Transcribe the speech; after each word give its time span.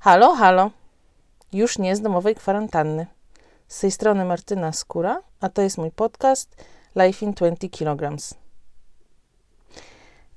Halo, 0.00 0.34
halo. 0.34 0.70
Już 1.52 1.78
nie 1.78 1.96
z 1.96 2.00
domowej 2.00 2.34
kwarantanny. 2.34 3.06
Z 3.68 3.80
tej 3.80 3.90
strony 3.90 4.24
Martyna 4.24 4.72
Skóra, 4.72 5.22
a 5.40 5.48
to 5.48 5.62
jest 5.62 5.78
mój 5.78 5.90
podcast 5.90 6.64
Life 6.96 7.26
in 7.26 7.32
20 7.32 7.68
kg. 7.68 8.16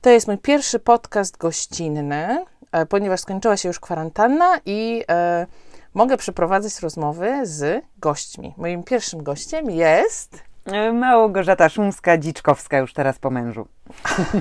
To 0.02 0.10
jest 0.10 0.28
mój 0.28 0.38
pierwszy 0.38 0.80
podcast 0.80 1.38
gościnny, 1.38 2.46
e, 2.72 2.86
ponieważ 2.86 3.20
skończyła 3.20 3.58
się 3.58 3.68
już 3.68 3.80
kwarantanna 3.80 4.60
i 4.66 5.04
e, 5.12 5.48
mogę 5.94 6.18
przeprowadzać 6.18 6.80
rozmowy 6.80 7.40
z 7.44 7.86
gośćmi. 7.98 8.54
Moim 8.58 8.84
pierwszym 8.84 9.24
gościem 9.24 9.72
jest. 9.72 10.44
Małgorzata 10.94 11.68
Szumska-Dziczkowska, 11.68 12.78
już 12.78 12.94
teraz 12.94 13.20
po 13.20 13.30
mężu. 13.30 13.68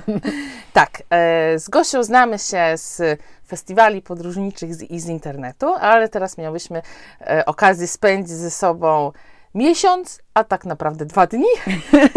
tak, 0.72 1.02
e, 1.10 1.58
z 1.58 1.68
Gosią 1.68 2.02
znamy 2.02 2.38
się 2.38 2.72
z 2.76 3.18
festiwali 3.50 4.02
podróżniczych 4.02 4.74
z, 4.74 4.82
i 4.82 5.00
z 5.00 5.08
internetu, 5.08 5.74
ale 5.74 6.08
teraz 6.08 6.38
miałyśmy 6.38 6.82
e, 7.20 7.46
okazję 7.46 7.88
spędzić 7.88 8.36
ze 8.36 8.50
sobą 8.50 9.12
miesiąc, 9.54 10.22
a 10.34 10.44
tak 10.44 10.64
naprawdę 10.64 11.06
dwa 11.06 11.26
dni 11.26 11.48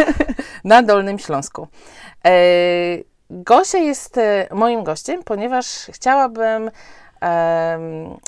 na 0.63 0.83
Dolnym 0.83 1.19
Śląsku. 1.19 1.67
E, 2.25 2.31
Gosia 3.29 3.77
jest 3.77 4.17
e, 4.17 4.47
moim 4.51 4.83
gościem, 4.83 5.23
ponieważ 5.23 5.65
chciałabym 5.91 6.71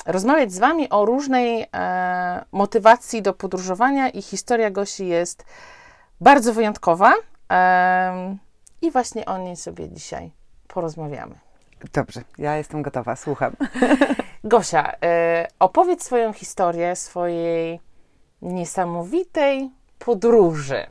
rozmawiać 0.06 0.52
z 0.52 0.58
Wami 0.58 0.90
o 0.90 1.04
różnej 1.04 1.66
e, 1.74 2.44
motywacji 2.52 3.22
do 3.22 3.32
podróżowania 3.34 4.08
i 4.08 4.22
historia 4.22 4.70
Gosi 4.70 5.06
jest 5.06 5.44
bardzo 6.20 6.52
wyjątkowa 6.52 7.12
i 8.82 8.90
właśnie 8.90 9.24
o 9.26 9.38
niej 9.38 9.56
sobie 9.56 9.88
dzisiaj 9.88 10.30
porozmawiamy. 10.68 11.45
Dobrze, 11.92 12.22
ja 12.38 12.56
jestem 12.56 12.82
gotowa, 12.82 13.16
słucham. 13.16 13.52
Gosia, 14.44 14.92
e, 15.02 15.48
opowiedz 15.58 16.04
swoją 16.04 16.32
historię 16.32 16.96
swojej 16.96 17.80
niesamowitej 18.42 19.70
podróży. 19.98 20.86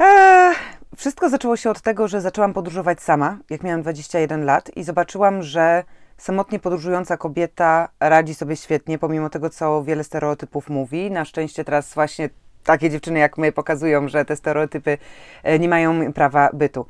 Eee, 0.00 0.54
wszystko 0.96 1.28
zaczęło 1.28 1.56
się 1.56 1.70
od 1.70 1.80
tego, 1.80 2.08
że 2.08 2.20
zaczęłam 2.20 2.52
podróżować 2.52 3.02
sama, 3.02 3.38
jak 3.50 3.62
miałam 3.62 3.82
21 3.82 4.44
lat 4.44 4.76
i 4.76 4.84
zobaczyłam, 4.84 5.42
że 5.42 5.84
samotnie 6.16 6.58
podróżująca 6.58 7.16
kobieta 7.16 7.88
radzi 8.00 8.34
sobie 8.34 8.56
świetnie, 8.56 8.98
pomimo 8.98 9.30
tego, 9.30 9.50
co 9.50 9.84
wiele 9.84 10.04
stereotypów 10.04 10.68
mówi. 10.68 11.10
Na 11.10 11.24
szczęście 11.24 11.64
teraz 11.64 11.94
właśnie 11.94 12.30
takie 12.68 12.90
dziewczyny 12.90 13.18
jak 13.18 13.38
my 13.38 13.52
pokazują, 13.52 14.08
że 14.08 14.24
te 14.24 14.36
stereotypy 14.36 14.98
e, 15.42 15.58
nie 15.58 15.68
mają 15.68 16.12
prawa 16.12 16.50
bytu. 16.52 16.86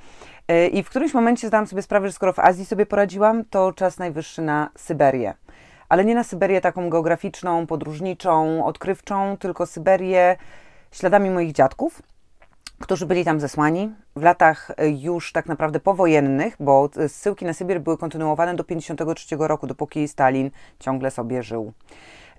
E, 0.48 0.66
I 0.66 0.82
w 0.82 0.90
którymś 0.90 1.14
momencie 1.14 1.48
zdałam 1.48 1.66
sobie 1.66 1.82
sprawę, 1.82 2.06
że 2.06 2.12
skoro 2.12 2.32
w 2.32 2.38
Azji 2.38 2.66
sobie 2.66 2.86
poradziłam, 2.86 3.44
to 3.44 3.72
czas 3.72 3.98
najwyższy 3.98 4.42
na 4.42 4.70
Syberię. 4.76 5.34
Ale 5.88 6.04
nie 6.04 6.14
na 6.14 6.24
Syberię 6.24 6.60
taką 6.60 6.90
geograficzną, 6.90 7.66
podróżniczą, 7.66 8.64
odkrywczą, 8.64 9.36
tylko 9.36 9.66
Syberię 9.66 10.36
śladami 10.92 11.30
moich 11.30 11.52
dziadków, 11.52 12.02
którzy 12.80 13.06
byli 13.06 13.24
tam 13.24 13.40
zesłani 13.40 13.92
w 14.16 14.22
latach 14.22 14.70
e, 14.76 14.88
już 14.88 15.32
tak 15.32 15.46
naprawdę 15.46 15.80
powojennych, 15.80 16.56
bo 16.60 16.88
zsyłki 17.08 17.44
na 17.44 17.52
Sybir 17.52 17.80
były 17.80 17.98
kontynuowane 17.98 18.54
do 18.54 18.64
1953 18.64 19.36
roku, 19.48 19.66
dopóki 19.66 20.08
Stalin 20.08 20.50
ciągle 20.78 21.10
sobie 21.10 21.42
żył. 21.42 21.72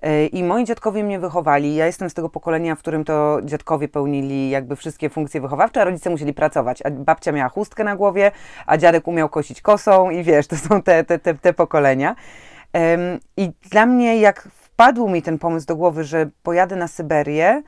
E, 0.02 0.26
I 0.26 0.44
moi 0.44 0.64
dziadkowie 0.64 1.04
mnie 1.04 1.18
wychowali. 1.18 1.74
Ja 1.74 1.86
jestem 1.86 2.10
z 2.10 2.14
tego 2.14 2.28
pokolenia, 2.28 2.74
w 2.74 2.78
którym 2.78 3.04
to 3.04 3.38
dziadkowie 3.44 3.88
pełnili 3.88 4.50
jakby 4.50 4.76
wszystkie 4.76 5.10
funkcje 5.10 5.40
wychowawcze, 5.40 5.80
a 5.80 5.84
rodzice 5.84 6.10
musieli 6.10 6.34
pracować. 6.34 6.82
A 6.84 6.90
babcia 6.90 7.32
miała 7.32 7.48
chustkę 7.48 7.84
na 7.84 7.96
głowie, 7.96 8.30
a 8.66 8.76
dziadek 8.76 9.08
umiał 9.08 9.28
kosić 9.28 9.62
kosą 9.62 10.10
i 10.10 10.22
wiesz, 10.22 10.46
to 10.46 10.56
są 10.56 10.82
te, 10.82 11.04
te, 11.04 11.18
te, 11.18 11.34
te 11.34 11.52
pokolenia. 11.52 12.16
I 13.36 13.52
dla 13.70 13.86
mnie, 13.86 14.16
jak 14.20 14.48
wpadł 14.52 15.08
mi 15.08 15.22
ten 15.22 15.38
pomysł 15.38 15.66
do 15.66 15.76
głowy, 15.76 16.04
że 16.04 16.30
pojadę 16.42 16.76
na 16.76 16.88
Syberię, 16.88 17.62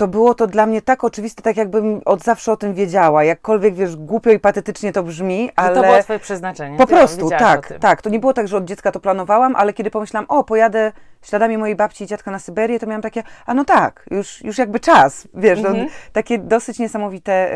to 0.00 0.08
było 0.08 0.34
to 0.34 0.46
dla 0.46 0.66
mnie 0.66 0.82
tak 0.82 1.04
oczywiste, 1.04 1.42
tak 1.42 1.56
jakbym 1.56 2.00
od 2.04 2.22
zawsze 2.22 2.52
o 2.52 2.56
tym 2.56 2.74
wiedziała. 2.74 3.24
Jakkolwiek, 3.24 3.74
wiesz, 3.74 3.96
głupio 3.96 4.30
i 4.30 4.38
patetycznie 4.38 4.92
to 4.92 5.02
brzmi, 5.02 5.50
ale... 5.56 5.74
to 5.74 5.82
było 5.82 6.02
twoje 6.02 6.18
przeznaczenie. 6.18 6.78
Po 6.78 6.86
prostu, 6.86 7.28
tak, 7.28 7.74
tak. 7.80 8.02
To 8.02 8.10
nie 8.10 8.18
było 8.18 8.32
tak, 8.32 8.48
że 8.48 8.56
od 8.56 8.64
dziecka 8.64 8.92
to 8.92 9.00
planowałam, 9.00 9.56
ale 9.56 9.72
kiedy 9.72 9.90
pomyślałam, 9.90 10.26
o, 10.28 10.44
pojadę 10.44 10.92
śladami 11.22 11.58
mojej 11.58 11.76
babci 11.76 12.04
i 12.04 12.06
dziadka 12.06 12.30
na 12.30 12.38
Syberię, 12.38 12.78
to 12.78 12.86
miałam 12.86 13.02
takie, 13.02 13.22
a 13.46 13.54
no 13.54 13.64
tak, 13.64 14.06
już, 14.10 14.44
już 14.44 14.58
jakby 14.58 14.80
czas, 14.80 15.28
wiesz, 15.34 15.58
mhm. 15.58 15.86
to, 15.86 15.92
takie 16.12 16.38
dosyć 16.38 16.78
niesamowite 16.78 17.50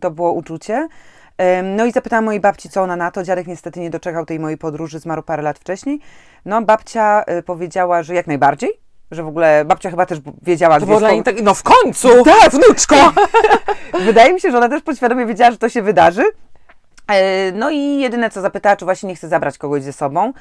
to 0.00 0.10
było 0.10 0.32
uczucie. 0.32 0.88
no 1.76 1.86
i 1.86 1.92
zapytałam 1.92 2.24
mojej 2.24 2.40
babci, 2.40 2.68
co 2.68 2.82
ona 2.82 2.96
na 2.96 3.10
to. 3.10 3.22
Dziadek 3.22 3.46
niestety 3.46 3.80
nie 3.80 3.90
doczekał 3.90 4.26
tej 4.26 4.40
mojej 4.40 4.58
podróży, 4.58 4.98
zmarł 4.98 5.22
parę 5.22 5.42
lat 5.42 5.58
wcześniej. 5.58 6.00
No, 6.44 6.62
babcia 6.62 7.24
y, 7.38 7.42
powiedziała, 7.42 8.02
że 8.02 8.14
jak 8.14 8.26
najbardziej, 8.26 8.85
że 9.10 9.22
w 9.22 9.26
ogóle 9.26 9.64
babcia 9.64 9.90
chyba 9.90 10.06
też 10.06 10.18
wiedziała, 10.42 10.80
to 10.80 10.86
było 10.86 11.00
niej 11.00 11.22
tak, 11.22 11.42
no 11.42 11.54
w 11.54 11.62
końcu, 11.62 12.08
tak, 12.24 12.52
wnuczko! 12.52 12.96
Wydaje 14.06 14.34
mi 14.34 14.40
się, 14.40 14.50
że 14.50 14.58
ona 14.58 14.68
też 14.68 14.82
podświadomie 14.82 15.26
wiedziała, 15.26 15.50
że 15.50 15.58
to 15.58 15.68
się 15.68 15.82
wydarzy. 15.82 16.24
E, 17.08 17.52
no 17.52 17.70
i 17.70 17.98
jedyne 17.98 18.30
co 18.30 18.40
zapytała, 18.40 18.76
czy 18.76 18.84
właśnie 18.84 19.08
nie 19.08 19.16
chce 19.16 19.28
zabrać 19.28 19.58
kogoś 19.58 19.82
ze 19.82 19.92
sobą. 19.92 20.32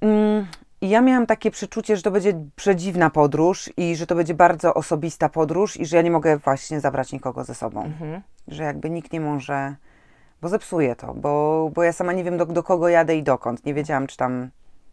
Mm, 0.00 0.46
ja 0.82 1.00
miałam 1.00 1.26
takie 1.26 1.50
przeczucie, 1.50 1.96
że 1.96 2.02
to 2.02 2.10
będzie 2.10 2.44
przedziwna 2.56 3.10
podróż 3.10 3.70
i 3.76 3.96
że 3.96 4.06
to 4.06 4.14
będzie 4.14 4.34
bardzo 4.34 4.74
osobista 4.74 5.28
podróż 5.28 5.76
i 5.76 5.86
że 5.86 5.96
ja 5.96 6.02
nie 6.02 6.10
mogę 6.10 6.36
właśnie 6.36 6.80
zabrać 6.80 7.12
nikogo 7.12 7.44
ze 7.44 7.54
sobą. 7.54 7.84
Mhm. 7.84 8.22
Że 8.48 8.62
jakby 8.62 8.90
nikt 8.90 9.12
nie 9.12 9.20
może, 9.20 9.74
bo 10.42 10.48
zepsuje 10.48 10.96
to, 10.96 11.14
bo, 11.14 11.70
bo 11.74 11.82
ja 11.82 11.92
sama 11.92 12.12
nie 12.12 12.24
wiem 12.24 12.38
do, 12.38 12.46
do 12.46 12.62
kogo 12.62 12.88
jadę 12.88 13.16
i 13.16 13.22
dokąd. 13.22 13.66
Nie 13.66 13.74
wiedziałam, 13.74 14.06
czy 14.06 14.16
tam 14.16 14.50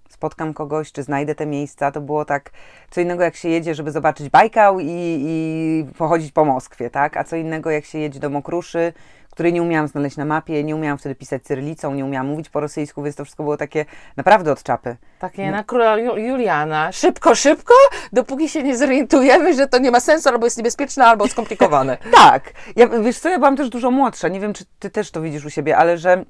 spotkam 0.09 0.53
kogoś, 0.53 0.92
czy 0.92 1.03
znajdę 1.03 1.36
te 1.36 1.46
miejsca. 1.46 1.92
To 1.92 2.02
było 2.02 2.25
tak 2.25 2.52
co 2.90 3.02
innego, 3.02 3.24
jak 3.24 3.36
się 3.36 3.50
jedzie, 3.50 3.75
żeby 3.75 3.92
zobaczyć 3.92 4.30
Bajkał 4.30 4.80
i, 4.80 4.86
i 5.28 5.86
pochodzić 5.97 6.31
po 6.31 6.46
Moskwie, 6.46 6.90
tak? 6.90 7.18
A 7.18 7.24
co 7.24 7.36
innego, 7.36 7.72
jak 7.72 7.86
się 7.86 8.00
jedzie 8.00 8.19
do 8.19 8.30
Mokruszy, 8.30 8.94
której 9.40 9.53
nie 9.53 9.62
umiałam 9.62 9.88
znaleźć 9.88 10.18
na 10.18 10.25
mapie, 10.25 10.64
nie 10.64 10.75
umiałam 10.75 10.98
wtedy 10.98 11.16
pisać 11.16 11.44
cyrylicą, 11.44 11.94
nie 11.94 12.06
umiałam 12.06 12.28
mówić 12.28 12.50
po 12.50 12.59
rosyjsku, 12.59 13.03
więc 13.03 13.16
to 13.16 13.25
wszystko 13.25 13.44
było 13.44 13.58
takie 13.58 13.86
naprawdę 14.18 14.52
od 14.52 14.64
czapy. 14.64 14.98
Takie 15.19 15.46
no. 15.46 15.52
na 15.52 15.64
króla 15.64 15.98
Juliana. 15.98 16.92
Szybko, 16.92 17.36
szybko, 17.36 17.74
dopóki 18.14 18.50
się 18.50 18.64
nie 18.64 18.78
zorientujemy, 18.78 19.53
że 19.53 19.68
to 19.68 19.80
nie 19.80 19.92
ma 19.92 20.00
sensu, 20.00 20.30
albo 20.30 20.46
jest 20.46 20.58
niebezpieczne, 20.58 21.06
albo 21.06 21.28
skomplikowane. 21.28 21.98
tak. 22.22 22.52
Ja, 22.75 22.88
wiesz 22.88 23.19
co, 23.19 23.30
ja 23.30 23.38
byłam 23.38 23.58
też 23.58 23.69
dużo 23.69 23.92
młodsza, 23.92 24.28
nie 24.28 24.40
wiem, 24.40 24.53
czy 24.53 24.64
ty 24.80 24.90
też 24.90 25.12
to 25.12 25.22
widzisz 25.22 25.46
u 25.46 25.50
siebie, 25.50 25.78
ale 25.78 25.98
że 25.98 26.25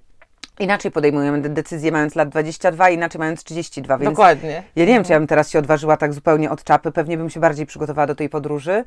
Inaczej 0.60 0.92
podejmujemy 0.92 1.42
decyzje 1.42 1.92
mając 1.92 2.16
lat 2.16 2.30
22, 2.30 2.90
inaczej 2.90 3.20
mając 3.20 3.44
32. 3.44 3.98
Więc 3.98 4.12
Dokładnie. 4.12 4.64
Ja 4.76 4.86
nie 4.86 4.94
wiem, 4.94 5.04
czy 5.04 5.12
ja 5.12 5.20
bym 5.20 5.28
teraz 5.28 5.50
się 5.50 5.60
odważyła 5.60 5.98
tak 5.98 6.14
zupełnie 6.14 6.52
od 6.52 6.64
czapy. 6.64 6.92
Pewnie 6.92 7.18
bym 7.18 7.30
się 7.30 7.40
bardziej 7.40 7.66
przygotowała 7.66 8.08
do 8.08 8.16
tej 8.16 8.30
podróży. 8.30 8.84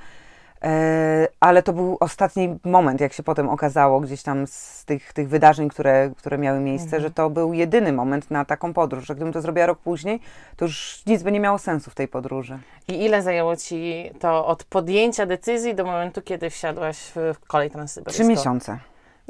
E, 0.63 1.29
ale 1.41 1.63
to 1.63 1.73
był 1.73 1.97
ostatni 2.01 2.59
moment, 2.65 3.01
jak 3.01 3.13
się 3.13 3.23
potem 3.23 3.49
okazało, 3.49 4.01
gdzieś 4.01 4.23
tam 4.23 4.47
z 4.47 4.85
tych, 4.85 5.13
tych 5.13 5.29
wydarzeń, 5.29 5.69
które, 5.69 6.11
które 6.17 6.39
miały 6.39 6.61
miejsce, 6.61 6.87
mhm. 6.87 7.03
że 7.03 7.11
to 7.11 7.31
był 7.31 7.53
jedyny 7.53 7.93
moment 7.93 8.31
na 8.31 8.45
taką 8.45 8.73
podróż. 8.73 9.07
Że 9.07 9.15
gdybym 9.15 9.33
to 9.33 9.41
zrobiła 9.41 9.67
rok 9.67 9.79
później, 9.79 10.21
to 10.57 10.65
już 10.65 11.03
nic 11.07 11.23
by 11.23 11.33
nie 11.33 11.41
miało 11.41 11.59
sensu 11.59 11.91
w 11.91 11.95
tej 11.95 12.09
podróży. 12.09 12.59
I 12.89 13.05
ile 13.05 13.23
zajęło 13.23 13.57
ci 13.57 14.11
to 14.21 14.47
od 14.47 14.65
podjęcia 14.65 15.27
decyzji 15.27 15.75
do 15.75 15.85
momentu, 15.85 16.23
kiedy 16.23 16.51
wsiadłaś 16.51 16.97
w 17.15 17.47
kolej 17.47 17.71
transsyberyjską? 17.71 18.25
Trzy 18.25 18.31
miesiące. 18.31 18.79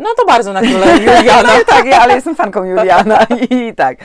No 0.03 0.09
to 0.17 0.25
bardzo 0.27 0.53
na 0.53 0.61
króla 0.61 0.87
Juliana. 1.17 1.43
No 1.59 1.65
tak, 1.67 1.87
ja, 1.87 2.01
ale 2.01 2.15
jestem 2.15 2.35
fanką 2.35 2.65
Juliana 2.65 3.27
i 3.51 3.75
tak. 3.75 3.99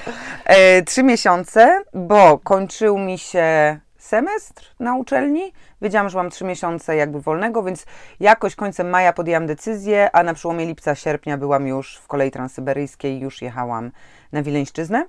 E, 0.45 0.81
trzy 0.81 1.03
miesiące, 1.03 1.83
bo 1.93 2.37
kończył 2.37 2.97
mi 2.97 3.17
się 3.17 3.79
semestr 3.97 4.75
na 4.79 4.95
uczelni. 4.95 5.53
Wiedziałam, 5.81 6.09
że 6.09 6.17
mam 6.17 6.29
trzy 6.29 6.45
miesiące 6.45 6.95
jakby 6.95 7.21
wolnego, 7.21 7.63
więc 7.63 7.85
jakoś 8.19 8.55
końcem 8.55 8.89
maja 8.89 9.13
podjęłam 9.13 9.47
decyzję, 9.47 10.09
a 10.13 10.23
na 10.23 10.33
przełomie 10.33 10.65
lipca, 10.65 10.95
sierpnia 10.95 11.37
byłam 11.37 11.67
już 11.67 11.97
w 11.97 12.07
kolei 12.07 12.31
transsyberyjskiej, 12.31 13.19
już 13.19 13.41
jechałam 13.41 13.91
na 14.31 14.43
Wileńszczyznę. 14.43 15.05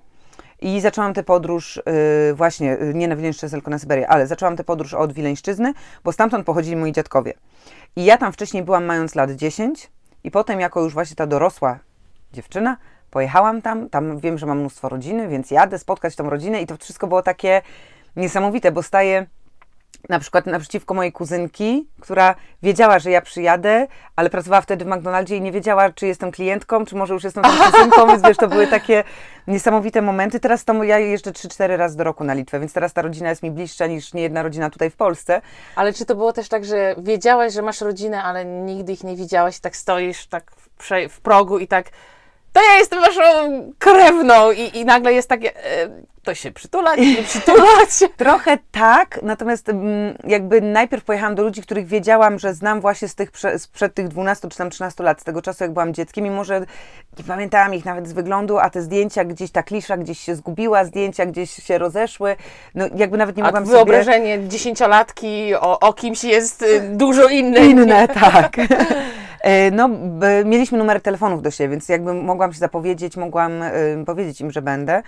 I 0.60 0.81
zaczęłam 0.81 1.15
tę 1.15 1.22
podróż, 1.22 1.82
yy, 2.26 2.35
właśnie, 2.35 2.82
y, 2.82 2.94
nie 2.94 3.08
na 3.08 3.17
Wileńszczyznę, 3.17 3.58
tylko 3.58 3.70
na 3.70 3.79
Syberię, 3.79 4.08
ale 4.08 4.26
zaczęłam 4.26 4.56
tę 4.56 4.64
podróż 4.64 4.94
od 4.94 5.12
Wileńszczyzny, 5.12 5.73
bo 6.05 6.12
stamtąd 6.12 6.46
pochodzili 6.46 6.76
moi 6.76 6.93
dziadkowie. 6.93 7.35
I 7.96 8.05
ja 8.05 8.19
tam 8.19 8.32
wcześniej 8.32 8.62
byłam 8.62 8.85
mając 8.85 9.14
lat 9.14 9.31
10, 9.31 9.90
i 10.25 10.31
potem, 10.31 10.61
jako 10.61 10.81
już 10.81 10.94
właśnie 10.94 11.17
ta 11.17 11.26
dorosła 11.26 11.79
dziewczyna, 12.32 12.76
pojechałam 13.11 13.62
tam. 13.62 13.91
Tam 13.91 14.19
wiem, 14.19 14.38
że 14.38 14.47
mam 14.47 14.59
mnóstwo 14.59 14.88
rodziny, 14.88 15.29
więc 15.29 15.50
jadę 15.50 15.79
spotkać 15.79 16.17
tą 16.17 16.31
rodzinę 16.31 16.62
i 16.62 16.67
to 16.67 16.76
wszystko 16.76 17.06
było 17.06 17.23
takie 17.23 17.62
niesamowite, 18.17 18.73
bo 18.73 18.82
staję 18.82 19.26
na 20.08 20.19
przykład 20.19 20.46
naprzeciwko 20.46 20.94
mojej 20.94 21.12
kuzynki, 21.12 21.88
która 22.00 22.35
wiedziała, 22.62 22.99
że 22.99 23.11
ja 23.11 23.20
przyjadę, 23.20 23.87
ale 24.17 24.31
pracowała 24.31 24.61
wtedy 24.61 24.85
w 24.85 24.88
McDonaldzie 24.88 25.37
i 25.37 25.40
nie 25.40 25.52
wiedziała, 25.52 25.93
czy 25.93 26.06
jestem 26.06 26.31
klientką, 26.31 26.85
czy 26.85 26.96
może 26.96 27.14
już 27.14 27.25
jestem 27.25 27.44
tą 27.44 27.50
kuzynką, 27.50 28.06
więc 28.06 28.23
wiesz, 28.23 28.37
to 28.37 28.49
były 28.49 28.67
takie 28.67 29.05
niesamowite 29.46 30.02
momenty. 30.02 30.40
Teraz 30.40 30.64
to 30.64 30.85
ja 30.85 30.99
jeżdżę 30.99 31.31
3-4 31.31 31.76
razy 31.76 31.96
do 31.96 32.05
roku 32.05 32.25
na 32.25 32.35
Litwę, 32.35 32.61
więc 32.61 32.73
teraz 32.73 32.93
ta 32.93 33.02
rodzina 33.02 33.31
jest 33.31 33.43
mi 33.43 33.50
bliższa 33.50 33.87
niż 33.87 34.14
niejedna 34.14 34.43
rodzina 34.43 34.70
tutaj 34.70 34.90
w 34.90 34.96
Polsce. 34.96 35.40
Ale 35.76 35.93
czy 35.93 36.05
to 36.05 36.14
było 36.14 36.32
też 36.32 36.49
tak, 36.49 36.64
że 36.64 36.94
wiedziałaś, 36.99 37.52
że 37.52 37.62
masz 37.62 37.81
rodzinę, 37.81 38.23
ale 38.23 38.44
nigdy 38.44 38.93
ich 38.93 39.05
nie 39.05 39.17
widziałaś, 39.17 39.61
tak 39.61 39.76
stoisz 39.76 40.26
tak 40.26 40.50
w, 40.50 41.08
w 41.11 41.20
progu 41.20 41.58
i 41.58 41.69
tak 41.69 41.90
to 42.58 42.64
ja 42.64 42.78
jestem 42.78 43.00
waszą 43.00 43.22
krewną 43.78 44.52
i, 44.52 44.78
i 44.78 44.84
nagle 44.84 45.12
jest 45.12 45.28
takie, 45.28 45.56
e, 45.56 45.88
to 46.22 46.34
się 46.34 46.52
przytulać, 46.52 46.99
nie 47.00 47.22
przytulać. 47.32 47.88
Trochę 48.16 48.58
tak, 48.72 49.22
natomiast 49.22 49.69
mm, 49.69 50.19
jakby 50.25 50.60
najpierw 50.60 51.05
pojechałam 51.05 51.34
do 51.34 51.43
ludzi, 51.43 51.62
których 51.62 51.87
wiedziałam, 51.87 52.38
że 52.38 52.55
znam 52.55 52.81
właśnie 52.81 53.08
z 53.08 53.14
tych, 53.14 53.31
prze- 53.31 53.58
sprzed 53.58 53.94
tych 53.94 54.08
12 54.08 54.49
czy 54.49 54.58
tam 54.58 54.70
13 54.70 55.02
lat, 55.02 55.20
z 55.20 55.25
tego 55.25 55.43
czasu 55.43 55.64
jak 55.64 55.72
byłam 55.72 55.94
dzieckiem, 55.94 56.25
mimo 56.25 56.44
że 56.44 56.60
nie 57.19 57.25
pamiętałam 57.25 57.75
ich 57.75 57.84
nawet 57.84 58.08
z 58.08 58.12
wyglądu, 58.12 58.58
a 58.58 58.70
te 58.70 58.82
zdjęcia 58.82 59.25
gdzieś, 59.25 59.50
ta 59.50 59.62
klisza 59.62 59.96
gdzieś 59.96 60.19
się 60.19 60.34
zgubiła, 60.34 60.84
zdjęcia 60.84 61.26
gdzieś 61.26 61.50
się 61.50 61.78
rozeszły, 61.78 62.37
no 62.75 62.84
jakby 62.96 63.19
nawet 63.19 63.37
nie 63.37 63.43
A 63.43 63.46
mogłam 63.46 63.66
sobie... 63.66 63.76
wyobrażenie 63.76 64.49
dziesięciolatki 64.49 65.54
o, 65.54 65.81
o 65.81 65.93
kimś 65.93 66.25
jest 66.25 66.62
y, 66.62 66.81
dużo 66.81 67.28
inne. 67.28 67.66
Inne, 67.66 68.08
tak. 68.08 68.56
E, 69.40 69.70
No, 69.70 69.88
mieliśmy 70.44 70.79
numery 70.79 71.00
telefonów 71.00 71.43
do 71.43 71.50
siebie, 71.50 71.69
więc 71.69 71.88
jakby 71.88 72.14
mogłam 72.14 72.52
się 72.52 72.58
zapowiedzieć, 72.58 73.17
mogłam 73.17 73.52
powiedzieć 74.06 74.40
im, 74.40 74.50
że 74.50 74.62
będę. 74.62 75.02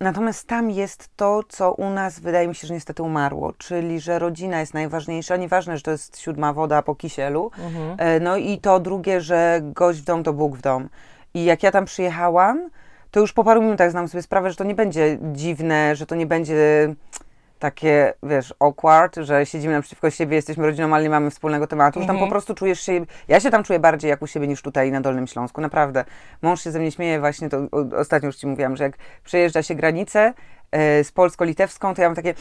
Natomiast 0.00 0.48
tam 0.48 0.70
jest 0.70 1.08
to, 1.16 1.40
co 1.48 1.72
u 1.72 1.90
nas 1.90 2.20
wydaje 2.20 2.48
mi 2.48 2.54
się, 2.54 2.66
że 2.66 2.74
niestety 2.74 3.02
umarło, 3.02 3.52
czyli 3.52 4.00
że 4.00 4.18
rodzina 4.18 4.60
jest 4.60 4.74
najważniejsza. 4.74 5.36
Nieważne, 5.36 5.76
że 5.76 5.82
to 5.82 5.90
jest 5.90 6.18
siódma 6.20 6.52
woda 6.52 6.82
po 6.82 6.94
kisielu. 6.94 7.50
E, 7.98 8.20
No 8.20 8.36
i 8.36 8.58
to 8.58 8.80
drugie, 8.80 9.20
że 9.20 9.60
gość 9.62 10.00
w 10.00 10.04
dom 10.04 10.22
to 10.22 10.32
Bóg 10.32 10.56
w 10.56 10.60
dom. 10.60 10.88
I 11.34 11.44
jak 11.44 11.62
ja 11.62 11.70
tam 11.70 11.84
przyjechałam, 11.84 12.70
to 13.10 13.20
już 13.20 13.32
po 13.32 13.44
paru 13.44 13.62
minutach 13.62 13.90
znam 13.90 14.08
sobie 14.08 14.22
sprawę, 14.22 14.50
że 14.50 14.56
to 14.56 14.64
nie 14.64 14.74
będzie 14.74 15.18
dziwne, 15.32 15.96
że 15.96 16.06
to 16.06 16.14
nie 16.14 16.26
będzie 16.26 16.94
takie, 17.62 18.14
wiesz, 18.22 18.54
awkward, 18.60 19.16
że 19.16 19.46
siedzimy 19.46 19.74
naprzeciwko 19.74 20.10
siebie, 20.10 20.36
jesteśmy 20.36 20.66
rodziną, 20.66 20.94
ale 20.94 21.02
nie 21.02 21.10
mamy 21.10 21.30
wspólnego 21.30 21.66
tematu. 21.66 21.98
Już 21.98 22.06
tam 22.06 22.18
po 22.18 22.28
prostu 22.28 22.54
czujesz 22.54 22.80
się, 22.80 23.06
ja 23.28 23.40
się 23.40 23.50
tam 23.50 23.62
czuję 23.62 23.78
bardziej 23.78 24.08
jak 24.08 24.22
u 24.22 24.26
siebie 24.26 24.48
niż 24.48 24.62
tutaj 24.62 24.92
na 24.92 25.00
Dolnym 25.00 25.26
Śląsku, 25.26 25.60
naprawdę. 25.60 26.04
Mąż 26.42 26.64
się 26.64 26.70
ze 26.70 26.78
mnie 26.78 26.92
śmieje 26.92 27.20
właśnie, 27.20 27.48
to 27.48 27.58
ostatnio 27.98 28.26
już 28.26 28.36
Ci 28.36 28.46
mówiłam, 28.46 28.76
że 28.76 28.84
jak 28.84 28.92
przejeżdża 29.24 29.62
się 29.62 29.74
granicę 29.74 30.34
e, 30.70 31.04
z 31.04 31.12
polsko-litewską, 31.12 31.94
to 31.94 32.02
ja 32.02 32.08
mam 32.08 32.16
takie 32.16 32.34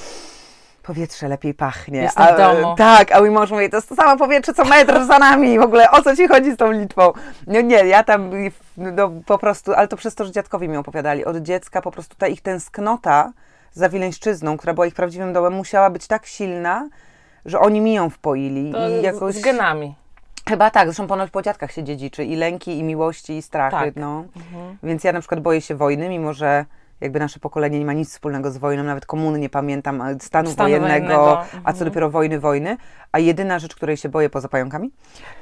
powietrze 0.83 1.27
lepiej 1.27 1.53
pachnie. 1.53 2.01
Jestem 2.01 2.35
w 2.35 2.37
domu. 2.37 2.75
Tak, 2.75 3.11
a 3.11 3.19
mój 3.19 3.31
mąż 3.31 3.51
mówi, 3.51 3.69
to 3.69 3.77
jest 3.77 3.89
to 3.89 3.95
samo 3.95 4.17
powietrze, 4.17 4.53
co 4.53 4.65
metr 4.65 5.05
za 5.05 5.19
nami. 5.19 5.59
W 5.59 5.61
ogóle 5.61 5.91
o 5.91 6.01
co 6.01 6.15
ci 6.15 6.27
chodzi 6.27 6.51
z 6.51 6.57
tą 6.57 6.71
liczbą? 6.71 7.13
No 7.47 7.61
nie, 7.61 7.75
ja 7.75 8.03
tam 8.03 8.31
no, 8.77 9.11
po 9.25 9.37
prostu, 9.37 9.73
ale 9.73 9.87
to 9.87 9.97
przez 9.97 10.15
to, 10.15 10.25
że 10.25 10.31
dziadkowie 10.31 10.67
mi 10.67 10.77
opowiadali. 10.77 11.25
Od 11.25 11.37
dziecka 11.37 11.81
po 11.81 11.91
prostu 11.91 12.15
ta 12.15 12.27
ich 12.27 12.41
tęsknota 12.41 13.31
za 13.73 13.89
Wileńszczyzną, 13.89 14.57
która 14.57 14.73
była 14.73 14.85
ich 14.85 14.93
prawdziwym 14.93 15.33
domem, 15.33 15.53
musiała 15.53 15.89
być 15.89 16.07
tak 16.07 16.25
silna, 16.25 16.89
że 17.45 17.59
oni 17.59 17.81
mi 17.81 17.93
ją 17.93 18.09
wpoili. 18.09 18.71
To 18.71 18.89
I 18.89 18.99
z- 18.99 19.03
jakoś... 19.03 19.35
Z 19.35 19.41
genami. 19.41 19.95
Chyba 20.49 20.69
tak, 20.71 20.87
zresztą 20.87 21.07
ponoć 21.07 21.31
po 21.31 21.41
dziadkach 21.41 21.71
się 21.71 21.83
dziedziczy 21.83 22.23
i 22.25 22.35
lęki, 22.35 22.77
i 22.79 22.83
miłości, 22.83 23.37
i 23.37 23.41
strachy, 23.41 23.75
Tak. 23.85 23.95
no. 23.95 24.23
Więc 24.83 25.03
ja 25.03 25.11
na 25.13 25.19
przykład 25.19 25.39
boję 25.41 25.61
się 25.61 25.75
wojny, 25.75 26.09
mimo 26.09 26.33
że 26.33 26.65
jakby 27.01 27.19
nasze 27.19 27.39
pokolenie 27.39 27.79
nie 27.79 27.85
ma 27.85 27.93
nic 27.93 28.09
wspólnego 28.09 28.51
z 28.51 28.57
wojną, 28.57 28.83
nawet 28.83 29.05
komuny 29.05 29.39
nie 29.39 29.49
pamiętam, 29.49 30.01
a 30.01 30.05
stanu, 30.19 30.51
Stanu 30.51 30.69
wojennego, 30.69 30.89
wojennego, 31.07 31.41
a 31.63 31.73
co 31.73 31.85
dopiero 31.85 32.09
wojny, 32.09 32.39
wojny. 32.39 32.77
A 33.11 33.19
jedyna 33.19 33.59
rzecz, 33.59 33.75
której 33.75 33.97
się 33.97 34.09
boję 34.09 34.29
poza 34.29 34.47
pająkami, 34.49 34.91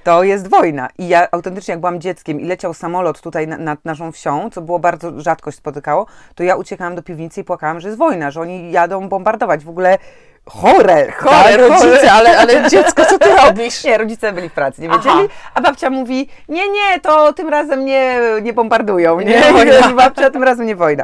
to 0.03 0.23
jest 0.23 0.47
wojna. 0.47 0.87
I 0.97 1.07
ja 1.07 1.27
autentycznie 1.31 1.71
jak 1.71 1.79
byłam 1.79 2.01
dzieckiem 2.01 2.39
i 2.41 2.45
leciał 2.45 2.73
samolot 2.73 3.21
tutaj 3.21 3.47
na- 3.47 3.57
nad 3.57 3.85
naszą 3.85 4.11
wsią, 4.11 4.49
co 4.49 4.61
było 4.61 4.79
bardzo 4.79 5.19
rzadko 5.21 5.51
się 5.51 5.57
spotykało, 5.57 6.05
to 6.35 6.43
ja 6.43 6.55
uciekałam 6.55 6.95
do 6.95 7.03
piwnicy 7.03 7.41
i 7.41 7.43
płakałam, 7.43 7.79
że 7.79 7.87
jest 7.87 7.97
wojna, 7.97 8.31
że 8.31 8.41
oni 8.41 8.71
jadą 8.71 9.09
bombardować. 9.09 9.63
W 9.65 9.69
ogóle 9.69 9.97
chore, 10.45 11.11
Chore 11.11 11.31
tak, 11.33 11.57
rodzice, 11.59 12.11
ale, 12.17 12.37
ale 12.37 12.69
dziecko, 12.69 13.05
co 13.05 13.19
ty 13.19 13.29
robisz? 13.45 13.83
nie, 13.83 13.97
rodzice 13.97 14.31
byli 14.31 14.49
w 14.49 14.53
pracy, 14.53 14.81
nie 14.81 14.89
Aha. 14.91 14.97
wiedzieli, 14.97 15.29
a 15.53 15.61
babcia 15.61 15.89
mówi, 15.89 16.29
nie, 16.49 16.69
nie, 16.69 16.99
to 17.01 17.33
tym 17.33 17.49
razem 17.49 17.85
nie, 17.85 18.19
nie 18.41 18.53
bombardują, 18.53 19.19
nie, 19.19 19.25
Nie 19.25 19.53
wojna. 19.53 19.93
babcia, 19.93 20.29
tym 20.29 20.43
razem 20.43 20.65
nie 20.65 20.75
wojna. 20.75 21.03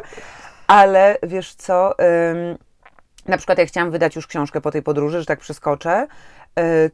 Ale 0.66 1.18
wiesz 1.22 1.54
co, 1.54 1.94
na 3.28 3.36
przykład 3.36 3.58
jak 3.58 3.68
chciałam 3.68 3.90
wydać 3.90 4.16
już 4.16 4.26
książkę 4.26 4.60
po 4.60 4.70
tej 4.70 4.82
podróży, 4.82 5.20
że 5.20 5.26
tak 5.26 5.38
przeskoczę, 5.38 6.06
y, 6.58 6.90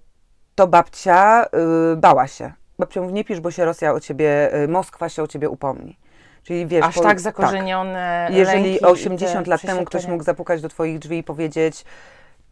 to 0.55 0.67
babcia 0.67 1.47
y, 1.93 1.97
bała 1.97 2.27
się. 2.27 2.53
Babcia 2.79 3.01
mówi, 3.01 3.15
nie 3.15 3.25
pisz, 3.25 3.41
bo 3.41 3.51
się 3.51 3.65
Rosja 3.65 3.93
o 3.93 4.01
ciebie, 4.01 4.55
y, 4.65 4.69
Moskwa 4.69 5.09
się 5.09 5.23
o 5.23 5.27
ciebie 5.27 5.49
upomni. 5.49 5.99
Czyli 6.43 6.67
wiesz, 6.67 6.85
Aż 6.85 6.95
po- 6.95 7.03
tak 7.03 7.21
zakorzenione 7.21 8.29
jeżeli 8.31 8.63
lęki 8.63 8.85
i 8.85 8.87
80 8.87 9.45
te 9.45 9.51
lat 9.51 9.63
temu 9.63 9.85
ktoś 9.85 10.07
mógł 10.07 10.25
zapukać 10.25 10.63
do 10.63 10.69
Twoich 10.69 10.99
drzwi 10.99 11.19
i 11.19 11.25
powiedzieć, 11.25 11.85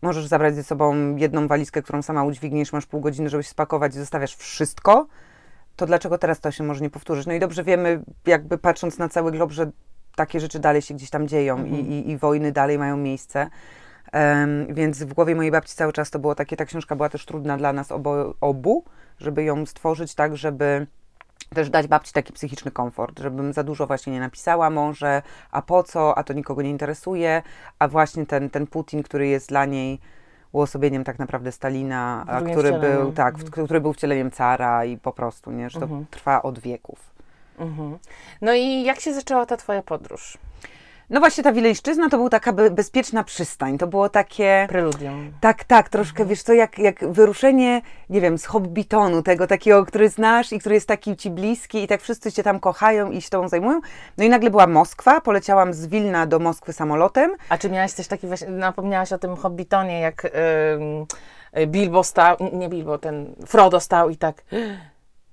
możesz 0.03 0.27
zabrać 0.27 0.55
ze 0.55 0.65
sobą 0.65 1.17
jedną 1.17 1.49
walizkę, 1.49 1.83
którą 1.83 2.03
sama 2.03 2.25
udźwigniesz, 2.25 2.73
masz 2.73 2.87
pół 2.87 3.01
godziny, 3.01 3.29
żeby 3.29 3.43
się 3.43 3.51
spakować 3.51 3.95
i 3.95 3.99
zostawiasz 3.99 4.37
wszystko, 4.37 5.07
to 5.77 5.87
dlaczego 5.87 6.19
teraz 6.19 6.41
to 6.41 6.51
się 6.51 6.65
może 6.65 6.81
nie 6.81 6.91
powtórzyć? 6.91 7.27
No 7.27 7.33
i 7.33 7.41
dobrze 7.41 7.65
wiemy, 7.65 8.03
jakby 8.27 8.59
patrząc 8.59 8.99
na 8.99 9.09
cały 9.09 9.33
glob, 9.33 9.53
że 9.53 9.71
takie 10.17 10.41
rzeczy 10.41 10.59
dalej 10.59 10.83
się 10.83 10.95
gdzieś 10.95 11.11
tam 11.11 11.29
dzieją 11.29 11.65
i, 11.65 11.75
i, 11.75 12.11
i 12.11 12.17
wojny 12.17 12.53
dalej 12.53 12.79
mają 12.79 12.97
miejsce. 12.97 13.51
Em, 14.13 14.75
więc 14.75 15.03
w 15.03 15.15
głowie 15.15 15.35
mojej 15.35 15.51
babci 15.53 15.75
cały 15.77 15.93
czas 15.93 16.11
to 16.11 16.19
było 16.19 16.35
takie, 16.35 16.57
ta 16.57 16.65
książka 16.65 16.97
była 16.97 17.09
też 17.09 17.27
trudna 17.27 17.57
dla 17.57 17.73
nas 17.73 17.93
obo, 17.93 18.35
obu, 18.41 18.85
żeby 19.19 19.45
ją 19.45 19.67
stworzyć 19.67 20.15
tak, 20.15 20.37
żeby 20.37 20.87
też 21.55 21.71
dać 21.71 21.87
babci 21.87 22.13
taki 22.13 22.33
psychiczny 22.33 22.71
komfort, 22.71 23.19
żebym 23.21 23.53
za 23.53 23.63
dużo 23.63 23.87
właśnie 23.87 24.13
nie 24.13 24.21
napisała 24.21 24.71
może, 24.71 25.23
a 25.51 25.63
po 25.63 25.83
co, 25.83 26.19
a 26.19 26.23
to 26.25 26.33
nikogo 26.33 26.63
nie 26.63 26.71
interesuje, 26.71 27.43
a 27.79 27.89
właśnie 27.89 28.27
ten, 28.27 28.51
ten 28.51 28.67
Putin, 28.67 29.03
który 29.03 29.27
jest 29.29 29.49
dla 29.49 29.65
niej 29.65 29.99
uosobieniem 30.53 31.05
tak 31.05 31.19
naprawdę 31.19 31.53
Stalina, 31.53 32.25
który 32.53 32.69
wcieleniem. 32.69 32.81
był, 32.81 33.13
tak, 33.13 33.39
w- 33.39 33.51
który 33.51 33.81
był 33.81 33.93
wcieleniem 33.93 34.31
cara 34.31 34.85
i 34.85 34.99
po 34.99 35.13
prostu, 35.13 35.51
nie, 35.51 35.71
że 35.71 35.81
to 35.81 35.87
trwa 36.11 36.43
od 36.43 36.59
wieków. 36.59 37.11
Mhm. 37.61 37.99
No 38.41 38.55
i 38.55 38.83
jak 38.83 39.01
się 39.01 39.15
zaczęła 39.15 39.47
ta 39.47 39.57
twoja 39.57 39.83
podróż? 39.83 40.39
No 41.11 41.21
właśnie 41.21 41.45
ta 41.45 41.53
Wileńszczyzna 41.53 42.09
to 42.09 42.17
była 42.17 42.29
taka 42.29 42.53
be- 42.53 42.71
bezpieczna 42.71 43.25
przystań, 43.25 43.79
to 43.79 43.87
było 43.87 44.09
takie... 44.09 44.67
Preludium. 44.69 45.33
Tak, 45.41 45.65
tak, 45.65 45.89
troszkę, 45.89 46.25
wiesz 46.25 46.43
co, 46.43 46.53
jak, 46.53 46.79
jak 46.79 47.13
wyruszenie, 47.13 47.83
nie 48.11 48.21
wiem, 48.21 48.39
z 48.39 48.47
Hobbitonu, 48.47 49.23
tego 49.23 49.47
takiego, 49.47 49.87
który 49.87 50.09
znasz 50.09 50.53
i 50.53 50.59
który 50.59 50.75
jest 50.75 50.89
taki 50.89 51.17
ci 51.17 51.31
bliski 51.31 51.83
i 51.83 51.87
tak 51.89 52.01
wszyscy 52.03 52.33
cię 52.33 52.43
tam 52.43 52.61
kochają 52.61 53.11
i 53.11 53.23
się 53.23 53.31
tobą 53.31 53.49
zajmują. 53.49 53.81
No 54.19 54.25
i 54.25 54.29
nagle 54.29 54.51
była 54.51 54.67
Moskwa, 54.67 55.21
poleciałam 55.21 55.75
z 55.75 55.87
Wilna 55.87 56.27
do 56.27 56.39
Moskwy 56.39 56.73
samolotem. 56.73 57.31
A 57.49 57.59
czy 57.59 57.71
miałaś 57.71 57.93
też 57.93 58.09
taki 58.09 58.27
właśnie, 58.27 58.49
napomniałaś 58.49 59.13
o 59.13 59.19
tym 59.19 59.37
Hobbitonie, 59.37 60.01
jak 60.01 60.25
ym, 60.25 61.07
Bilbo 61.67 62.05
stał, 62.05 62.37
nie 62.53 62.69
Bilbo, 62.69 62.99
ten 62.99 63.35
Frodo 63.47 63.81
stał 63.81 64.11
i 64.11 64.17
tak 64.17 64.43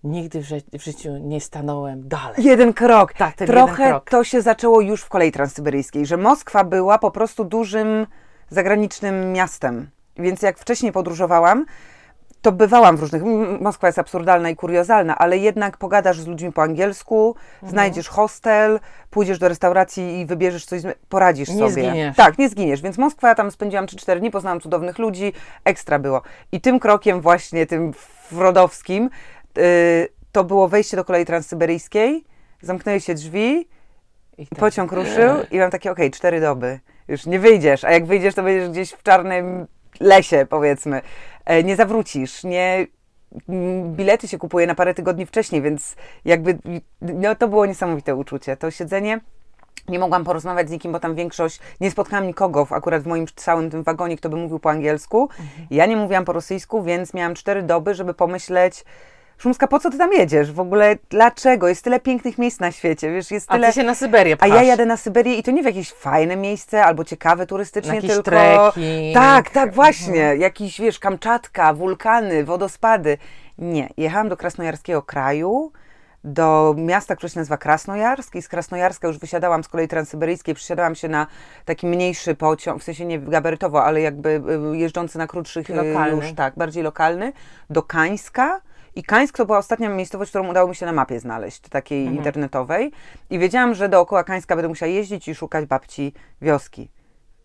nigdy 0.03 0.39
w, 0.41 0.45
ży- 0.45 0.61
w 0.79 0.83
życiu 0.83 1.17
nie 1.17 1.41
stanąłem 1.41 2.07
dalej. 2.07 2.43
Jeden 2.43 2.73
krok. 2.73 3.13
Tak, 3.13 3.35
ten 3.35 3.47
Trochę 3.47 3.83
jeden 3.83 3.89
krok. 3.99 4.09
to 4.09 4.23
się 4.23 4.41
zaczęło 4.41 4.81
już 4.81 5.01
w 5.01 5.09
kolei 5.09 5.31
transsyberyjskiej, 5.31 6.05
że 6.05 6.17
Moskwa 6.17 6.63
była 6.63 6.97
po 6.99 7.11
prostu 7.11 7.43
dużym 7.45 8.07
zagranicznym 8.49 9.33
miastem. 9.33 9.89
Więc 10.17 10.41
jak 10.41 10.57
wcześniej 10.59 10.91
podróżowałam, 10.91 11.65
to 12.41 12.51
bywałam 12.51 12.97
w 12.97 13.01
różnych. 13.01 13.23
Moskwa 13.61 13.87
jest 13.87 13.99
absurdalna 13.99 14.49
i 14.49 14.55
kuriozalna, 14.55 15.17
ale 15.17 15.37
jednak 15.37 15.77
pogadasz 15.77 16.19
z 16.19 16.27
ludźmi 16.27 16.51
po 16.51 16.61
angielsku, 16.63 17.35
Mhm. 17.53 17.71
znajdziesz 17.71 18.07
hostel, 18.09 18.79
pójdziesz 19.09 19.39
do 19.39 19.47
restauracji 19.47 20.19
i 20.19 20.25
wybierzesz 20.25 20.65
coś, 20.65 20.81
poradzisz 21.09 21.49
Nie 21.49 21.55
sobie. 21.55 21.69
zginiesz. 21.71 22.15
Tak, 22.15 22.37
nie 22.37 22.49
zginiesz. 22.49 22.81
Więc 22.81 22.97
Moskwa, 22.97 23.35
tam 23.35 23.51
spędziłam 23.51 23.85
3-4 23.85 24.19
dni, 24.19 24.31
poznałam 24.31 24.59
cudownych 24.61 24.99
ludzi, 24.99 25.33
ekstra 25.65 25.99
było. 25.99 26.21
I 26.51 26.61
tym 26.61 26.79
krokiem 26.79 27.21
właśnie, 27.21 27.65
tym 27.65 27.93
frodowskim, 28.29 29.05
y, 29.05 29.09
to 30.31 30.43
było 30.43 30.67
wejście 30.67 30.97
do 30.97 31.05
kolei 31.05 31.25
transsyberyjskiej, 31.25 32.23
zamknęły 32.61 33.01
się 33.01 33.13
drzwi, 33.13 33.67
I 34.37 34.47
tak. 34.47 34.59
pociąg 34.59 34.91
ruszył 34.91 35.35
i 35.51 35.59
mam 35.59 35.71
takie, 35.71 35.91
okej, 35.91 36.11
cztery 36.11 36.41
doby. 36.41 36.79
Już 37.07 37.25
nie 37.25 37.39
wyjdziesz, 37.39 37.83
a 37.83 37.91
jak 37.91 38.05
wyjdziesz, 38.05 38.35
to 38.35 38.43
będziesz 38.43 38.69
gdzieś 38.69 38.91
w 38.91 39.03
czarnym 39.03 39.67
lesie, 39.99 40.45
powiedzmy. 40.49 41.01
E, 41.45 41.63
Nie 41.63 41.75
zawrócisz, 41.75 42.43
nie... 42.43 42.87
m, 43.49 43.95
Bilety 43.95 44.27
się 44.27 44.37
kupuje 44.37 44.67
na 44.67 44.75
parę 44.75 44.93
tygodni 44.93 45.25
wcześniej, 45.25 45.61
więc 45.61 45.95
jakby 46.25 46.57
no, 47.01 47.35
to 47.35 47.47
było 47.47 47.65
niesamowite 47.65 48.15
uczucie. 48.15 48.57
To 48.57 48.71
siedzenie 48.71 49.19
nie 49.87 49.99
mogłam 49.99 50.23
porozmawiać 50.23 50.67
z 50.67 50.71
nikim, 50.71 50.91
bo 50.91 50.99
tam 50.99 51.15
większość, 51.15 51.59
nie 51.79 51.91
spotkałam 51.91 52.27
nikogo 52.27 52.65
w, 52.65 52.73
akurat 52.73 53.03
w 53.03 53.07
moim 53.07 53.25
całym 53.35 53.69
tym 53.71 53.83
wagonie, 53.83 54.17
kto 54.17 54.29
by 54.29 54.35
mówił 54.35 54.59
po 54.59 54.69
angielsku. 54.69 55.29
Ja 55.71 55.85
nie 55.85 55.95
mówiłam 55.95 56.25
po 56.25 56.33
rosyjsku, 56.33 56.83
więc 56.83 57.13
miałam 57.13 57.35
cztery 57.35 57.63
doby, 57.63 57.95
żeby 57.95 58.13
pomyśleć, 58.13 58.85
Szumska, 59.37 59.67
po 59.67 59.79
co 59.79 59.89
ty 59.89 59.97
tam 59.97 60.13
jedziesz? 60.13 60.51
W 60.51 60.59
ogóle 60.59 60.95
dlaczego? 61.09 61.67
Jest 61.67 61.83
tyle 61.83 61.99
pięknych 61.99 62.37
miejsc 62.37 62.59
na 62.59 62.71
świecie, 62.71 63.11
wiesz, 63.11 63.31
jest 63.31 63.45
A 63.49 63.53
tyle... 63.53 63.67
ty 63.67 63.73
się 63.73 63.83
na 63.83 63.95
Syberię 63.95 64.33
A 64.33 64.37
pchasz. 64.37 64.49
ja 64.49 64.63
jadę 64.63 64.85
na 64.85 64.97
Syberię 64.97 65.35
i 65.35 65.43
to 65.43 65.51
nie 65.51 65.61
w 65.63 65.65
jakieś 65.65 65.91
fajne 65.93 66.35
miejsce 66.35 66.85
albo 66.85 67.03
ciekawe 67.03 67.45
turystycznie, 67.47 67.93
Na 67.93 68.01
tylko. 68.01 68.23
trekking. 68.23 69.13
Tak, 69.13 69.49
tak, 69.49 69.73
właśnie. 69.73 70.19
Jakiś, 70.37 70.81
wiesz, 70.81 70.99
Kamczatka, 70.99 71.73
wulkany, 71.73 72.43
wodospady. 72.43 73.17
Nie. 73.57 73.89
Jechałam 73.97 74.29
do 74.29 74.37
krasnojarskiego 74.37 75.01
kraju, 75.01 75.71
do 76.23 76.75
miasta, 76.77 77.15
które 77.15 77.29
się 77.29 77.39
nazywa 77.39 77.57
Krasnojarsk 77.57 78.35
i 78.35 78.41
z 78.41 78.47
Krasnojarska 78.47 79.07
już 79.07 79.17
wysiadałam 79.17 79.63
z 79.63 79.67
kolei 79.67 79.87
transsyberyjskiej, 79.87 80.55
przysiadałam 80.55 80.95
się 80.95 81.07
na 81.07 81.27
taki 81.65 81.87
mniejszy 81.87 82.35
pociąg, 82.35 82.81
w 82.81 82.83
sensie 82.83 83.05
nie 83.05 83.19
gabarytowo, 83.19 83.83
ale 83.83 84.01
jakby 84.01 84.29
y, 84.73 84.77
jeżdżący 84.77 85.17
na 85.17 85.27
krótszych 85.27 85.69
y, 85.69 85.75
Lokalny. 85.75 86.25
już, 86.25 86.33
tak, 86.35 86.53
bardziej 86.57 86.83
lokalny, 86.83 87.33
do 87.69 87.83
Kańska 87.83 88.61
I 88.97 89.03
Kańsk 89.03 89.37
to 89.37 89.45
była 89.45 89.57
ostatnia 89.57 89.89
miejscowość, 89.89 90.31
którą 90.31 90.49
udało 90.49 90.69
mi 90.69 90.75
się 90.75 90.85
na 90.85 90.91
mapie 90.91 91.19
znaleźć, 91.19 91.61
takiej 91.61 91.99
mhm. 91.99 92.17
internetowej. 92.17 92.91
I 93.29 93.39
wiedziałam, 93.39 93.75
że 93.75 93.89
dookoła 93.89 94.23
Kańska 94.23 94.55
będę 94.55 94.69
musiała 94.69 94.91
jeździć 94.91 95.27
i 95.27 95.35
szukać 95.35 95.65
babci 95.65 96.13
wioski. 96.41 96.89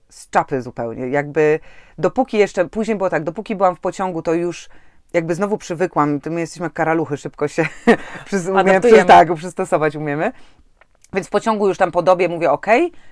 Z 0.09 0.31
czapy 0.31 0.63
zupełnie. 0.63 1.09
Jakby 1.09 1.61
dopóki 1.99 2.39
jeszcze, 2.39 2.69
później 2.69 2.97
było 2.97 3.11
tak, 3.11 3.25
dopóki 3.25 3.57
byłam 3.57 3.77
w 3.77 3.81
pociągu, 3.81 4.23
to 4.23 4.35
już 4.35 4.69
jakby 5.13 5.35
znowu 5.35 5.59
przywykłam, 5.59 6.21
my 6.27 6.41
jesteśmy 6.41 6.67
jak 6.67 6.73
karaluchy, 6.73 7.17
szybko 7.17 7.49
się 7.49 7.67
umiemy, 8.51 8.81
przy, 8.81 9.05
tak, 9.05 9.35
przystosować 9.35 9.97
umiemy. 9.97 10.33
Więc 11.13 11.27
w 11.27 11.31
pociągu 11.31 11.69
już 11.69 11.79
tam 11.79 11.93
po 11.93 12.03
dobie 12.03 12.29
mówię, 12.29 12.51
ok, 12.51 12.67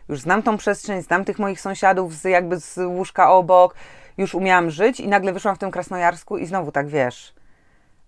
już 0.08 0.20
znam 0.20 0.42
tą 0.42 0.56
przestrzeń, 0.56 1.02
znam 1.02 1.24
tych 1.24 1.38
moich 1.38 1.60
sąsiadów 1.60 2.14
z, 2.14 2.24
jakby 2.24 2.60
z 2.60 2.76
łóżka 2.76 3.30
obok, 3.32 3.74
już 4.18 4.34
umiałam 4.34 4.70
żyć 4.70 5.00
i 5.00 5.08
nagle 5.08 5.32
wyszłam 5.32 5.56
w 5.56 5.58
tym 5.58 5.70
Krasnojarsku 5.70 6.38
i 6.38 6.46
znowu 6.46 6.72
tak, 6.72 6.88
wiesz, 6.88 7.39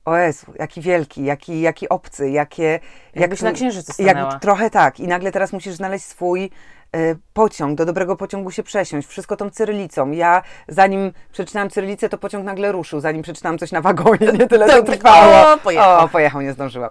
o 0.05 0.17
Jezu, 0.17 0.47
jaki 0.59 0.81
wielki, 0.81 1.25
jaki, 1.25 1.61
jaki 1.61 1.89
obcy, 1.89 2.31
jakie... 2.31 2.81
Jakbyś 3.15 3.41
jak, 3.41 3.51
na 3.51 3.53
księżycu 3.53 3.93
stanęła. 3.93 4.33
Jak, 4.33 4.41
trochę 4.41 4.71
tak. 4.71 5.01
I 5.01 5.09
nagle 5.09 5.33
teraz 5.33 5.53
musisz 5.53 5.75
znaleźć 5.75 6.05
swój 6.05 6.51
y, 6.97 7.17
pociąg, 7.33 7.79
do 7.79 7.85
dobrego 7.85 8.17
pociągu 8.17 8.51
się 8.51 8.63
przesiąść, 8.63 9.09
wszystko 9.09 9.37
tą 9.37 9.51
cyrylicą. 9.51 10.11
Ja 10.11 10.43
zanim 10.69 11.13
przeczytałam 11.33 11.71
cyrylicę, 11.71 12.09
to 12.09 12.19
pociąg 12.19 12.45
nagle 12.45 12.73
ruszył, 12.73 13.01
zanim 13.01 13.23
przeczytałam 13.23 13.59
coś 13.59 13.73
na 13.73 13.81
wagonie, 13.81 14.33
nie 14.39 14.47
tyle 14.47 14.67
to 14.67 14.83
trwało. 14.83 15.53
O, 15.53 15.59
pojechał. 15.59 16.05
O, 16.05 16.09
pojechał, 16.09 16.41
nie 16.41 16.53
zdążyłam. 16.53 16.91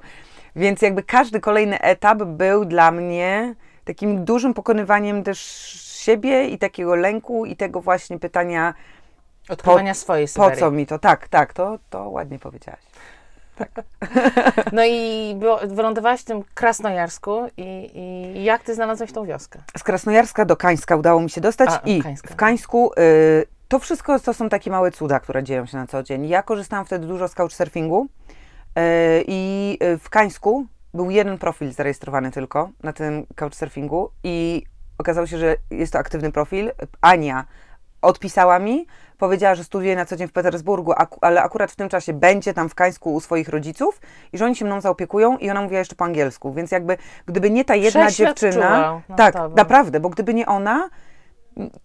Więc 0.56 0.82
jakby 0.82 1.04
każdy 1.04 1.40
kolejny 1.40 1.80
etap 1.80 2.24
był 2.24 2.66
dla 2.66 2.92
mnie 2.92 3.56
takim 3.86 4.26
dużym 4.26 4.54
pokonywaniem 4.54 5.24
też 5.24 5.40
siebie 6.02 6.48
i 6.48 6.58
takiego 6.58 6.96
lęku 6.96 7.46
i 7.46 7.56
tego 7.56 7.82
właśnie 7.82 8.20
pytania, 8.20 8.74
Odkrywania 9.50 9.94
po, 9.94 10.00
swojej 10.00 10.28
Po 10.36 10.52
co 10.52 10.72
mi 10.72 10.86
to? 10.86 11.00
Tak, 11.00 11.28
tak, 11.28 11.54
to, 11.54 11.80
to 11.90 12.10
ładnie 12.10 12.40
powiedziałaś. 12.40 12.82
Tak. 13.74 13.86
No 14.74 14.86
i 14.86 15.36
było, 15.36 15.60
wylądowałaś 15.68 16.22
w 16.22 16.24
tym 16.24 16.44
Krasnojarsku 16.54 17.48
i, 17.58 17.92
i 17.96 18.44
jak 18.44 18.64
ty 18.64 18.76
znalazłaś 18.76 19.12
tą 19.12 19.26
wioskę? 19.26 19.60
Z 19.78 19.84
Krasnojarska 19.84 20.46
do 20.46 20.58
Kańska 20.58 20.96
udało 20.96 21.22
mi 21.22 21.30
się 21.30 21.42
dostać 21.42 21.70
A, 21.70 21.78
i 21.86 22.02
Kańska. 22.02 22.34
w 22.34 22.36
Kańsku 22.36 22.92
y, 22.94 23.46
to 23.68 23.80
wszystko 23.80 24.20
to 24.20 24.34
są 24.34 24.50
takie 24.50 24.72
małe 24.72 24.92
cuda, 24.92 25.20
które 25.20 25.44
dzieją 25.44 25.66
się 25.66 25.78
na 25.78 25.88
co 25.88 26.04
dzień. 26.04 26.28
Ja 26.28 26.44
korzystałam 26.44 26.86
wtedy 26.86 27.08
dużo 27.08 27.28
z 27.28 27.36
couchsurfingu 27.36 28.06
y, 28.06 28.82
i 29.28 29.78
y, 29.84 29.98
w 29.98 30.10
Kańsku 30.10 30.66
był 30.94 31.10
jeden 31.12 31.38
profil 31.38 31.72
zarejestrowany 31.72 32.32
tylko 32.32 32.70
na 32.84 32.94
tym 32.94 33.26
couchsurfingu 33.36 34.12
i 34.24 34.64
okazało 34.98 35.28
się, 35.28 35.38
że 35.38 35.56
jest 35.72 35.94
to 35.94 36.00
aktywny 36.00 36.32
profil. 36.32 36.72
Ania 37.02 37.46
odpisała 38.02 38.60
mi, 38.60 38.88
powiedziała, 39.18 39.56
że 39.56 39.64
studiuje 39.64 39.96
na 39.96 40.06
co 40.06 40.16
dzień 40.16 40.28
w 40.28 40.32
Petersburgu, 40.32 40.94
ale 41.22 41.44
akurat 41.44 41.72
w 41.72 41.76
tym 41.76 41.90
czasie 41.90 42.14
będzie 42.14 42.54
tam 42.54 42.70
w 42.70 42.76
Kańsku 42.76 43.14
u 43.14 43.20
swoich 43.20 43.50
rodziców 43.50 44.02
i 44.34 44.38
że 44.38 44.46
oni 44.46 44.56
się 44.56 44.66
mną 44.66 44.82
zaopiekują 44.82 45.38
i 45.38 45.50
ona 45.50 45.62
mówiła 45.62 45.80
jeszcze 45.80 45.96
po 45.96 46.06
angielsku, 46.06 46.54
więc 46.54 46.72
jakby 46.72 46.98
gdyby 47.26 47.50
nie 47.50 47.66
ta 47.66 47.76
jedna 47.76 48.12
dziewczyna, 48.12 49.02
no 49.10 49.16
tak, 49.16 49.36
naprawdę, 49.56 50.00
bo 50.00 50.10
gdyby 50.10 50.34
nie 50.34 50.46
ona, 50.46 50.90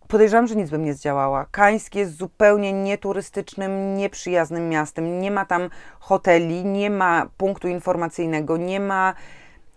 podejrzewam, 0.08 0.46
że 0.46 0.56
nic 0.56 0.70
bym 0.70 0.85
nie 0.85 0.94
zdziałała. 0.94 1.46
Kańsk 1.50 1.94
jest 1.94 2.16
zupełnie 2.16 2.73
nieturystycznym, 2.73 3.94
nieprzyjaznym 3.94 4.68
miastem, 4.68 5.20
nie 5.20 5.30
ma 5.30 5.44
tam 5.44 5.70
hoteli, 6.00 6.64
nie 6.64 6.90
ma 6.90 7.26
punktu 7.37 7.68
informacyjnego, 7.68 8.56
nie 8.56 8.80
ma... 8.80 9.14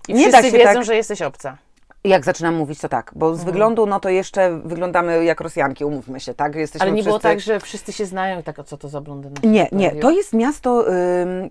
I 0.07 0.13
nie 0.13 0.19
wszyscy 0.19 0.41
da 0.41 0.51
się 0.51 0.57
wiedzą, 0.57 0.73
tak... 0.73 0.83
że 0.83 0.95
jesteś 0.95 1.21
obca. 1.21 1.57
Jak 2.03 2.25
zaczynam 2.25 2.55
mówić, 2.55 2.79
to 2.79 2.89
tak, 2.89 3.11
bo 3.15 3.35
z 3.35 3.39
mhm. 3.39 3.45
wyglądu, 3.45 3.85
no 3.85 3.99
to 3.99 4.09
jeszcze 4.09 4.59
wyglądamy 4.65 5.25
jak 5.25 5.41
Rosjanki, 5.41 5.85
umówmy 5.85 6.19
się, 6.19 6.33
tak? 6.33 6.55
Jesteśmy 6.55 6.83
Ale 6.83 6.91
nie 6.91 6.95
wszyscy... 6.95 7.09
było 7.09 7.19
tak, 7.19 7.39
że 7.39 7.59
wszyscy 7.59 7.93
się 7.93 8.05
znają 8.05 8.39
i 8.39 8.43
tak, 8.43 8.59
o 8.59 8.63
co 8.63 8.77
to 8.77 8.89
za 8.89 9.01
blondyna? 9.01 9.35
Nie, 9.43 9.67
nie, 9.71 9.91
to 9.91 10.11
jest 10.11 10.33
miasto 10.33 10.93
y, 10.93 10.95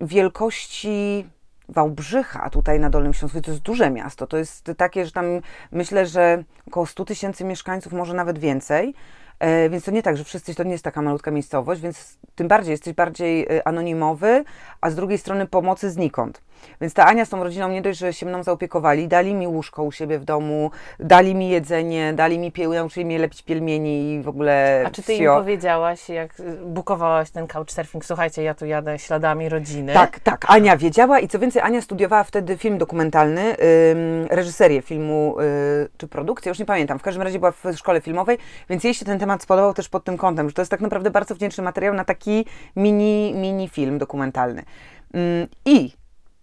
wielkości 0.01 1.27
Wałbrzycha, 1.69 2.51
tutaj 2.51 2.81
na 2.81 2.91
Dolnym 2.91 3.15
Śląsku, 3.15 3.41
to 3.41 3.51
jest 3.51 3.63
duże 3.63 3.91
miasto, 3.91 4.27
to 4.27 4.37
jest 4.37 4.71
takie, 4.77 5.05
że 5.05 5.13
tam 5.13 5.27
myślę, 5.73 6.07
że 6.07 6.45
około 6.69 6.87
100 6.87 7.05
tysięcy 7.05 7.45
mieszkańców, 7.45 7.93
może 7.93 8.15
nawet 8.15 8.39
więcej. 8.39 8.95
E, 9.39 9.71
więc 9.71 9.85
to 9.85 9.91
nie 9.91 10.03
tak, 10.03 10.17
że 10.17 10.25
wszyscy 10.25 10.55
to 10.55 10.63
nie 10.63 10.73
jest 10.73 10.85
taka 10.85 11.03
malutka 11.03 11.31
miejscowość, 11.31 11.81
więc 11.81 12.19
tym 12.35 12.49
bardziej 12.49 12.71
jesteś 12.71 12.95
bardziej 12.95 13.47
e, 13.47 13.69
anonimowy, 13.69 14.45
a 14.81 14.91
z 14.91 14.95
drugiej 14.95 15.19
strony 15.19 15.47
pomocy 15.47 15.91
znikąd. 15.91 16.43
Więc 16.81 16.95
ta 16.95 17.07
Ania 17.07 17.25
z 17.25 17.29
tą 17.29 17.45
rodziną 17.45 17.69
nie 17.69 17.83
dość, 17.83 17.99
że 17.99 18.13
się 18.13 18.27
mną 18.27 18.43
zaopiekowali, 18.43 19.09
dali 19.09 19.35
mi 19.35 19.47
łóżko 19.47 19.83
u 19.83 19.93
siebie 19.93 20.19
w 20.19 20.25
domu, 20.25 20.71
dali 21.01 21.35
mi 21.35 21.49
jedzenie, 21.49 22.13
dali 22.13 22.39
mi 22.39 22.53
pieł, 22.53 22.73
nauczyli 22.73 23.07
mnie 23.07 23.19
lepić 23.19 23.43
pielmieni 23.43 24.13
i 24.13 24.23
w 24.23 24.29
ogóle 24.29 24.85
A 24.87 24.91
czy 24.91 25.03
ty 25.03 25.15
im 25.15 25.31
powiedziałaś, 25.31 26.09
jak 26.09 26.35
bukowałaś 26.65 27.31
ten 27.31 27.47
couchsurfing, 27.47 28.05
słuchajcie, 28.05 28.43
ja 28.43 28.55
tu 28.55 28.67
jadę 28.67 28.99
śladami 28.99 29.49
rodziny? 29.49 29.95
Tak, 29.95 30.21
tak, 30.21 30.45
Ania 30.49 30.77
wiedziała 30.77 31.21
i 31.21 31.29
co 31.29 31.39
więcej, 31.39 31.63
Ania 31.63 31.81
studiowała 31.81 32.25
wtedy 32.25 32.57
film 32.57 32.79
dokumentalny, 32.79 33.43
ym, 33.43 34.27
reżyserię 34.31 34.83
filmu 34.83 35.37
yy, 35.39 35.89
czy 35.97 36.09
produkcję, 36.09 36.49
już 36.49 36.59
nie 36.59 36.67
pamiętam, 36.67 36.99
w 36.99 37.03
każdym 37.03 37.23
razie 37.23 37.39
była 37.39 37.53
w 37.53 37.65
szkole 37.77 38.01
filmowej, 38.01 38.39
więc 38.71 38.85
jej 38.85 38.95
się 38.95 39.05
ten 39.05 39.19
temat 39.19 39.43
spodobał 39.43 39.75
też 39.75 39.89
pod 39.89 40.05
tym 40.05 40.17
kątem, 40.17 40.49
że 40.49 40.55
to 40.55 40.63
jest 40.63 40.71
tak 40.71 40.81
naprawdę 40.81 41.11
bardzo 41.11 41.35
wdzięczny 41.35 41.65
materiał 41.65 41.95
na 41.95 42.05
taki 42.05 42.45
mini, 42.77 43.35
mini 43.35 43.69
film 43.69 43.99
dokumentalny. 43.99 44.63
I 45.65 45.98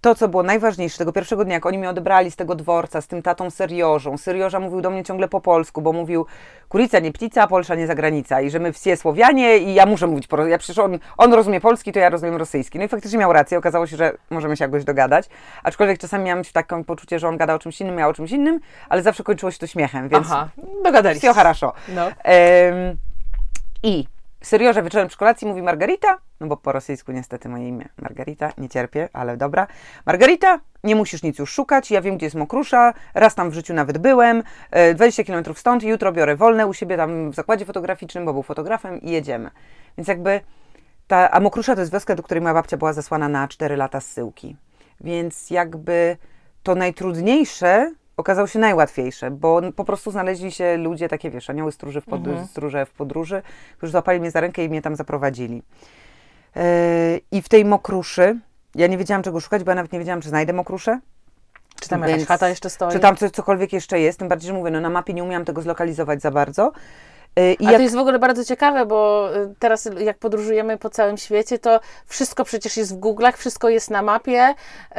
to, 0.05 0.15
co 0.15 0.29
było 0.29 0.43
najważniejsze 0.43 0.99
tego 0.99 1.13
pierwszego 1.13 1.45
dnia, 1.45 1.55
jak 1.55 1.67
oni 1.67 1.79
mnie 1.79 1.91
odebrali 1.91 2.31
z 2.31 2.37
tego 2.37 2.55
dworca, 2.55 3.01
z 3.01 3.07
tym 3.07 3.23
tatą 3.23 3.51
Seriożą. 3.51 4.19
Serioża 4.19 4.61
mówił 4.61 4.81
do 4.81 4.91
mnie 4.91 5.05
ciągle 5.05 5.29
po 5.29 5.41
polsku, 5.41 5.83
bo 5.83 5.93
mówił 5.93 6.27
kurica 6.69 6.99
nie 6.99 7.13
ptica, 7.13 7.43
a 7.43 7.47
Polsza 7.47 7.75
nie 7.75 7.87
zagranica 7.87 8.41
i 8.41 8.51
że 8.51 8.59
my 8.59 8.73
wsie 8.73 8.97
Słowianie 8.97 9.59
i 9.59 9.75
ja 9.75 9.87
muszę 9.87 10.07
mówić 10.07 10.27
po 10.27 10.47
ja 10.47 10.59
przecież 10.59 10.79
on, 10.79 10.99
on 11.19 11.35
rozumie 11.35 11.61
polski, 11.61 11.93
to 11.93 11.99
ja 11.99 12.09
rozumiem 12.09 12.37
rosyjski. 12.37 12.79
No 12.79 12.85
i 12.85 12.89
faktycznie 12.89 13.19
miał 13.19 13.33
rację, 13.33 13.59
okazało 13.59 13.87
się, 13.87 13.97
że 13.97 14.13
możemy 14.31 14.57
się 14.57 14.65
jakoś 14.65 14.85
dogadać, 14.85 15.29
aczkolwiek 15.63 15.99
czasami 15.99 16.25
miałam 16.25 16.45
takie 16.53 16.85
poczucie, 16.85 17.19
że 17.19 17.29
on 17.29 17.37
gadał 17.37 17.57
o 17.57 17.59
czymś 17.59 17.81
innym, 17.81 17.97
miał 17.97 18.11
o 18.11 18.15
czymś 18.15 18.31
innym, 18.31 18.61
ale 18.89 19.03
zawsze 19.03 19.25
kończyło 19.25 19.53
się 19.53 19.59
to 19.59 19.67
śmiechem, 19.67 20.09
więc... 20.09 20.27
Aha, 20.27 20.49
dogadaliście. 20.85 21.29
Wsio 21.29 21.35
хорошо. 21.35 21.73
No. 21.89 22.09
I 23.83 24.07
Seriorze 24.46 24.84
wieczorem 24.84 25.08
przy 25.08 25.18
kolacji 25.18 25.48
mówi 25.48 25.62
Margarita, 25.62 26.18
no 26.40 26.48
bo 26.48 26.58
po 26.58 26.72
rosyjsku 26.72 27.12
niestety 27.12 27.50
moje 27.50 27.68
imię 27.68 27.90
Margarita, 28.02 28.52
nie 28.58 28.70
cierpię, 28.70 29.10
ale 29.14 29.38
dobra. 29.38 29.68
Margarita, 30.06 30.60
nie 30.84 30.96
musisz 30.96 31.24
nic 31.24 31.40
już 31.40 31.52
szukać, 31.52 31.92
ja 31.92 32.02
wiem, 32.02 32.18
gdzie 32.18 32.26
jest 32.26 32.36
Mokrusza, 32.36 32.94
raz 33.14 33.36
tam 33.36 33.50
w 33.50 33.54
życiu 33.54 33.74
nawet 33.74 33.98
byłem, 33.98 34.44
20 34.96 35.22
e, 35.22 35.26
km 35.26 35.56
stąd, 35.56 35.84
jutro 35.84 36.12
biorę 36.12 36.36
wolne 36.36 36.68
u 36.68 36.74
siebie 36.74 36.98
tam 36.98 37.32
w 37.32 37.36
zakładzie 37.36 37.66
fotograficznym, 37.66 38.26
bo 38.26 38.34
był 38.34 38.44
fotografem 38.44 39.02
i 39.02 39.12
jedziemy. 39.12 39.52
Więc 39.98 40.08
jakby 40.08 40.42
ta, 41.08 41.32
a 41.32 41.40
Mokrusza 41.40 41.76
to 41.76 41.82
jest 41.82 41.94
wioska, 41.94 42.16
do 42.16 42.24
której 42.24 42.42
moja 42.42 42.54
babcia 42.54 42.78
była 42.78 42.94
zesłana 42.94 43.30
na 43.30 43.48
4 43.48 43.76
lata 43.76 44.00
zsyłki. 44.02 44.56
Więc 45.02 45.50
jakby 45.50 46.18
to 46.64 46.76
najtrudniejsze 46.76 47.92
okazało 48.18 48.48
się 48.48 48.60
najłatwiejsze, 48.60 49.32
bo 49.32 49.62
po 49.76 49.86
prostu 49.86 50.12
znaleźli 50.12 50.52
się 50.52 50.78
ludzie, 50.78 51.10
takie 51.10 51.30
wiesz, 51.30 51.50
anioły 51.50 51.72
stróże 51.72 52.02
w, 52.02 52.06
pod, 52.06 52.28
mhm. 52.28 52.48
stróże 52.48 52.86
w 52.86 52.92
podróży, 52.92 53.42
którzy 53.78 53.92
złapali 53.92 54.20
mnie 54.20 54.32
za 54.32 54.42
rękę 54.42 54.64
i 54.64 54.70
mnie 54.70 54.82
tam 54.82 54.96
zaprowadzili. 54.96 55.64
Yy, 56.56 56.62
I 57.32 57.42
w 57.42 57.50
tej 57.50 57.66
mokruszy, 57.66 58.40
ja 58.76 58.88
nie 58.88 58.98
wiedziałam 58.98 59.24
czego 59.24 59.40
szukać, 59.40 59.64
bo 59.64 59.72
ja 59.72 59.76
nawet 59.76 59.92
nie 59.92 60.00
wiedziałam, 60.00 60.22
czy 60.22 60.30
znajdę 60.30 60.54
mokruszę. 60.54 61.00
Czy 61.82 61.90
tam 61.90 62.02
jakaś 62.02 62.26
chata 62.26 62.50
jeszcze 62.50 62.70
stoi? 62.70 62.92
Czy 62.92 63.00
tam 63.00 63.16
coś, 63.16 63.32
cokolwiek 63.32 63.74
jeszcze 63.74 64.00
jest, 64.00 64.20
tym 64.20 64.28
bardziej, 64.28 64.48
że 64.48 64.54
mówię, 64.54 64.72
no 64.72 64.82
na 64.82 64.90
mapie 64.90 65.14
nie 65.14 65.24
umiałam 65.24 65.46
tego 65.46 65.62
zlokalizować 65.62 66.22
za 66.22 66.32
bardzo. 66.32 66.72
Y, 67.40 67.54
I 67.54 67.68
A 67.68 67.72
jak... 67.72 67.80
to 67.80 67.84
jest 67.84 67.96
w 67.96 68.00
ogóle 68.00 68.20
bardzo 68.20 68.46
ciekawe, 68.46 68.86
bo 68.86 69.30
y, 69.36 69.56
teraz 69.60 69.90
jak 70.00 70.18
podróżujemy 70.18 70.78
po 70.78 70.90
całym 70.90 71.18
świecie, 71.18 71.60
to 71.60 71.80
wszystko 72.06 72.44
przecież 72.44 72.78
jest 72.78 72.96
w 72.96 73.00
Google'ach, 73.00 73.38
wszystko 73.38 73.70
jest 73.70 73.90
na 73.92 74.02
mapie, 74.02 74.50
y, 74.50 74.96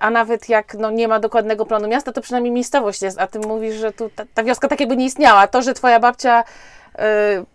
a 0.00 0.10
nawet 0.10 0.48
jak 0.48 0.74
no, 0.74 0.90
nie 0.90 1.08
ma 1.08 1.20
dokładnego 1.20 1.66
planu 1.66 1.88
miasta, 1.88 2.12
to 2.12 2.20
przynajmniej 2.20 2.52
miejscowość 2.52 3.02
jest, 3.02 3.20
a 3.20 3.26
ty 3.26 3.38
mówisz, 3.38 3.74
że 3.74 3.92
tu 3.92 4.10
ta, 4.10 4.24
ta 4.34 4.44
wioska 4.44 4.68
tak 4.68 4.80
jakby 4.80 4.96
nie 4.96 5.04
istniała. 5.04 5.46
To, 5.46 5.62
że 5.62 5.74
twoja 5.74 6.00
babcia 6.00 6.44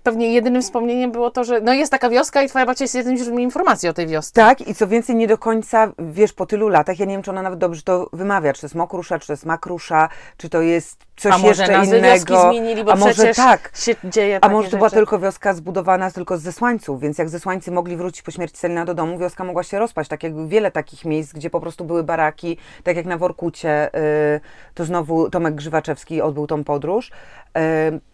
pewnie 0.04 0.34
jedynym 0.34 0.62
wspomnieniem 0.62 1.12
było 1.12 1.32
to, 1.32 1.44
że 1.44 1.62
no 1.62 1.74
jest 1.74 1.92
taka 1.92 2.10
wioska 2.10 2.44
i 2.44 2.50
twoja 2.50 2.66
babcia 2.66 2.84
jest 2.84 2.96
jedynym 2.96 3.18
źródłem 3.18 3.40
informacji 3.40 3.90
o 3.90 3.94
tej 3.94 4.08
wiosce. 4.08 4.34
Tak, 4.34 4.68
i 4.68 4.76
co 4.76 4.88
więcej, 4.88 5.16
nie 5.16 5.28
do 5.28 5.38
końca 5.38 5.92
wiesz 6.00 6.34
po 6.34 6.46
tylu 6.46 6.70
latach, 6.70 7.00
ja 7.00 7.06
nie 7.06 7.14
wiem, 7.14 7.22
czy 7.24 7.32
ona 7.32 7.42
nawet 7.42 7.60
dobrze 7.60 7.82
to 7.82 8.10
wymawia, 8.14 8.54
czy 8.54 8.62
to 8.62 8.66
jest 8.66 8.76
mokrusza, 8.76 9.20
czy 9.20 9.28
to 9.28 9.34
jest 9.34 9.46
makrusza, 9.46 10.10
czy 10.38 10.50
to 10.50 10.62
jest 10.62 10.98
coś 11.18 11.44
jeszcze 11.44 11.86
innego. 11.86 12.50
Zmienili, 12.50 12.84
bo 12.84 12.92
a 12.94 12.96
może 12.96 13.34
tak, 13.34 13.72
się 13.76 13.96
dzieje 14.04 14.40
A 14.42 14.50
może 14.50 14.64
to 14.64 14.72
rzeczy. 14.72 14.78
była 14.78 14.90
tylko 14.90 15.20
wioska 15.20 15.54
zbudowana 15.54 16.12
tylko 16.12 16.38
z 16.38 16.42
zesłańców, 16.42 17.02
więc 17.02 17.18
jak 17.18 17.30
zesłańcy 17.30 17.72
mogli 17.72 17.98
wrócić 17.98 18.22
po 18.22 18.32
śmierci 18.32 18.58
Selina 18.58 18.86
do 18.86 18.94
domu, 18.94 19.18
wioska 19.18 19.44
mogła 19.44 19.64
się 19.64 19.80
rozpaść, 19.80 20.10
tak 20.10 20.24
jak 20.24 20.48
wiele 20.48 20.72
takich 20.72 21.06
miejsc, 21.06 21.34
gdzie 21.34 21.50
po 21.50 21.60
prostu 21.60 21.86
były 21.86 22.04
baraki, 22.04 22.58
tak 22.84 22.96
jak 22.96 23.06
na 23.06 23.18
Workucie, 23.18 23.90
yy, 23.94 24.40
to 24.74 24.86
znowu 24.86 25.30
Tomek 25.30 25.56
Grzywaczewski 25.56 26.22
odbył 26.22 26.48
tą 26.48 26.64
podróż, 26.64 27.12
yy, 27.56 27.62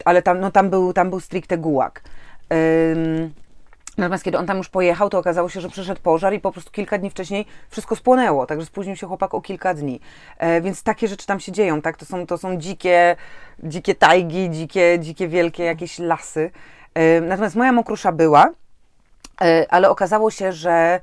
ale 0.05 0.21
tam, 0.21 0.39
no, 0.39 0.51
tam, 0.51 0.69
był, 0.69 0.93
tam 0.93 1.09
był 1.09 1.18
stricte 1.19 1.57
gułak. 1.57 2.01
Yy, 2.49 3.29
Natomiast 3.99 4.23
kiedy 4.23 4.37
on 4.37 4.45
tam 4.45 4.57
już 4.57 4.69
pojechał, 4.69 5.09
to 5.09 5.17
okazało 5.17 5.49
się, 5.49 5.61
że 5.61 5.69
przyszedł 5.69 6.01
pożar 6.01 6.33
i 6.33 6.39
po 6.39 6.51
prostu 6.51 6.71
kilka 6.71 6.97
dni 6.97 7.09
wcześniej 7.09 7.45
wszystko 7.69 7.95
spłonęło, 7.95 8.45
także 8.45 8.65
spóźnił 8.65 8.95
się 8.95 9.07
chłopak 9.07 9.33
o 9.33 9.41
kilka 9.41 9.73
dni. 9.73 9.99
E, 10.37 10.61
więc 10.61 10.83
takie 10.83 11.07
rzeczy 11.07 11.25
tam 11.25 11.39
się 11.39 11.51
dzieją, 11.51 11.81
tak? 11.81 11.97
To 11.97 12.05
są, 12.05 12.27
to 12.27 12.37
są 12.37 12.57
dzikie, 12.57 13.15
dzikie 13.63 13.95
tajgi, 13.95 14.49
dzikie, 14.49 14.97
dzikie 14.99 15.27
wielkie 15.27 15.63
jakieś 15.63 15.99
lasy. 15.99 16.51
E, 16.93 17.21
natomiast 17.21 17.55
moja 17.55 17.71
mokrusza 17.71 18.11
była, 18.11 18.49
E, 19.41 19.65
ale 19.69 19.89
okazało 19.89 20.31
się, 20.31 20.53
że 20.53 20.99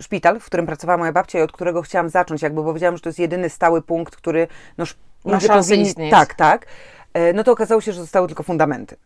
szpital, 0.00 0.40
w 0.40 0.44
którym 0.44 0.66
pracowała 0.66 0.98
moja 0.98 1.12
babcia 1.12 1.38
i 1.38 1.42
od 1.42 1.52
którego 1.52 1.82
chciałam 1.82 2.08
zacząć, 2.08 2.42
jakby, 2.42 2.62
bo 2.62 2.74
wiedziałam, 2.74 2.96
że 2.96 3.02
to 3.02 3.08
jest 3.08 3.18
jedyny 3.18 3.48
stały 3.48 3.82
punkt, 3.82 4.16
który 4.16 4.48
no, 4.78 5.40
szansę 5.40 5.76
istnieć. 5.76 6.10
Tak, 6.10 6.34
tak. 6.34 6.66
No 7.34 7.44
to 7.44 7.52
okazało 7.52 7.80
się, 7.80 7.92
że 7.92 8.00
zostały 8.00 8.26
tylko 8.26 8.42
fundamenty. 8.42 8.96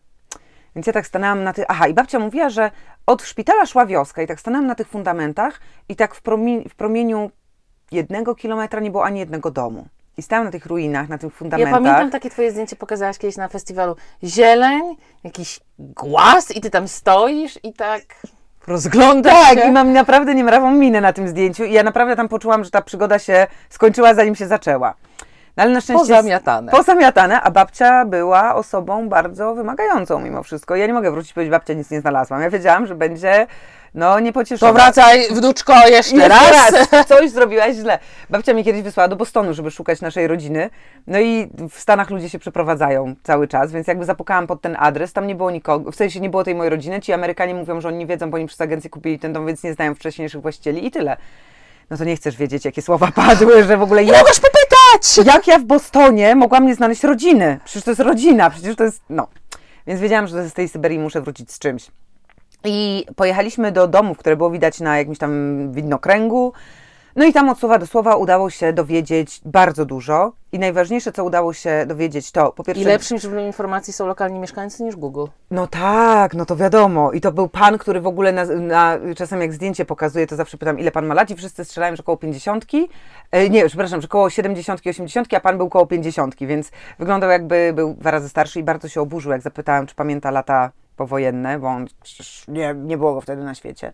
Więc 0.77 0.87
ja 0.87 0.93
tak 0.93 1.07
stanęłam 1.07 1.45
na 1.45 1.53
tych. 1.53 1.65
Aha, 1.69 1.89
i 1.89 1.95
babcia 1.95 2.19
mówiła, 2.19 2.51
że 2.51 2.71
od 3.07 3.23
szpitala 3.23 3.67
szła 3.67 3.87
wioska, 3.87 4.23
i 4.23 4.27
tak 4.27 4.41
stanęłam 4.41 4.67
na 4.67 4.75
tych 4.75 4.89
fundamentach, 4.89 5.61
i 5.89 5.97
tak 5.97 6.15
w, 6.15 6.23
promi 6.23 6.69
w 6.69 6.75
promieniu 6.75 7.31
jednego 7.91 8.35
kilometra 8.35 8.81
nie 8.81 8.91
było 8.91 9.05
ani 9.05 9.21
jednego 9.21 9.51
domu. 9.51 9.87
I 10.17 10.23
stałam 10.23 10.45
na 10.45 10.51
tych 10.51 10.67
ruinach, 10.67 11.09
na 11.09 11.19
tych 11.19 11.35
fundamentach. 11.35 11.73
Ja 11.73 11.79
pamiętam 11.79 12.11
takie 12.11 12.31
twoje 12.31 12.51
zdjęcie, 12.51 12.77
pokazałaś 12.77 13.19
kiedyś 13.19 13.37
na 13.37 13.49
festiwalu. 13.49 13.97
Zieleń, 14.25 14.97
jakiś 15.25 15.61
głaz 15.79 16.57
i 16.57 16.61
ty 16.61 16.71
tam 16.71 16.89
stoisz 16.89 17.59
i 17.63 17.73
tak 17.73 18.03
rozglądasz 18.67 19.33
tak, 19.33 19.49
się. 19.49 19.57
Tak, 19.57 19.69
i 19.69 19.73
mam 19.73 19.93
naprawdę 19.93 20.35
niemrawą 20.35 20.71
minę 20.71 21.01
na 21.01 21.13
tym 21.13 21.29
zdjęciu 21.29 21.65
i 21.65 21.73
ja 21.73 21.83
naprawdę 21.83 22.17
tam 22.17 22.29
poczułam, 22.29 22.65
że 22.65 22.71
ta 22.71 22.83
przygoda 22.83 23.19
się 23.19 23.47
skończyła, 23.71 24.15
zanim 24.15 24.35
się 24.35 24.47
zaczęła. 24.47 24.95
No 25.57 25.63
ale 25.63 25.73
na 25.73 25.81
szczęście... 25.81 26.01
Pozamiatane. 26.01 26.73
Pozamiatane, 26.73 27.41
a 27.41 27.51
babcia 27.51 28.05
była 28.05 28.55
osobą 28.55 29.09
bardzo 29.09 29.55
wymagającą 29.55 30.21
mimo 30.21 30.43
wszystko. 30.43 30.77
Ja 30.77 30.87
nie 30.87 30.93
mogę 30.93 31.11
wrócić 31.11 31.31
i 31.31 31.35
powiedzieć, 31.35 31.51
babcia 31.51 31.75
nic 31.75 31.91
nie 31.91 32.01
znalazłam. 32.01 32.43
Ja 32.43 32.51
wiedziałam, 32.51 32.87
że 32.87 32.95
będzie, 32.95 33.47
no, 33.95 34.21
niepocieszona. 34.21 34.73
To 34.73 34.79
wracaj, 34.79 35.27
wnuczko, 35.31 35.73
jeszcze, 35.89 36.17
Jeszcze 36.17 36.29
raz. 36.29 36.73
raz. 36.93 37.07
Coś 37.07 37.31
zrobiłaś 37.31 37.77
źle. 37.77 37.99
Babcia 38.31 38.55
mnie 38.55 38.65
kiedyś 38.65 38.83
wysłała 38.83 39.09
do 39.09 39.17
Bostonu, 39.17 39.55
żeby 39.55 39.71
szukać 39.71 40.01
naszej 40.01 40.27
rodziny. 40.27 40.71
No 41.07 41.21
i 41.21 41.51
w 41.71 41.79
Stanach 41.79 42.11
ludzie 42.11 42.29
się 42.29 42.39
przeprowadzają 42.39 43.15
cały 43.23 43.49
czas, 43.49 43.73
więc 43.73 43.87
jakby 43.87 44.05
zapukałam 44.05 44.47
pod 44.47 44.61
ten 44.61 44.77
adres, 44.81 45.13
tam 45.13 45.27
nie 45.27 45.35
było 45.35 45.51
nikogo, 45.51 45.93
w 45.93 45.97
sensie 45.97 46.21
nie 46.21 46.31
było 46.31 46.45
tej 46.45 46.55
mojej 46.55 46.71
rodziny. 46.71 47.01
Ci 47.01 47.13
Amerykanie 47.13 47.55
mówią, 47.55 47.81
że 47.81 47.89
oni 47.89 47.99
nie 47.99 48.07
wiedzą, 48.07 48.31
bo 48.31 48.37
oni 48.37 48.47
przez 48.47 48.61
agencję 48.61 48.91
kupili 48.91 49.19
ten 49.19 49.33
dom, 49.33 49.47
więc 49.47 49.63
nie 49.63 49.75
znają 49.75 49.95
wcześniejszych 49.95 50.43
właścicieli 50.43 50.87
i 50.87 50.91
tyle. 50.91 51.17
No 51.91 51.97
to 51.97 52.05
nie 52.05 52.17
chcesz 52.17 52.37
wiedzieć, 52.37 52.65
jakie 52.65 52.83
słowa 52.83 53.09
padły, 53.15 53.65
że 53.65 53.77
w 53.77 53.83
ogóle... 53.83 54.05
Nie 54.05 54.13
mogłeś 54.13 54.41
Jak 55.25 55.47
ja 55.47 55.59
w 55.59 55.65
Bostonie 55.65 56.35
mogłam 56.35 56.67
nie 56.67 56.75
znaleźć 56.75 57.05
rodziny? 57.05 57.61
Przecież 57.65 57.85
to 57.85 57.91
jest 57.91 58.01
rodzina, 58.01 58.51
przecież 58.51 58.77
to 58.77 58.85
jest... 58.85 59.03
No. 59.11 59.29
Więc 59.87 60.01
wiedziałam, 60.01 60.27
że 60.27 60.49
z 60.49 60.53
tej 60.53 60.69
Syberii 60.69 60.99
muszę 60.99 61.21
wrócić 61.21 61.53
z 61.53 61.59
czymś. 61.59 61.91
I 62.65 63.07
pojechaliśmy 63.17 63.73
do 63.73 63.89
domów, 63.89 64.19
które 64.19 64.37
było 64.37 64.51
widać 64.51 64.81
na 64.81 64.99
jakimś 64.99 65.19
tam 65.19 65.73
widnokręgu. 65.73 66.53
No 67.17 67.25
i 67.25 67.33
tam 67.33 67.49
od 67.49 67.59
słowa 67.59 67.79
do 67.79 67.87
słowa 67.87 68.17
udało 68.17 68.51
się 68.51 68.73
dowiedzieć 68.73 69.41
bardzo 69.45 69.85
dużo. 69.85 70.33
I 70.53 70.59
najważniejsze, 70.59 71.13
co 71.13 71.25
udało 71.25 71.53
się 71.53 71.85
dowiedzieć, 71.87 72.33
to 72.33 72.53
po 72.53 72.65
pierwsze. 72.65 72.83
I 72.83 72.87
lepszym 72.87 73.19
źródłem 73.19 73.47
informacji 73.47 73.93
są 73.93 74.07
lokalni 74.07 74.39
mieszkańcy 74.39 74.83
niż 74.83 74.97
Google. 74.97 75.25
No 75.51 75.67
tak, 75.67 76.35
no 76.35 76.47
to 76.47 76.57
wiadomo. 76.57 77.13
I 77.13 77.21
to 77.21 77.33
był 77.33 77.49
pan, 77.49 77.79
który 77.79 78.01
w 78.01 78.07
ogóle 78.07 78.33
na, 78.33 78.45
na, 78.45 78.99
czasem 79.17 79.41
jak 79.41 79.53
zdjęcie 79.53 79.85
pokazuje, 79.85 80.27
to 80.27 80.37
zawsze 80.37 80.59
pytam, 80.59 80.79
ile 80.79 80.91
pan 80.91 81.07
ma 81.07 81.15
lat 81.15 81.31
i 81.31 81.35
wszyscy 81.35 81.65
strzelają, 81.65 81.97
że 81.97 82.03
koło 82.03 82.17
50. 82.17 82.67
E, 83.31 83.51
nie, 83.51 83.67
przepraszam, 83.67 84.01
że 84.01 84.09
koło 84.09 84.31
70, 84.31 84.81
80, 84.87 85.35
a 85.35 85.41
pan 85.41 85.59
był 85.59 85.69
koło 85.69 85.87
50, 85.87 86.37
więc 86.41 86.71
wyglądał 86.99 87.31
jakby 87.31 87.73
był 87.75 87.95
dwa 87.95 88.11
razy 88.11 88.29
starszy 88.29 88.61
i 88.61 88.63
bardzo 88.63 88.89
się 88.89 89.01
oburzył, 89.01 89.33
jak 89.33 89.43
zapytałem, 89.43 89.87
czy 89.87 89.95
pamięta 89.95 90.31
lata 90.31 90.71
powojenne, 90.97 91.59
bo 91.59 91.69
on 91.69 91.87
nie, 92.49 92.75
nie 92.75 92.99
było 92.99 93.15
go 93.15 93.21
wtedy 93.21 93.45
na 93.45 93.55
świecie. 93.55 93.93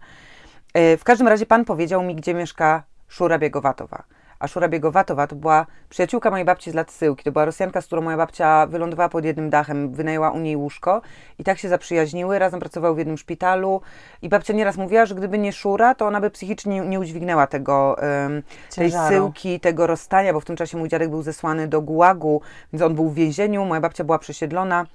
E, 0.75 0.97
w 0.97 1.05
każdym 1.05 1.29
razie 1.29 1.47
pan 1.47 1.65
powiedział 1.65 2.03
mi, 2.03 2.15
gdzie 2.15 2.35
mieszka 2.35 2.83
Szura 3.09 3.39
Biegowatowa. 3.39 4.03
A 4.39 4.49
Szura 4.49 4.69
Biegowatowa 4.69 5.27
to 5.27 5.37
była 5.37 5.67
przyjaciółka 5.89 6.31
mojej 6.31 6.45
babci 6.45 6.71
z 6.71 6.75
lat 6.75 6.91
Syłki. 6.91 7.25
To 7.25 7.33
była 7.33 7.45
Rosjanka, 7.45 7.81
z 7.81 7.87
którą 7.87 8.03
moja 8.03 8.17
babcia 8.17 8.67
wylądowała 8.67 9.09
pod 9.09 9.25
jednym 9.25 9.51
dachem, 9.51 9.93
wynajęła 9.93 10.31
u 10.31 10.39
niej 10.39 10.57
łóżko 10.57 11.03
i 11.39 11.45
tak 11.45 11.59
się 11.59 11.69
zaprzyjaźniły, 11.69 12.39
razem 12.39 12.61
pracowały 12.61 12.95
w 12.95 12.99
jednym 12.99 13.19
szpitalu 13.19 13.81
i 14.23 14.29
babcia 14.29 14.53
nieraz 14.53 14.77
mówiła, 14.77 15.07
że 15.07 15.15
gdyby 15.15 15.39
nie 15.39 15.53
Szura, 15.53 15.95
to 15.95 16.07
ona 16.07 16.21
by 16.21 16.31
psychicznie 16.31 16.81
nie 16.81 17.01
udźwignęła 17.01 17.47
tego, 17.47 17.97
um, 18.23 18.43
tej 18.75 18.91
Ciężaru. 18.91 19.17
Syłki, 19.17 19.61
tego 19.61 19.87
rozstania, 19.87 20.33
bo 20.33 20.41
w 20.41 20.45
tym 20.45 20.57
czasie 20.57 20.79
mój 20.79 20.89
dziadek 20.89 21.11
był 21.11 21.23
zesłany 21.23 21.69
do 21.69 21.81
Gułagu, 21.81 22.41
więc 22.73 22.83
on 22.83 22.95
był 22.95 23.09
w 23.09 23.15
więzieniu, 23.15 23.65
moja 23.65 23.81
babcia 23.81 24.05
była 24.05 24.19
przesiedlona, 24.19 24.87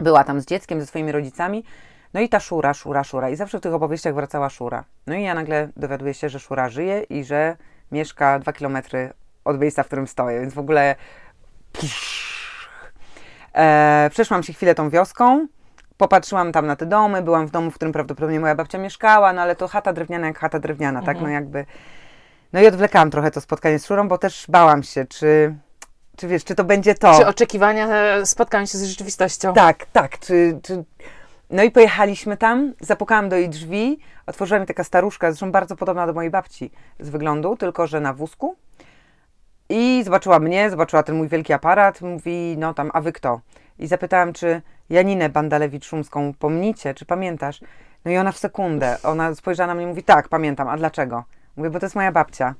była 0.00 0.24
tam 0.24 0.40
z 0.40 0.46
dzieckiem, 0.46 0.80
ze 0.80 0.86
swoimi 0.86 1.12
rodzicami. 1.12 1.64
No 2.16 2.22
i 2.22 2.28
ta 2.28 2.40
Szura, 2.40 2.74
Szura, 2.74 3.04
Szura. 3.04 3.30
I 3.30 3.36
zawsze 3.36 3.58
w 3.58 3.60
tych 3.60 3.74
opowieściach 3.74 4.14
wracała 4.14 4.50
Szura. 4.50 4.84
No 5.06 5.14
i 5.14 5.22
ja 5.22 5.34
nagle 5.34 5.68
dowiaduję 5.76 6.14
się, 6.14 6.28
że 6.28 6.40
Szura 6.40 6.68
żyje 6.68 7.02
i 7.02 7.24
że 7.24 7.56
mieszka 7.92 8.38
dwa 8.38 8.52
kilometry 8.52 9.12
od 9.44 9.60
miejsca, 9.60 9.82
w 9.82 9.86
którym 9.86 10.06
stoję. 10.06 10.40
Więc 10.40 10.54
w 10.54 10.58
ogóle... 10.58 10.94
E, 13.54 14.10
przeszłam 14.10 14.42
się 14.42 14.52
chwilę 14.52 14.74
tą 14.74 14.90
wioską, 14.90 15.46
popatrzyłam 15.96 16.52
tam 16.52 16.66
na 16.66 16.76
te 16.76 16.86
domy, 16.86 17.22
byłam 17.22 17.46
w 17.46 17.50
domu, 17.50 17.70
w 17.70 17.74
którym 17.74 17.92
prawdopodobnie 17.92 18.40
moja 18.40 18.54
babcia 18.54 18.78
mieszkała, 18.78 19.32
no 19.32 19.42
ale 19.42 19.56
to 19.56 19.68
chata 19.68 19.92
drewniana 19.92 20.26
jak 20.26 20.38
chata 20.38 20.58
drewniana, 20.58 21.02
tak? 21.02 21.20
No 21.20 21.28
jakby... 21.28 21.66
No 22.52 22.60
i 22.60 22.66
odwlekałam 22.66 23.10
trochę 23.10 23.30
to 23.30 23.40
spotkanie 23.40 23.78
z 23.78 23.86
Szurą, 23.86 24.08
bo 24.08 24.18
też 24.18 24.46
bałam 24.48 24.82
się, 24.82 25.04
czy... 25.04 25.54
Czy 26.16 26.28
wiesz, 26.28 26.44
czy 26.44 26.54
to 26.54 26.64
będzie 26.64 26.94
to? 26.94 27.18
Czy 27.18 27.26
oczekiwania 27.26 27.86
e, 27.88 28.26
spotkają 28.26 28.66
się 28.66 28.78
z 28.78 28.84
rzeczywistością? 28.84 29.54
Tak, 29.54 29.86
tak. 29.92 30.18
Czy, 30.18 30.60
czy... 30.62 30.84
No 31.50 31.62
i 31.62 31.70
pojechaliśmy 31.70 32.36
tam, 32.36 32.72
zapukałam 32.80 33.28
do 33.28 33.36
jej 33.36 33.48
drzwi, 33.48 33.98
otworzyła 34.26 34.60
mi 34.60 34.66
taka 34.66 34.84
staruszka, 34.84 35.30
zresztą 35.30 35.52
bardzo 35.52 35.76
podobna 35.76 36.06
do 36.06 36.12
mojej 36.12 36.30
babci 36.30 36.70
z 37.00 37.08
wyglądu, 37.08 37.56
tylko 37.56 37.86
że 37.86 38.00
na 38.00 38.14
wózku. 38.14 38.56
I 39.68 40.02
zobaczyła 40.04 40.38
mnie, 40.38 40.70
zobaczyła 40.70 41.02
ten 41.02 41.16
mój 41.16 41.28
wielki 41.28 41.52
aparat, 41.52 42.02
mówi, 42.02 42.54
no 42.58 42.74
tam, 42.74 42.90
a 42.94 43.00
wy 43.00 43.12
kto? 43.12 43.40
I 43.78 43.86
zapytałam, 43.86 44.32
czy 44.32 44.62
Janinę 44.90 45.30
Bandalewicz-Szumską 45.30 46.32
pomnicie, 46.38 46.94
czy 46.94 47.04
pamiętasz? 47.04 47.60
No 48.04 48.10
i 48.10 48.16
ona 48.16 48.32
w 48.32 48.38
sekundę, 48.38 48.96
ona 49.02 49.34
spojrzała 49.34 49.66
na 49.66 49.74
mnie 49.74 49.84
i 49.84 49.86
mówi, 49.86 50.02
tak, 50.02 50.28
pamiętam, 50.28 50.68
a 50.68 50.76
dlaczego? 50.76 51.24
Mówię, 51.56 51.70
bo 51.70 51.80
to 51.80 51.86
jest 51.86 51.96
moja 51.96 52.12
babcia. 52.12 52.54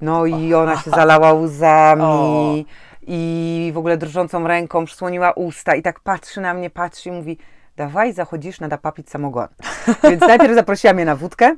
No 0.00 0.26
i 0.26 0.54
ona 0.54 0.76
się 0.76 0.90
zalała 1.00 1.32
łzami 1.32 2.66
i 3.06 3.70
w 3.74 3.78
ogóle 3.78 3.96
drżącą 3.96 4.46
ręką 4.46 4.84
przysłoniła 4.84 5.32
usta 5.32 5.74
i 5.74 5.82
tak 5.82 6.00
patrzy 6.00 6.40
na 6.40 6.54
mnie, 6.54 6.70
patrzy 6.70 7.08
i 7.08 7.12
mówi, 7.12 7.38
dawaj, 7.76 8.12
zachodzisz 8.12 8.60
na 8.60 8.78
papić 8.78 9.10
samogon. 9.10 9.48
Więc 10.10 10.20
najpierw 10.20 10.54
zaprosiła 10.54 10.92
mnie 10.92 11.04
na 11.04 11.16
wódkę, 11.16 11.56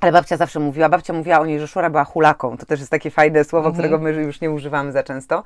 ale 0.00 0.12
babcia 0.12 0.36
zawsze 0.36 0.60
mówiła, 0.60 0.88
babcia 0.88 1.12
mówiła 1.12 1.40
o 1.40 1.46
niej, 1.46 1.60
że 1.60 1.68
Szura 1.68 1.90
była 1.90 2.04
hulaką. 2.04 2.56
To 2.56 2.66
też 2.66 2.80
jest 2.80 2.90
takie 2.90 3.10
fajne 3.10 3.44
słowo, 3.44 3.72
którego 3.72 3.98
my 3.98 4.12
już 4.12 4.40
nie 4.40 4.50
używamy 4.50 4.92
za 4.92 5.02
często. 5.02 5.42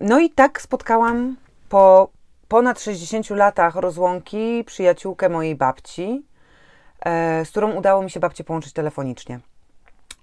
No 0.00 0.20
i 0.20 0.30
tak 0.30 0.60
spotkałam 0.60 1.36
po 1.68 2.10
ponad 2.48 2.80
60 2.80 3.30
latach 3.30 3.76
rozłąki 3.76 4.64
przyjaciółkę 4.66 5.28
mojej 5.28 5.54
babci, 5.54 6.26
e, 7.04 7.44
z 7.44 7.50
którą 7.50 7.72
udało 7.72 8.02
mi 8.02 8.10
się 8.10 8.20
babcię 8.20 8.44
połączyć 8.44 8.72
telefonicznie. 8.72 9.40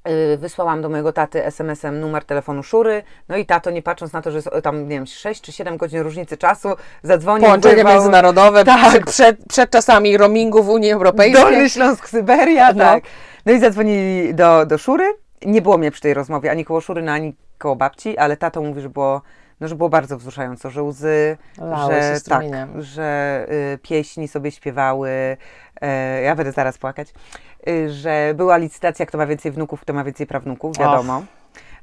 Y, 0.07 0.37
Wysłałam 0.37 0.81
do 0.81 0.89
mojego 0.89 1.13
taty 1.13 1.45
SMS-em 1.45 1.99
numer 1.99 2.23
telefonu 2.25 2.63
Szury, 2.63 3.03
no 3.29 3.37
i 3.37 3.45
tato, 3.45 3.71
nie 3.71 3.81
patrząc 3.81 4.13
na 4.13 4.21
to, 4.21 4.31
że 4.31 4.37
jest 4.37 4.49
tam, 4.63 4.83
nie 4.83 4.89
wiem, 4.95 5.05
6 5.05 5.41
czy 5.41 5.51
7 5.51 5.77
godzin 5.77 5.99
różnicy 6.01 6.37
czasu, 6.37 6.69
zadzwonił, 7.03 7.45
Połączenie 7.45 7.75
wyrwał- 7.75 7.93
międzynarodowe 7.93 8.65
Tak. 8.65 9.05
przed, 9.05 9.45
przed, 9.45 9.69
czasami 9.69 10.17
roamingu 10.17 10.63
w 10.63 10.69
Unii 10.69 10.91
Europejskiej. 10.91 11.43
Dolny 11.43 11.69
Śląsk, 11.69 12.09
Syberia, 12.09 12.71
No. 12.73 12.83
tak. 12.83 13.03
No 13.45 13.53
i 13.53 13.59
zadzwonili 13.59 14.35
do, 14.35 14.65
do 14.65 14.77
Szury. 14.77 15.13
Nie 15.45 15.61
było 15.61 15.77
mnie 15.77 15.91
przy 15.91 16.01
tej 16.01 16.13
rozmowie 16.13 16.51
ani 16.51 16.65
koło 16.65 16.81
Szury, 16.81 17.01
no, 17.01 17.11
ani 17.11 17.35
koło 17.57 17.75
babci, 17.75 18.17
ale 18.17 18.37
tato 18.37 18.61
mówi, 18.61 18.81
że 18.81 18.89
było, 18.89 19.21
no, 19.59 19.67
że 19.67 19.75
było 19.75 19.89
bardzo 19.89 20.17
wzruszająco, 20.17 20.69
że 20.69 20.83
łzy, 20.83 21.37
Lały 21.57 21.93
że 21.93 22.21
tak, 22.29 22.43
że 22.79 23.45
y, 23.73 23.77
pieśni 23.77 24.27
sobie 24.27 24.51
śpiewały. 24.51 25.37
E, 25.81 26.21
ja 26.21 26.35
będę 26.35 26.51
zaraz 26.51 26.77
płakać. 26.77 27.07
Y, 27.67 27.89
że 27.89 28.33
była 28.35 28.57
licytacja, 28.57 29.05
kto 29.05 29.17
ma 29.17 29.25
więcej 29.25 29.51
wnuków, 29.51 29.81
kto 29.81 29.93
ma 29.93 30.03
więcej 30.03 30.27
prawnuków, 30.27 30.77
wiadomo. 30.77 31.23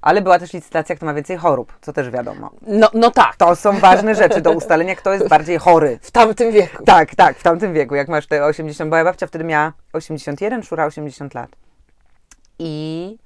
Ale 0.01 0.23
była 0.23 0.39
też 0.39 0.53
licytacja, 0.53 0.97
kto 0.97 1.07
ma 1.07 1.15
więcej 1.15 1.37
chorób, 1.37 1.79
co 1.81 1.93
też 1.93 2.11
wiadomo. 2.11 2.51
No, 2.63 2.91
no 2.95 3.11
tak, 3.11 3.37
To 3.37 3.57
są 3.57 3.79
ważne 3.79 4.15
rzeczy 4.15 4.41
do 4.41 4.53
ustalenia, 4.53 4.97
kto 4.97 5.13
jest 5.13 5.29
bardziej 5.29 5.59
chory. 5.59 5.99
w 6.03 6.11
tamtym 6.11 6.53
wieku. 6.53 6.85
Tak, 6.85 7.15
tak, 7.15 7.37
w 7.39 7.43
tamtym 7.43 7.73
wieku, 7.73 7.95
jak 7.95 8.09
masz 8.09 8.27
te 8.27 8.45
80, 8.45 8.91
moja 8.91 9.05
babcia 9.05 9.27
wtedy 9.27 9.45
miała 9.45 9.73
81, 9.93 10.63
Szura 10.63 10.87
80 10.87 11.35
lat. 11.35 11.51
I, 12.59 13.19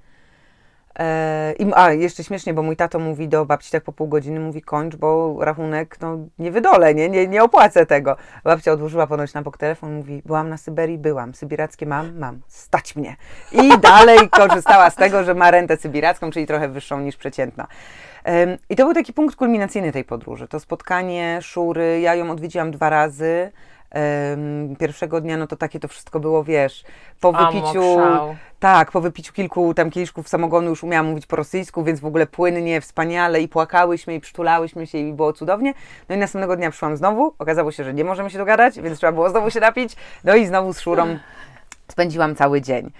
i 1.58 1.66
a, 1.74 1.92
jeszcze 1.92 2.24
śmiesznie, 2.24 2.54
bo 2.54 2.62
mój 2.62 2.76
tato 2.76 2.98
mówi 2.98 3.28
do 3.28 3.46
babci 3.46 3.70
tak 3.70 3.84
po 3.84 3.92
pół 3.92 4.08
godziny, 4.08 4.40
mówi 4.40 4.62
kończ, 4.62 4.96
bo 4.96 5.36
rachunek, 5.40 5.96
no 6.00 6.18
nie 6.38 6.50
wydolę, 6.50 6.94
nie, 6.94 7.08
nie, 7.08 7.26
nie 7.26 7.42
opłacę 7.42 7.86
tego. 7.86 8.16
Babcia 8.44 8.72
odłożyła 8.72 9.06
ponoć 9.06 9.34
na 9.34 9.42
bok 9.42 9.58
telefon, 9.58 9.94
mówi, 9.94 10.22
byłam 10.26 10.48
na 10.48 10.56
Syberii, 10.56 10.98
byłam, 10.98 11.34
sybirackie 11.34 11.86
mam, 11.86 12.18
mam, 12.18 12.40
stać 12.48 12.96
mnie. 12.96 13.16
I 13.52 13.78
dalej 13.90 14.18
korzystała 14.30 14.90
z 14.90 14.96
tego, 14.96 15.24
że 15.24 15.34
ma 15.34 15.50
rentę 15.50 15.76
sybiracką, 15.76 16.30
czyli 16.30 16.46
trochę 16.46 16.68
wyższą 16.68 17.00
niż 17.00 17.16
przeciętna. 17.16 17.66
I 18.70 18.76
to 18.76 18.84
był 18.84 18.94
taki 18.94 19.12
punkt 19.12 19.36
kulminacyjny 19.36 19.92
tej 19.92 20.04
podróży. 20.04 20.48
To 20.48 20.60
spotkanie 20.60 21.38
Szury, 21.42 22.00
ja 22.00 22.14
ją 22.14 22.30
odwiedziłam 22.30 22.70
dwa 22.70 22.90
razy. 22.90 23.52
Pierwszego 24.78 25.20
dnia, 25.20 25.36
no 25.36 25.46
to 25.46 25.56
takie 25.56 25.80
to 25.80 25.88
wszystko 25.88 26.20
było, 26.20 26.44
wiesz, 26.44 26.84
po 27.20 27.32
wypiciu, 27.32 27.98
tak, 28.60 28.90
po 28.90 29.00
wypiciu 29.00 29.32
kilku 29.32 29.74
tam 29.74 29.90
kieliszków 29.90 30.28
samogonu 30.28 30.68
już 30.68 30.84
umiałam 30.84 31.06
mówić 31.06 31.26
po 31.26 31.36
rosyjsku, 31.36 31.84
więc 31.84 32.00
w 32.00 32.06
ogóle 32.06 32.26
płynnie, 32.26 32.80
wspaniale 32.80 33.40
i 33.40 33.48
płakałyśmy 33.48 34.14
i 34.14 34.20
przytulałyśmy 34.20 34.86
się 34.86 34.98
i 34.98 35.12
było 35.12 35.32
cudownie. 35.32 35.74
No 36.08 36.14
i 36.14 36.18
następnego 36.18 36.56
dnia 36.56 36.70
przyszłam 36.70 36.96
znowu, 36.96 37.34
okazało 37.38 37.72
się, 37.72 37.84
że 37.84 37.94
nie 37.94 38.04
możemy 38.04 38.30
się 38.30 38.38
dogadać, 38.38 38.80
więc 38.80 38.98
trzeba 38.98 39.12
było 39.12 39.30
znowu 39.30 39.50
się 39.50 39.60
napić, 39.60 39.96
no 40.24 40.34
i 40.34 40.46
znowu 40.46 40.72
z 40.72 40.80
Szurą 40.80 41.18
spędziłam 41.88 42.34
cały 42.34 42.60
dzień. 42.60 42.90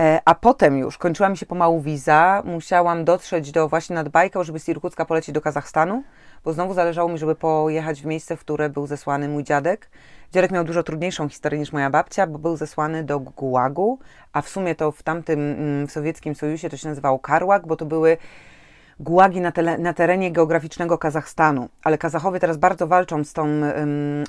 E, 0.00 0.20
A 0.24 0.34
potem 0.34 0.78
już 0.78 0.98
kończyła 0.98 1.28
mi 1.28 1.36
się 1.36 1.46
pomału 1.46 1.80
wiza, 1.80 2.42
musiałam 2.44 3.04
dotrzeć 3.04 3.52
do 3.52 3.68
właśnie 3.68 3.94
nad 3.94 4.08
Bajkał, 4.08 4.44
żeby 4.44 4.58
z 4.58 4.68
Irkucka 4.68 5.04
polecieć 5.04 5.34
do 5.34 5.40
Kazachstanu, 5.40 6.02
bo 6.44 6.52
znowu 6.52 6.74
zależało 6.74 7.08
mi, 7.08 7.18
żeby 7.18 7.34
pojechać 7.34 8.02
w 8.02 8.06
miejsce, 8.06 8.36
w 8.36 8.40
które 8.40 8.70
był 8.70 8.86
zesłany 8.86 9.28
mój 9.28 9.44
dziadek. 9.44 9.90
Dziadek 10.32 10.50
miał 10.50 10.64
dużo 10.64 10.82
trudniejszą 10.82 11.28
historię 11.28 11.60
niż 11.60 11.72
moja 11.72 11.90
babcia, 11.90 12.26
bo 12.26 12.38
był 12.38 12.56
zesłany 12.56 13.04
do 13.04 13.20
Gułagu, 13.20 13.98
a 14.32 14.42
w 14.42 14.48
sumie 14.48 14.74
to 14.74 14.92
w 14.92 15.02
tamtym 15.02 15.40
mm, 15.40 15.86
w 15.86 15.92
sowieckim 15.92 16.34
Sojuzie 16.34 16.70
to 16.70 16.76
się 16.76 16.88
nazywało 16.88 17.18
Karłag, 17.18 17.66
bo 17.66 17.76
to 17.76 17.86
były 17.86 18.16
gułagi 19.00 19.40
na, 19.40 19.52
na 19.78 19.92
terenie 19.92 20.32
geograficznego 20.32 20.98
Kazachstanu. 20.98 21.68
Ale 21.82 21.98
Kazachowie 21.98 22.40
teraz 22.40 22.56
bardzo 22.56 22.86
walczą 22.86 23.24
z 23.24 23.32
tą, 23.32 23.46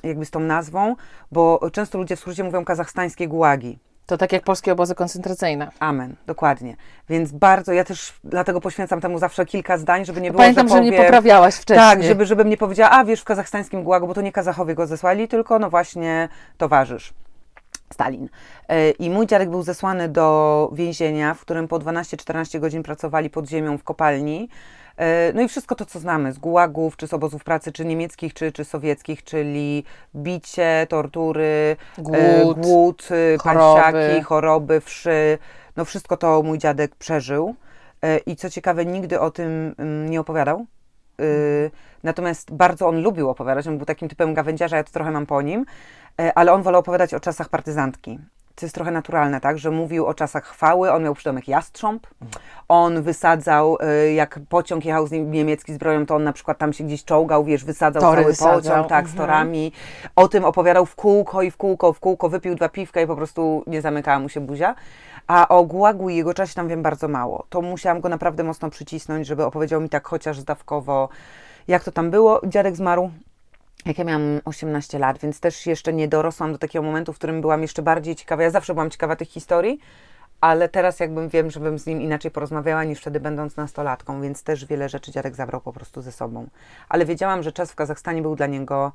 jakby 0.03 0.25
z 0.25 0.31
tą 0.31 0.39
nazwą, 0.39 0.95
bo 1.31 1.69
często 1.71 1.97
ludzie 1.97 2.15
w 2.15 2.19
skrócie 2.19 2.43
mówią 2.43 2.65
kazachstańskie 2.65 3.27
gułagi. 3.27 3.79
To 4.05 4.17
tak 4.17 4.31
jak 4.31 4.43
polskie 4.43 4.71
obozy 4.71 4.95
koncentracyjne. 4.95 5.71
Amen, 5.79 6.15
dokładnie. 6.27 6.75
Więc 7.09 7.31
bardzo, 7.31 7.73
ja 7.73 7.83
też 7.83 8.13
dlatego 8.23 8.61
poświęcam 8.61 9.01
temu 9.01 9.19
zawsze 9.19 9.45
kilka 9.45 9.77
zdań, 9.77 10.05
żeby 10.05 10.21
nie 10.21 10.31
było, 10.31 10.41
Pamiętam, 10.41 10.67
że, 10.67 10.75
powiem, 10.75 10.93
poprawiałaś 10.93 11.55
wcześniej. 11.55 11.89
Tak, 11.89 12.03
żeby, 12.03 12.25
żebym 12.25 12.49
nie 12.49 12.57
powiedziała, 12.57 12.91
a 12.91 13.03
wiesz, 13.03 13.21
w 13.21 13.23
kazachstańskim 13.23 13.83
gułagu, 13.83 14.07
bo 14.07 14.13
to 14.13 14.21
nie 14.21 14.31
Kazachowie 14.31 14.75
go 14.75 14.87
zesłali, 14.87 15.27
tylko 15.27 15.59
no 15.59 15.69
właśnie 15.69 16.29
towarzysz. 16.57 17.13
Stalin. 17.93 18.29
E, 18.69 18.89
I 18.89 19.09
mój 19.09 19.27
dziadek 19.27 19.49
był 19.49 19.63
zesłany 19.63 20.09
do 20.09 20.69
więzienia, 20.73 21.33
w 21.33 21.41
którym 21.41 21.67
po 21.67 21.79
12-14 21.79 22.59
godzin 22.59 22.83
pracowali 22.83 23.29
pod 23.29 23.49
ziemią 23.49 23.77
w 23.77 23.83
kopalni. 23.83 24.49
E, 25.01 25.33
No 25.33 25.41
i 25.41 25.47
wszystko 25.47 25.75
to, 25.75 25.85
co 25.85 25.99
znamy 25.99 26.33
z 26.33 26.37
gułagów, 26.39 26.97
czy 26.97 27.07
z 27.07 27.13
obozów 27.13 27.43
pracy, 27.43 27.71
czy 27.71 27.85
niemieckich, 27.85 28.33
czy, 28.33 28.51
czy 28.51 28.65
sowieckich, 28.65 29.23
czyli 29.23 29.83
bicie, 30.15 30.87
tortury, 30.89 31.75
e, 31.97 32.01
Głód, 32.41 32.59
głód 32.59 33.07
e, 33.11 33.37
choroby. 33.37 34.21
choroby, 34.25 34.81
wszy. 34.81 35.37
No 35.77 35.85
wszystko 35.85 36.17
to 36.17 36.41
mój 36.43 36.57
dziadek 36.57 36.95
przeżył. 36.95 37.55
E, 38.01 38.17
I 38.17 38.35
co 38.35 38.49
ciekawe, 38.49 38.85
nigdy 38.85 39.19
o 39.19 39.31
tym 39.31 39.75
mm, 39.77 40.09
nie 40.09 40.19
opowiadał. 40.19 40.65
Y, 41.21 41.71
Natomiast 42.03 42.51
bardzo 42.53 42.87
on 42.87 43.01
lubił 43.01 43.29
opowiadać. 43.29 43.67
On 43.67 43.77
był 43.77 43.85
takim 43.85 44.09
typem 44.09 44.33
gawędziarza, 44.33 44.77
ja 44.77 44.83
to 44.83 44.91
trochę 44.91 45.11
mam 45.11 45.25
po 45.25 45.41
nim, 45.41 45.65
ale 46.35 46.53
on 46.53 46.61
wolał 46.63 46.79
opowiadać 46.79 47.13
o 47.13 47.19
czasach 47.19 47.49
partyzantki. 47.49 48.19
To 48.55 48.65
jest 48.65 48.75
trochę 48.75 48.91
naturalne, 48.91 49.41
tak? 49.41 49.59
Że 49.59 49.71
mówił 49.71 50.05
o 50.05 50.13
czasach 50.13 50.45
chwały, 50.45 50.91
on 50.91 51.03
miał 51.03 51.15
przydomek 51.15 51.47
jastrząb, 51.47 52.07
on 52.67 53.01
wysadzał, 53.01 53.77
y, 54.05 54.13
jak 54.13 54.39
pociąg 54.49 54.85
jechał 54.85 55.07
z 55.07 55.11
niemiecki 55.11 55.73
zbroją, 55.73 56.05
to 56.05 56.15
on 56.15 56.23
na 56.23 56.33
przykład 56.33 56.57
tam 56.57 56.73
się 56.73 56.83
gdzieś 56.83 57.03
czołgał, 57.03 57.43
wiesz, 57.43 57.65
wysadzał 57.65 58.01
Tory 58.01 58.21
cały 58.21 58.31
wysadzał, 58.31 58.61
pociąg, 58.61 58.89
tak, 58.89 59.07
z 59.07 59.11
mhm. 59.11 59.27
torami. 59.27 59.71
O 60.15 60.27
tym 60.27 60.45
opowiadał 60.45 60.85
w 60.85 60.95
kółko 60.95 61.41
i 61.41 61.51
w 61.51 61.57
kółko, 61.57 61.93
w 61.93 61.99
kółko, 61.99 62.29
wypił 62.29 62.55
dwa 62.55 62.69
piwka 62.69 63.01
i 63.01 63.07
po 63.07 63.15
prostu 63.15 63.63
nie 63.67 63.81
zamykała 63.81 64.19
mu 64.19 64.29
się 64.29 64.39
buzia. 64.39 64.75
A 65.27 65.47
o 65.47 65.63
Gułagu 65.63 66.09
i 66.09 66.15
jego 66.15 66.33
czasie 66.33 66.53
tam 66.53 66.67
wiem 66.67 66.83
bardzo 66.83 67.07
mało. 67.07 67.45
To 67.49 67.61
musiałam 67.61 68.01
go 68.01 68.09
naprawdę 68.09 68.43
mocno 68.43 68.69
przycisnąć, 68.69 69.27
żeby 69.27 69.45
opowiedział 69.45 69.81
mi 69.81 69.89
tak 69.89 70.07
chociaż 70.07 70.39
zdawkowo, 70.39 71.09
jak 71.67 71.83
to 71.83 71.91
tam 71.91 72.11
było. 72.11 72.41
Dziadek 72.47 72.75
zmarł 72.75 73.11
jak 73.85 73.97
ja 73.97 74.03
miałam 74.03 74.41
18 74.45 74.99
lat, 74.99 75.19
więc 75.19 75.39
też 75.39 75.65
jeszcze 75.65 75.93
nie 75.93 76.07
dorosłam 76.07 76.51
do 76.51 76.57
takiego 76.57 76.83
momentu, 76.83 77.13
w 77.13 77.15
którym 77.15 77.41
byłam 77.41 77.61
jeszcze 77.61 77.81
bardziej 77.81 78.15
ciekawa. 78.15 78.43
Ja 78.43 78.49
zawsze 78.49 78.73
byłam 78.73 78.89
ciekawa 78.89 79.15
tych 79.15 79.29
historii, 79.29 79.79
ale 80.41 80.69
teraz 80.69 80.99
jakbym 80.99 81.29
wiem, 81.29 81.51
żebym 81.51 81.79
z 81.79 81.85
nim 81.85 82.01
inaczej 82.01 82.31
porozmawiała 82.31 82.83
niż 82.83 82.99
wtedy 82.99 83.19
będąc 83.19 83.55
nastolatką, 83.55 84.21
więc 84.21 84.43
też 84.43 84.65
wiele 84.65 84.89
rzeczy 84.89 85.11
dziadek 85.11 85.35
zabrał 85.35 85.61
po 85.61 85.73
prostu 85.73 86.01
ze 86.01 86.11
sobą. 86.11 86.47
Ale 86.89 87.05
wiedziałam, 87.05 87.43
że 87.43 87.51
czas 87.51 87.71
w 87.71 87.75
Kazachstanie 87.75 88.21
był 88.21 88.35
dla 88.35 88.47
niego 88.47 88.91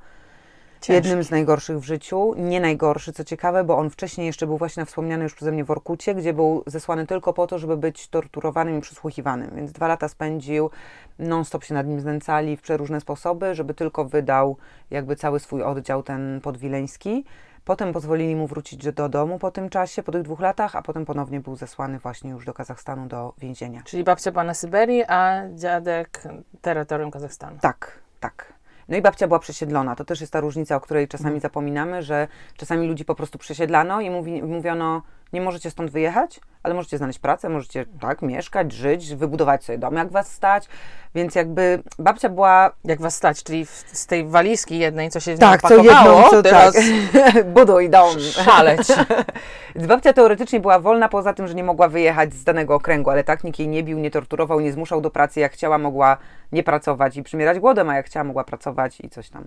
Ciężki. 0.81 0.93
jednym 0.93 1.25
z 1.25 1.31
najgorszych 1.31 1.79
w 1.79 1.85
życiu. 1.85 2.35
Nie 2.37 2.61
najgorszy, 2.61 3.13
co 3.13 3.25
ciekawe, 3.25 3.65
bo 3.65 3.79
on 3.79 3.91
wcześniej 3.91 4.27
jeszcze 4.27 4.47
był 4.47 4.59
właśnie 4.59 4.81
na 4.81 4.85
wspomniany 4.85 5.25
już 5.25 5.35
przeze 5.35 5.53
mnie 5.53 5.65
w 5.65 5.71
Orkucie, 5.71 6.15
gdzie 6.15 6.33
był 6.33 6.63
zesłany 6.67 7.07
tylko 7.07 7.33
po 7.33 7.47
to, 7.47 7.59
żeby 7.59 7.77
być 7.77 8.09
torturowanym 8.09 8.79
i 8.79 8.81
przysłuchiwanym. 8.81 9.51
Więc 9.57 9.73
dwa 9.73 9.89
lata 9.89 10.09
spędził, 10.09 10.71
non-stop 11.19 11.65
się 11.65 11.75
nad 11.75 11.87
nim 11.87 12.01
znęcali 12.01 12.57
w 12.57 12.63
przeróżne 12.63 13.01
sposoby, 13.01 13.55
żeby 13.55 13.75
tylko 13.75 14.05
wydał 14.05 14.57
jakby 14.91 15.17
cały 15.17 15.41
swój 15.41 15.63
oddział 15.63 16.03
ten 16.03 16.41
podwileński. 16.43 17.25
Potem 17.65 17.93
pozwolili 17.93 18.37
mu 18.37 18.47
wrócić 18.47 18.93
do 18.93 19.09
domu 19.09 19.39
po 19.39 19.51
tym 19.51 19.69
czasie, 19.69 20.03
po 20.03 20.13
tych 20.13 20.23
dwóch 20.23 20.41
latach, 20.41 20.77
a 20.77 20.83
potem 20.83 21.05
ponownie 21.05 21.41
był 21.41 21.57
zesłany 21.57 21.99
właśnie 21.99 22.31
już 22.31 22.45
do 22.45 22.55
Kazachstanu, 22.55 23.07
do 23.07 23.35
więzienia. 23.39 23.83
Czyli 23.85 24.05
babcia 24.05 24.33
była 24.33 24.45
na 24.45 24.55
Syberii, 24.55 25.05
a 25.09 25.43
dziadek 25.55 26.23
terytorium 26.61 27.11
Kazachstanu. 27.11 27.59
Tak, 27.61 27.99
tak. 28.21 28.56
No 28.89 28.97
i 28.97 29.03
babcia 29.03 29.27
była 29.27 29.39
przesiedlona. 29.39 29.97
To 29.97 30.05
też 30.05 30.21
jest 30.21 30.33
ta 30.33 30.41
różnica, 30.41 30.77
o 30.77 30.81
której 30.81 31.09
czasami 31.09 31.41
zapominamy, 31.41 32.03
że 32.03 32.29
czasami 32.57 32.89
ludzi 32.89 33.05
po 33.05 33.15
prostu 33.15 33.39
przesiedlano 33.39 34.01
i 34.01 34.11
mówi, 34.11 34.43
mówiono, 34.43 35.03
nie 35.33 35.41
możecie 35.41 35.71
stąd 35.71 35.91
wyjechać, 35.91 36.41
ale 36.67 36.75
możecie 36.75 36.99
znaleźć 36.99 37.19
pracę, 37.19 37.49
możecie 37.49 37.87
tak 38.01 38.23
mieszkać, 38.23 38.73
żyć, 38.73 39.15
wybudować 39.15 39.65
sobie 39.65 39.79
dom, 39.79 39.95
jak 39.95 40.11
was 40.11 40.33
stać. 40.33 40.69
Więc 41.15 41.35
jakby 41.35 41.83
babcia 41.99 42.29
była 42.29 42.73
Jak 42.85 43.01
was 43.01 43.17
stać, 43.17 43.43
czyli 43.43 43.67
w, 43.67 43.85
z 43.93 44.07
tej 44.07 44.25
walizki 44.25 44.79
jednej, 44.79 45.11
co 45.11 45.21
się 45.21 45.39
tak, 45.39 45.63
co 45.63 45.77
jedną, 45.77 46.23
co 46.31 46.43
teraz 46.43 46.75
tak. 46.75 47.45
Buduj 47.55 47.91
dom. 47.91 48.21
szaleć. 48.21 48.89
Więc 49.75 49.87
babcia 49.87 50.13
teoretycznie 50.13 50.61
była 50.61 50.79
wolna, 50.79 51.09
poza 51.09 51.35
tym, 51.35 51.49
że 51.49 51.55
nie 51.55 51.65
mogła 51.65 51.89
wyjechać 51.89 52.35
z 52.35 52.45
danego 52.45 52.75
okręgu, 52.75 53.11
ale 53.11 53.25
tak 53.25 53.45
nikt 53.45 53.59
jej 53.59 53.69
nie 53.69 53.83
bił, 53.83 53.99
nie 53.99 54.11
torturował, 54.11 54.61
nie 54.61 54.73
zmuszał 54.73 55.01
do 55.01 55.11
pracy. 55.11 55.41
Jak 55.41 55.53
chciała, 55.53 55.79
mogła 55.79 56.17
nie 56.53 56.63
pracować 56.63 57.17
i 57.17 57.23
przymierać 57.23 57.59
głodem, 57.59 57.91
a 57.91 57.97
jak 57.97 58.07
chciała, 58.07 58.25
mogła 58.25 58.45
pracować 58.45 59.01
i 59.01 59.11
coś 59.11 59.31
tam 59.31 59.47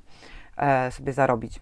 e, 0.57 0.91
sobie 0.91 1.13
zarobić. 1.13 1.59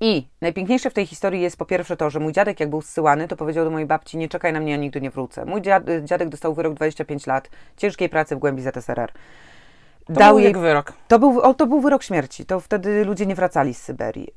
I 0.00 0.28
najpiękniejsze 0.40 0.90
w 0.90 0.94
tej 0.94 1.06
historii 1.06 1.40
jest 1.40 1.56
po 1.56 1.66
pierwsze 1.66 1.96
to, 1.96 2.10
że 2.10 2.20
mój 2.20 2.32
dziadek, 2.32 2.60
jak 2.60 2.70
był 2.70 2.82
zsyłany, 2.82 3.28
to 3.28 3.36
powiedział 3.36 3.64
do 3.64 3.70
mojej 3.70 3.86
babci: 3.86 4.18
Nie 4.18 4.28
czekaj 4.28 4.52
na 4.52 4.60
mnie, 4.60 4.72
ja 4.72 4.78
nigdy 4.78 5.00
nie 5.00 5.10
wrócę. 5.10 5.44
Mój 5.44 5.62
dziad, 5.62 5.84
dziadek 6.04 6.28
dostał 6.28 6.54
wyrok 6.54 6.74
25 6.74 7.26
lat 7.26 7.50
ciężkiej 7.76 8.08
pracy 8.08 8.36
w 8.36 8.38
głębi 8.38 8.62
ZSRR. 8.62 9.12
To 10.06 10.12
był 10.12 10.38
jak 10.38 10.58
wyrok. 10.58 10.92
To 11.08 11.18
był, 11.18 11.40
o, 11.40 11.54
to 11.54 11.66
był 11.66 11.80
wyrok 11.80 12.02
śmierci. 12.02 12.46
To 12.46 12.60
wtedy 12.60 13.04
ludzie 13.04 13.26
nie 13.26 13.34
wracali 13.34 13.74
z 13.74 13.82
Syberii. 13.82 14.28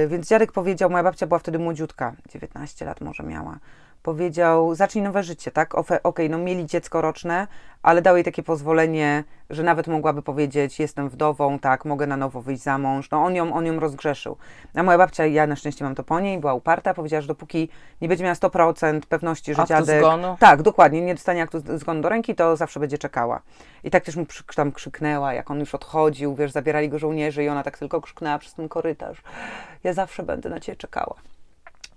Yy, 0.00 0.08
więc 0.08 0.28
dziadek 0.28 0.52
powiedział, 0.52 0.90
moja 0.90 1.02
babcia 1.02 1.26
była 1.26 1.38
wtedy 1.38 1.58
młodziutka, 1.58 2.12
19 2.28 2.84
lat 2.84 3.00
może 3.00 3.22
miała. 3.22 3.58
Powiedział, 4.06 4.74
zacznij 4.74 5.04
nowe 5.04 5.22
życie, 5.22 5.50
tak? 5.50 5.74
Okej, 6.02 6.30
no 6.30 6.38
mieli 6.38 6.66
dziecko 6.66 7.00
roczne, 7.00 7.46
ale 7.82 8.02
dał 8.02 8.16
jej 8.16 8.24
takie 8.24 8.42
pozwolenie, 8.42 9.24
że 9.50 9.62
nawet 9.62 9.86
mogłaby 9.88 10.22
powiedzieć, 10.22 10.80
jestem 10.80 11.08
wdową, 11.08 11.58
tak, 11.58 11.84
mogę 11.84 12.06
na 12.06 12.16
nowo 12.16 12.42
wyjść 12.42 12.62
za 12.62 12.78
mąż. 12.78 13.10
No 13.10 13.24
on 13.24 13.34
ją, 13.34 13.54
on 13.54 13.66
ją 13.66 13.80
rozgrzeszył. 13.80 14.36
A 14.74 14.82
moja 14.82 14.98
babcia, 14.98 15.26
ja 15.26 15.46
na 15.46 15.56
szczęście 15.56 15.84
mam 15.84 15.94
to 15.94 16.04
po 16.04 16.20
niej, 16.20 16.38
była 16.38 16.54
uparta, 16.54 16.94
powiedziała, 16.94 17.20
że 17.20 17.28
dopóki 17.28 17.68
nie 18.00 18.08
będzie 18.08 18.24
miała 18.24 18.34
100% 18.34 19.00
pewności, 19.00 19.54
że 19.54 19.62
Aktu 19.62 19.74
dziadek... 19.74 20.00
zgonu. 20.00 20.36
Tak, 20.40 20.62
dokładnie, 20.62 21.00
nie 21.00 21.14
dostanie 21.14 21.42
aktu 21.42 21.58
zgonu 21.78 22.00
do 22.00 22.08
ręki, 22.08 22.34
to 22.34 22.56
zawsze 22.56 22.80
będzie 22.80 22.98
czekała. 22.98 23.40
I 23.84 23.90
tak 23.90 24.04
też 24.04 24.16
mu 24.16 24.26
przy, 24.26 24.44
tam 24.44 24.72
krzyknęła, 24.72 25.34
jak 25.34 25.50
on 25.50 25.60
już 25.60 25.74
odchodził, 25.74 26.34
wiesz, 26.34 26.52
zabierali 26.52 26.88
go 26.88 26.98
żołnierze 26.98 27.44
i 27.44 27.48
ona 27.48 27.62
tak 27.62 27.78
tylko 27.78 28.00
krzyknęła 28.00 28.38
przez 28.38 28.54
ten 28.54 28.68
korytarz. 28.68 29.22
Ja 29.84 29.92
zawsze 29.92 30.22
będę 30.22 30.48
na 30.48 30.60
ciebie 30.60 30.76
czekała. 30.76 31.14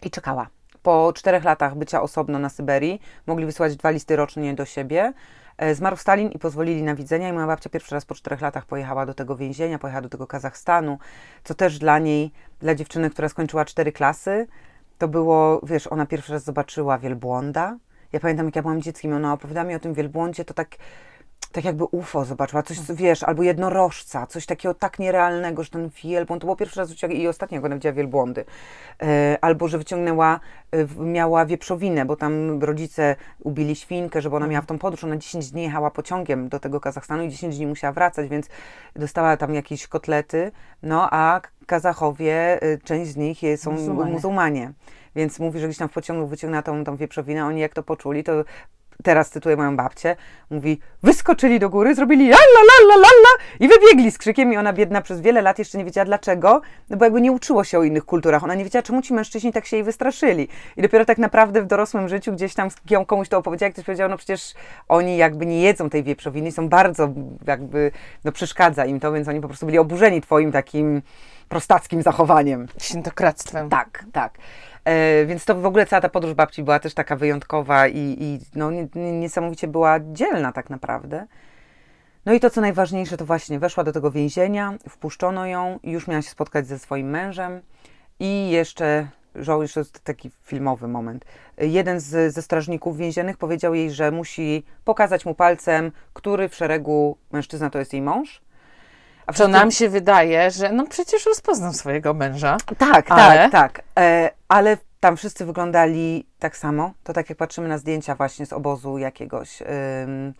I 0.01 0.11
czekała. 0.11 0.47
Po 0.89 1.13
czterech 1.13 1.43
latach 1.43 1.75
bycia 1.75 2.01
osobno 2.01 2.39
na 2.39 2.49
Syberii 2.49 3.01
mogli 3.27 3.45
wysłać 3.45 3.75
dwa 3.75 3.89
listy 3.89 4.15
rocznie 4.15 4.53
do 4.53 4.65
siebie. 4.65 5.13
E, 5.57 5.75
Zmarł 5.75 5.97
Stalin 5.97 6.29
i 6.31 6.39
pozwolili 6.39 6.83
na 6.83 6.95
widzenia 6.95 7.29
i 7.29 7.33
moja 7.33 7.47
babcia 7.47 7.69
pierwszy 7.69 7.95
raz 7.95 8.05
po 8.05 8.15
czterech 8.15 8.41
latach 8.41 8.65
pojechała 8.65 9.05
do 9.05 9.13
tego 9.13 9.35
więzienia, 9.35 9.79
pojechała 9.79 10.01
do 10.01 10.09
tego 10.09 10.27
Kazachstanu, 10.27 10.97
co 11.43 11.53
też 11.53 11.79
dla 11.79 11.99
niej, 11.99 12.31
dla 12.59 12.75
dziewczyny, 12.75 13.09
która 13.09 13.29
skończyła 13.29 13.65
cztery 13.65 13.91
klasy, 13.91 14.47
to 14.97 15.07
było, 15.07 15.61
wiesz, 15.63 15.87
ona 15.87 16.05
pierwszy 16.05 16.33
raz 16.33 16.43
zobaczyła 16.43 16.97
wielbłąda. 16.97 17.77
Ja 18.13 18.19
pamiętam, 18.19 18.45
jak 18.45 18.55
ja 18.55 18.61
byłam 18.61 18.81
dzieckiem, 18.81 19.13
ona 19.13 19.33
opowiadała 19.33 19.67
mi 19.67 19.75
o 19.75 19.79
tym 19.79 19.93
wielbłądzie, 19.93 20.45
to 20.45 20.53
tak, 20.53 20.75
tak 21.51 21.65
jakby 21.65 21.83
UFO 21.83 22.25
zobaczyła, 22.25 22.63
coś, 22.63 22.77
wiesz, 22.93 23.23
albo 23.23 23.43
jednorożca, 23.43 24.27
coś 24.27 24.45
takiego 24.45 24.73
tak 24.73 24.99
nierealnego, 24.99 25.63
że 25.63 25.69
ten 25.69 25.89
wielbłąd, 26.03 26.41
to 26.41 26.45
było 26.45 26.55
pierwszy 26.55 26.79
raz 26.79 27.03
i 27.09 27.27
ostatnio, 27.27 27.55
jak 27.55 27.65
ona 27.65 27.75
widziała 27.75 27.93
wielbłądy. 27.93 28.45
E, 29.01 29.37
albo, 29.41 29.67
że 29.67 29.77
wyciągnęła, 29.77 30.39
e, 30.71 31.03
miała 31.05 31.45
wieprzowinę, 31.45 32.05
bo 32.05 32.15
tam 32.15 32.63
rodzice 32.63 33.15
ubili 33.43 33.75
świnkę, 33.75 34.21
żeby 34.21 34.35
ona 34.35 34.47
miała 34.47 34.61
w 34.61 34.65
tą 34.65 34.79
podróż, 34.79 35.03
ona 35.03 35.17
10 35.17 35.51
dni 35.51 35.63
jechała 35.63 35.91
pociągiem 35.91 36.49
do 36.49 36.59
tego 36.59 36.79
Kazachstanu 36.79 37.23
i 37.23 37.29
10 37.29 37.57
dni 37.57 37.67
musiała 37.67 37.93
wracać, 37.93 38.29
więc 38.29 38.47
dostała 38.95 39.37
tam 39.37 39.53
jakieś 39.53 39.87
kotlety, 39.87 40.51
no 40.83 41.07
a 41.11 41.41
Kazachowie, 41.65 42.63
y, 42.63 42.79
część 42.83 43.11
z 43.11 43.15
nich 43.15 43.43
jest, 43.43 43.63
są 43.63 43.71
Muzułmanie. 43.71 44.11
muzułmanie. 44.11 44.73
Więc 45.15 45.39
mówi, 45.39 45.59
że 45.59 45.67
gdzieś 45.67 45.77
tam 45.77 45.89
w 45.89 45.93
pociągu 45.93 46.27
wyciągnęła 46.27 46.61
tą, 46.61 46.83
tą 46.83 46.95
wieprzowinę, 46.95 47.45
oni 47.45 47.61
jak 47.61 47.73
to 47.73 47.83
poczuli, 47.83 48.23
to 48.23 48.43
teraz 49.03 49.29
cytuję 49.29 49.57
moją 49.57 49.75
babcię, 49.75 50.15
mówi, 50.49 50.79
wyskoczyli 51.03 51.59
do 51.59 51.69
góry, 51.69 51.95
zrobili 51.95 52.29
la 52.29 52.37
la 52.37 52.61
la 52.87 52.95
la 52.95 53.07
la 53.07 53.45
i 53.59 53.67
wybiegli 53.67 54.11
z 54.11 54.17
krzykiem 54.17 54.53
i 54.53 54.57
ona 54.57 54.73
biedna 54.73 55.01
przez 55.01 55.21
wiele 55.21 55.41
lat 55.41 55.59
jeszcze 55.59 55.77
nie 55.77 55.85
wiedziała 55.85 56.05
dlaczego, 56.05 56.61
no 56.89 56.97
bo 56.97 57.05
jakby 57.05 57.21
nie 57.21 57.31
uczyło 57.31 57.63
się 57.63 57.79
o 57.79 57.83
innych 57.83 58.05
kulturach, 58.05 58.43
ona 58.43 58.55
nie 58.55 58.63
wiedziała 58.63 58.83
czemu 58.83 59.01
ci 59.01 59.13
mężczyźni 59.13 59.53
tak 59.53 59.65
się 59.65 59.77
jej 59.77 59.83
wystraszyli 59.83 60.47
i 60.77 60.81
dopiero 60.81 61.05
tak 61.05 61.17
naprawdę 61.17 61.61
w 61.61 61.65
dorosłym 61.65 62.09
życiu 62.09 62.33
gdzieś 62.33 62.53
tam 62.53 62.69
ją 62.89 63.05
komuś 63.05 63.29
to 63.29 63.37
opowiedziała, 63.37 63.71
ktoś 63.71 63.85
powiedział, 63.85 64.09
no 64.09 64.17
przecież 64.17 64.53
oni 64.87 65.17
jakby 65.17 65.45
nie 65.45 65.61
jedzą 65.61 65.89
tej 65.89 66.03
wieprzowiny, 66.03 66.51
są 66.51 66.69
bardzo 66.69 67.09
jakby, 67.47 67.91
no 68.23 68.31
przeszkadza 68.31 68.85
im 68.85 68.99
to, 68.99 69.11
więc 69.11 69.27
oni 69.27 69.41
po 69.41 69.47
prostu 69.47 69.65
byli 69.65 69.77
oburzeni 69.77 70.21
twoim 70.21 70.51
takim 70.51 71.01
prostackim 71.49 72.01
zachowaniem. 72.01 72.67
Świętokradztwem. 72.77 73.69
Tak, 73.69 74.05
tak. 74.11 74.33
E, 74.85 75.25
więc 75.25 75.45
to 75.45 75.55
w 75.55 75.65
ogóle 75.65 75.85
cała 75.85 76.01
ta 76.01 76.09
podróż 76.09 76.33
babci 76.33 76.63
była 76.63 76.79
też 76.79 76.93
taka 76.93 77.15
wyjątkowa 77.15 77.87
i, 77.87 78.17
i 78.19 78.39
no, 78.55 78.71
niesamowicie 78.95 79.67
była 79.67 79.99
dzielna 79.99 80.51
tak 80.51 80.69
naprawdę. 80.69 81.27
No 82.25 82.33
i 82.33 82.39
to, 82.39 82.49
co 82.49 82.61
najważniejsze, 82.61 83.17
to 83.17 83.25
właśnie 83.25 83.59
weszła 83.59 83.83
do 83.83 83.91
tego 83.91 84.11
więzienia, 84.11 84.73
wpuszczono 84.89 85.45
ją 85.45 85.79
już 85.83 86.07
miała 86.07 86.21
się 86.21 86.29
spotkać 86.29 86.67
ze 86.67 86.79
swoim 86.79 87.09
mężem 87.09 87.61
i 88.19 88.49
jeszcze, 88.49 89.07
to 89.45 89.79
jest 89.79 89.99
taki 89.99 90.31
filmowy 90.43 90.87
moment, 90.87 91.25
jeden 91.57 91.99
z, 91.99 92.33
ze 92.33 92.41
strażników 92.41 92.97
więziennych 92.97 93.37
powiedział 93.37 93.73
jej, 93.75 93.91
że 93.91 94.11
musi 94.11 94.63
pokazać 94.85 95.25
mu 95.25 95.35
palcem, 95.35 95.91
który 96.13 96.49
w 96.49 96.55
szeregu 96.55 97.17
mężczyzna 97.31 97.69
to 97.69 97.79
jest 97.79 97.93
jej 97.93 98.01
mąż. 98.01 98.41
A 99.29 99.31
wszyscy... 99.31 99.51
nam 99.51 99.71
się 99.71 99.89
wydaje, 99.89 100.51
że 100.51 100.71
no 100.71 100.87
przecież 100.87 101.25
rozpoznam 101.25 101.73
swojego 101.73 102.13
męża. 102.13 102.57
Tak, 102.77 103.11
ale... 103.11 103.49
tak, 103.49 103.51
tak. 103.51 103.83
E, 103.99 104.31
ale 104.47 104.77
tam 104.99 105.17
wszyscy 105.17 105.45
wyglądali 105.45 106.27
tak 106.39 106.57
samo. 106.57 106.93
To 107.03 107.13
tak 107.13 107.29
jak 107.29 107.37
patrzymy 107.37 107.67
na 107.67 107.77
zdjęcia 107.77 108.15
właśnie 108.15 108.45
z 108.45 108.53
obozu 108.53 108.97
jakiegoś, 108.97 109.61
ym, 109.61 110.33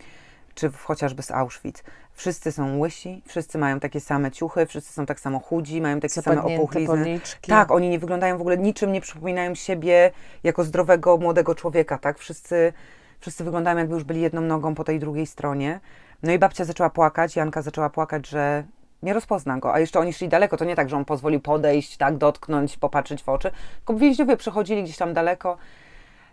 czy 0.54 0.70
chociażby 0.72 1.22
z 1.22 1.30
Auschwitz. 1.30 1.82
Wszyscy 2.12 2.52
są 2.52 2.78
łysi, 2.78 3.22
wszyscy 3.26 3.58
mają 3.58 3.80
takie 3.80 4.00
same 4.00 4.30
ciuchy, 4.30 4.66
wszyscy 4.66 4.92
są 4.92 5.06
tak 5.06 5.20
samo 5.20 5.38
chudzi, 5.38 5.80
mają 5.80 6.00
takie 6.00 6.22
same 6.22 6.42
opuchlizny. 6.42 7.04
Policzki. 7.04 7.50
Tak, 7.50 7.70
oni 7.70 7.88
nie 7.88 7.98
wyglądają 7.98 8.38
w 8.38 8.40
ogóle 8.40 8.58
niczym, 8.58 8.92
nie 8.92 9.00
przypominają 9.00 9.54
siebie 9.54 10.10
jako 10.44 10.64
zdrowego, 10.64 11.16
młodego 11.16 11.54
człowieka, 11.54 11.98
tak? 11.98 12.18
Wszyscy, 12.18 12.72
wszyscy 13.20 13.44
wyglądają 13.44 13.76
jakby 13.78 13.94
już 13.94 14.04
byli 14.04 14.20
jedną 14.20 14.40
nogą 14.40 14.74
po 14.74 14.84
tej 14.84 14.98
drugiej 14.98 15.26
stronie. 15.26 15.80
No 16.22 16.32
i 16.32 16.38
babcia 16.38 16.64
zaczęła 16.64 16.90
płakać, 16.90 17.36
Janka 17.36 17.62
zaczęła 17.62 17.90
płakać, 17.90 18.28
że 18.28 18.64
nie 19.02 19.12
rozpozna 19.12 19.58
go. 19.58 19.74
A 19.74 19.80
jeszcze 19.80 20.00
oni 20.00 20.12
szli 20.12 20.28
daleko. 20.28 20.56
To 20.56 20.64
nie 20.64 20.76
tak, 20.76 20.88
że 20.88 20.96
on 20.96 21.04
pozwolił 21.04 21.40
podejść, 21.40 21.96
tak, 21.96 22.16
dotknąć, 22.16 22.76
popatrzeć 22.76 23.22
w 23.22 23.28
oczy. 23.28 23.50
Tylko 23.76 23.94
więźniowie 23.94 24.36
przechodzili 24.36 24.82
gdzieś 24.82 24.96
tam 24.96 25.14
daleko. 25.14 25.56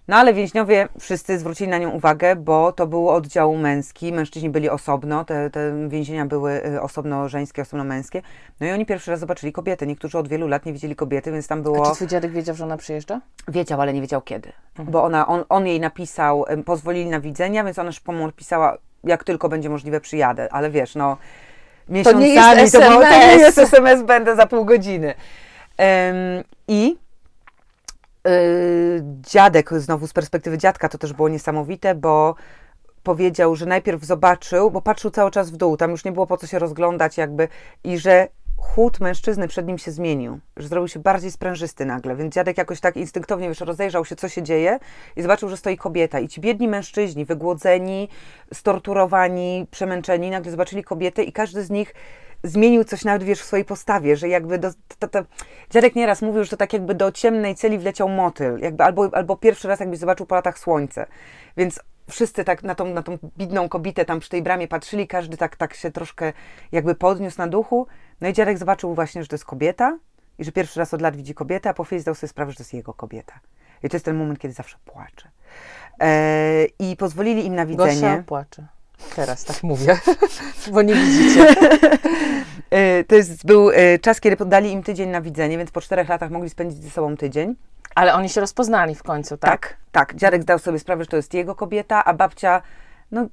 No 0.08 0.16
ale 0.16 0.34
więźniowie 0.34 0.88
wszyscy 1.00 1.40
zwrócili 1.40 1.70
na 1.70 1.78
nią 1.78 1.90
uwagę, 1.90 2.36
bo 2.36 2.72
to 2.72 2.88
był 2.88 3.10
oddział 3.10 3.56
męski, 3.56 4.14
mężczyźni 4.14 4.50
byli 4.50 4.70
osobno, 4.70 5.26
te, 5.26 5.50
te 5.50 5.90
więzienia 5.90 6.26
były 6.26 6.66
y, 6.66 6.82
osobno 6.82 7.30
żeńskie, 7.30 7.62
osobno 7.62 7.84
męskie. 7.84 8.22
No 8.60 8.68
i 8.68 8.72
oni 8.72 8.86
pierwszy 8.86 9.12
raz 9.12 9.20
zobaczyli 9.20 9.52
kobiety. 9.52 9.88
Niektórzy 9.88 10.18
od 10.18 10.28
wielu 10.28 10.48
lat 10.48 10.66
nie 10.66 10.74
widzieli 10.74 10.96
kobiety, 10.96 11.32
więc 11.32 11.48
tam 11.48 11.64
było... 11.64 11.86
A 11.86 11.90
czy 11.90 11.96
twój 11.96 12.08
dziadek 12.08 12.32
wiedział, 12.32 12.56
że 12.56 12.64
ona 12.64 12.78
przyjeżdża? 12.78 13.22
Wiedział, 13.48 13.82
ale 13.82 13.94
nie 13.94 14.02
wiedział 14.02 14.22
kiedy. 14.22 14.52
Mhm. 14.70 14.92
Bo 14.92 15.04
ona, 15.04 15.28
on, 15.28 15.44
on 15.50 15.68
jej 15.68 15.80
napisał, 15.80 16.46
pozwolili 16.66 17.10
na 17.10 17.20
widzenia, 17.20 17.64
więc 17.64 17.80
ona 17.80 17.92
szybko 17.92 18.12
mu 18.12 18.32
pisała, 18.32 18.78
jak 19.04 19.24
tylko 19.24 19.50
będzie 19.50 19.70
możliwe 19.70 20.02
przyjadę. 20.02 20.54
Ale 20.54 20.70
wiesz, 20.70 20.96
no 20.96 21.18
miesiącami. 21.90 22.26
To 22.26 22.30
nie 22.30 22.34
jest 22.34 22.76
SMS. 22.76 22.94
To, 22.94 23.02
to 23.02 23.10
nie 23.10 23.38
jest 23.38 23.58
SMS, 23.58 24.04
będę 24.04 24.36
za 24.36 24.48
pół 24.48 24.66
godziny. 24.66 25.14
Um, 25.78 26.44
I 26.68 26.98
y, 28.28 29.02
dziadek, 29.04 29.70
znowu 29.74 30.08
z 30.08 30.14
perspektywy 30.14 30.58
dziadka, 30.58 30.90
to 30.90 30.98
też 30.98 31.14
było 31.14 31.30
niesamowite, 31.30 31.96
bo 31.96 32.36
powiedział, 33.04 33.56
że 33.56 33.66
najpierw 33.66 34.04
zobaczył, 34.04 34.72
bo 34.72 34.82
patrzył 34.82 35.12
cały 35.12 35.32
czas 35.32 35.52
w 35.52 35.58
dół, 35.58 35.78
tam 35.78 35.92
już 35.92 36.06
nie 36.06 36.12
było 36.12 36.28
po 36.28 36.38
co 36.38 36.48
się 36.48 36.60
rozglądać 36.60 37.18
jakby 37.18 37.48
i 37.84 37.98
że 37.98 38.28
chód 38.58 39.00
mężczyzny 39.00 39.48
przed 39.48 39.68
nim 39.68 39.78
się 39.78 39.92
zmienił, 39.92 40.40
że 40.58 40.68
zrobił 40.68 40.88
się 40.88 41.00
bardziej 41.00 41.32
sprężysty 41.32 41.86
nagle, 41.86 42.16
więc 42.16 42.36
dziadek 42.36 42.58
jakoś 42.58 42.80
tak 42.80 42.98
instynktownie 42.98 43.48
wiesz, 43.48 43.60
rozejrzał 43.60 44.06
się, 44.06 44.16
co 44.16 44.30
się 44.30 44.44
dzieje 44.44 44.80
i 45.16 45.22
zobaczył, 45.22 45.50
że 45.50 45.58
stoi 45.58 45.78
kobieta. 45.78 46.20
I 46.20 46.28
ci 46.28 46.42
biedni 46.42 46.68
mężczyźni, 46.68 47.26
wygłodzeni, 47.26 48.10
storturowani, 48.54 49.68
przemęczeni, 49.72 50.30
nagle 50.30 50.52
zobaczyli 50.52 50.84
kobietę 50.84 51.24
i 51.24 51.32
każdy 51.32 51.64
z 51.64 51.70
nich 51.70 51.94
zmienił 52.44 52.84
coś 52.84 53.06
nawet, 53.06 53.24
wiesz, 53.24 53.42
w 53.42 53.46
swojej 53.46 53.66
postawie, 53.66 54.16
że 54.16 54.30
jakby 54.30 54.60
do, 54.60 54.70
to, 55.00 55.08
to, 55.08 55.20
dziadek 55.70 55.96
nieraz 55.96 56.22
mówił, 56.22 56.44
że 56.44 56.50
to 56.50 56.58
tak 56.58 56.74
jakby 56.74 56.96
do 56.96 57.12
ciemnej 57.12 57.56
celi 57.56 57.78
wleciał 57.78 58.10
motyl, 58.10 58.58
jakby 58.60 58.84
albo, 58.84 59.10
albo 59.14 59.38
pierwszy 59.38 59.68
raz 59.68 59.80
jakby 59.80 59.98
zobaczył 59.98 60.26
po 60.26 60.36
latach 60.36 60.60
słońce, 60.60 61.06
więc 61.58 61.80
wszyscy 62.10 62.44
tak 62.44 62.64
na 62.64 62.76
tą, 62.76 62.86
na 62.86 63.04
tą 63.04 63.18
bidną 63.38 63.70
kobietę 63.70 64.06
tam 64.06 64.20
przy 64.20 64.30
tej 64.30 64.42
bramie 64.42 64.68
patrzyli, 64.68 65.08
każdy 65.08 65.38
tak, 65.38 65.56
tak 65.56 65.74
się 65.74 65.92
troszkę 65.92 66.34
jakby 66.72 66.96
podniósł 66.96 67.38
na 67.38 67.48
duchu, 67.48 67.88
no 68.22 68.28
i 68.28 68.34
dziadek 68.34 68.58
zobaczył 68.58 68.96
właśnie, 68.96 69.22
że 69.24 69.28
to 69.28 69.36
jest 69.36 69.46
kobieta 69.46 69.98
i 70.40 70.44
że 70.44 70.52
pierwszy 70.52 70.80
raz 70.80 70.94
od 70.94 71.02
lat 71.02 71.16
widzi 71.16 71.34
kobietę, 71.34 71.70
a 71.70 71.74
po 71.74 71.84
chwili 71.84 72.02
zdał 72.02 72.16
sobie 72.16 72.28
sprawę, 72.28 72.52
że 72.52 72.58
to 72.58 72.64
jest 72.64 72.74
jego 72.74 72.94
kobieta. 72.94 73.40
I 73.84 73.90
to 73.90 73.96
jest 73.96 74.06
ten 74.06 74.16
moment, 74.16 74.40
kiedy 74.40 74.54
zawsze 74.54 74.78
płacze. 74.86 75.30
E, 76.02 76.66
I 76.80 76.96
pozwolili 76.96 77.46
im 77.46 77.56
na 77.56 77.66
widzenie. 77.66 78.02
Gosia 78.02 78.24
płacze. 78.24 78.68
Teraz 79.16 79.46
tak 79.46 79.64
mówię, 79.64 79.98
bo 80.74 80.82
nie 80.82 80.96
widzicie. 80.96 81.56
E, 82.70 83.04
to 83.04 83.16
jest, 83.16 83.46
był 83.46 83.72
e, 83.72 84.00
czas, 84.00 84.22
kiedy 84.22 84.38
podali 84.38 84.72
im 84.72 84.84
tydzień 84.84 85.10
na 85.10 85.22
widzenie, 85.22 85.58
więc 85.58 85.72
po 85.72 85.82
czterech 85.82 86.10
latach 86.10 86.32
mogli 86.32 86.50
spędzić 86.50 86.84
ze 86.84 86.90
sobą 86.90 87.18
tydzień. 87.18 87.56
Ale 87.96 88.14
oni 88.14 88.30
się 88.30 88.42
rozpoznali 88.42 88.96
w 88.96 89.04
końcu, 89.04 89.38
tak? 89.38 89.52
Tak, 89.52 89.78
tak. 89.92 90.16
Dziadek 90.16 90.42
zdał 90.42 90.60
sobie 90.60 90.80
sprawę, 90.80 91.04
że 91.04 91.10
to 91.10 91.18
jest 91.18 91.34
jego 91.34 91.56
kobieta, 91.56 92.06
a 92.06 92.14
babcia, 92.14 92.62
no 93.12 93.28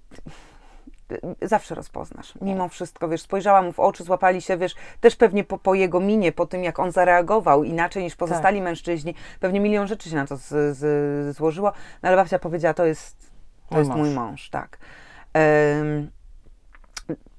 zawsze 1.43 1.75
rozpoznasz. 1.75 2.35
Mimo 2.41 2.69
wszystko, 2.69 3.09
wiesz, 3.09 3.23
spojrzała 3.23 3.63
mu 3.63 3.73
w 3.73 3.81
oczy, 3.81 4.05
złapali 4.05 4.43
się, 4.43 4.57
wiesz, 4.57 4.75
też 5.01 5.17
pewnie 5.17 5.45
po, 5.45 5.59
po 5.59 5.75
jego 5.75 6.01
minie, 6.01 6.33
po 6.33 6.47
tym, 6.47 6.65
jak 6.65 6.79
on 6.79 6.93
zareagował 6.93 7.65
inaczej 7.65 8.03
niż 8.03 8.17
pozostali 8.17 8.57
tak. 8.59 8.65
mężczyźni, 8.65 9.15
pewnie 9.41 9.61
milion 9.61 9.87
rzeczy 9.87 10.11
się 10.11 10.17
na 10.17 10.27
to 10.27 10.37
z, 10.37 10.77
z, 10.77 11.37
złożyło, 11.37 11.73
no 12.03 12.09
ale 12.09 12.17
babcia 12.17 12.39
powiedziała, 12.39 12.75
to 12.75 12.85
jest, 12.85 13.33
to 13.69 13.75
mój 13.75 13.79
jest 13.79 13.91
mąż. 13.91 13.99
mój 13.99 14.11
mąż, 14.11 14.51
tak. 14.51 14.79
Um, 15.35 16.11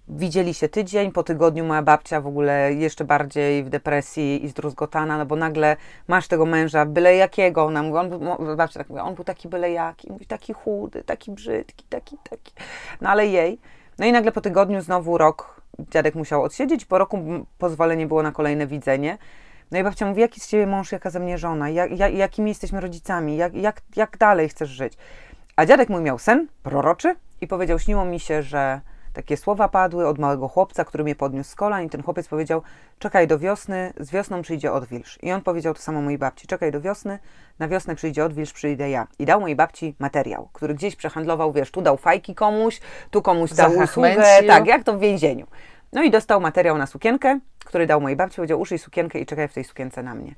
widzieli 0.08 0.54
się 0.54 0.70
tydzień, 0.70 1.12
po 1.12 1.24
tygodniu 1.24 1.66
moja 1.66 1.82
babcia 1.82 2.22
w 2.22 2.28
ogóle 2.28 2.74
jeszcze 2.74 3.06
bardziej 3.06 3.64
w 3.64 3.70
depresji 3.70 4.46
i 4.46 4.50
zdruzgotana, 4.50 5.18
no 5.18 5.26
bo 5.26 5.36
nagle 5.36 5.78
masz 6.08 6.28
tego 6.28 6.46
męża 6.46 6.86
byle 6.86 7.16
jakiego, 7.16 7.64
ona 7.64 7.84
mówi, 7.84 7.98
on, 7.98 8.58
babcia 8.58 8.80
tak 8.80 8.90
mówi, 8.90 9.02
on 9.02 9.16
był 9.16 9.24
taki 9.24 9.48
byle 9.48 9.72
jaki, 9.72 10.12
mówi 10.12 10.26
taki 10.26 10.54
chudy, 10.54 11.04
taki 11.04 11.32
brzydki, 11.32 11.86
taki, 11.90 12.18
taki, 12.30 12.54
no 13.02 13.10
ale 13.10 13.28
jej. 13.28 13.60
No 14.00 14.06
i 14.06 14.12
nagle 14.12 14.32
po 14.32 14.42
tygodniu 14.42 14.82
znowu 14.82 15.18
rok 15.18 15.62
dziadek 15.92 16.16
musiał 16.16 16.44
odsiedzieć, 16.44 16.86
po 16.86 16.98
roku 16.98 17.24
pozwolenie 17.58 18.08
było 18.08 18.24
na 18.24 18.32
kolejne 18.32 18.68
widzenie. 18.68 19.18
No 19.72 19.80
i 19.80 19.84
babcia 19.84 20.06
mówi, 20.06 20.22
jaki 20.22 20.40
z 20.40 20.48
ciebie 20.48 20.68
mąż, 20.68 20.92
jaka 20.92 21.10
ze 21.10 21.20
mnie 21.20 21.38
żona, 21.38 21.70
jak, 21.70 21.92
jak, 21.92 22.14
jakimi 22.14 22.52
jesteśmy 22.52 22.82
rodzicami, 22.82 23.38
jak, 23.38 23.54
jak, 23.54 23.82
jak 23.96 24.18
dalej 24.18 24.50
chcesz 24.50 24.70
żyć? 24.70 24.94
A 25.56 25.66
dziadek 25.66 25.90
mój 25.90 26.02
miał 26.02 26.20
sen 26.20 26.48
proroczy 26.64 27.16
i 27.42 27.48
powiedział, 27.48 27.80
śniło 27.80 28.06
mi 28.06 28.20
się, 28.20 28.44
że 28.44 28.82
takie 29.16 29.38
słowa 29.38 29.70
padły 29.70 30.08
od 30.08 30.20
małego 30.20 30.48
chłopca, 30.48 30.86
który 30.86 31.04
mnie 31.04 31.16
podniósł 31.16 31.50
z 31.50 31.56
kolan 31.56 31.84
i 31.84 31.90
ten 31.90 32.04
chłopiec 32.04 32.28
powiedział, 32.28 32.62
czekaj 33.00 33.28
do 33.28 33.40
wiosny, 33.40 33.94
z 34.00 34.12
wiosną 34.12 34.42
przyjdzie 34.42 34.72
odwilż. 34.72 35.20
I 35.22 35.32
on 35.32 35.42
powiedział 35.42 35.74
to 35.74 35.82
samo 35.82 36.02
mojej 36.02 36.18
babci, 36.18 36.48
czekaj 36.48 36.72
do 36.72 36.82
wiosny, 36.82 37.20
na 37.60 37.68
wiosnę 37.68 37.96
przyjdzie 37.96 38.26
odwilż, 38.26 38.54
przyjdę 38.54 38.90
ja. 38.90 39.08
I 39.20 39.26
dał 39.26 39.42
mojej 39.42 39.56
babci 39.56 39.96
materiał, 40.00 40.50
który 40.54 40.74
gdzieś 40.74 40.96
przehandlował, 40.96 41.54
wiesz, 41.54 41.72
tu 41.72 41.82
dał 41.82 41.98
fajki 41.98 42.36
komuś, 42.36 42.82
tu 43.12 43.22
komuś 43.22 43.54
dał 43.54 43.72
usługę, 43.78 44.24
tak, 44.48 44.68
jak 44.68 44.84
to 44.84 44.94
w 44.94 45.00
więzieniu. 45.00 45.48
No 45.94 46.04
i 46.04 46.12
dostał 46.12 46.42
materiał 46.42 46.78
na 46.78 46.86
sukienkę, 46.86 47.40
który 47.66 47.88
dał 47.88 48.02
mojej 48.02 48.16
babci, 48.16 48.36
powiedział, 48.36 48.60
uszyj 48.60 48.80
sukienkę 48.80 49.20
i 49.20 49.26
czekaj 49.26 49.48
w 49.48 49.54
tej 49.54 49.64
sukience 49.64 50.04
na 50.04 50.16
mnie. 50.16 50.36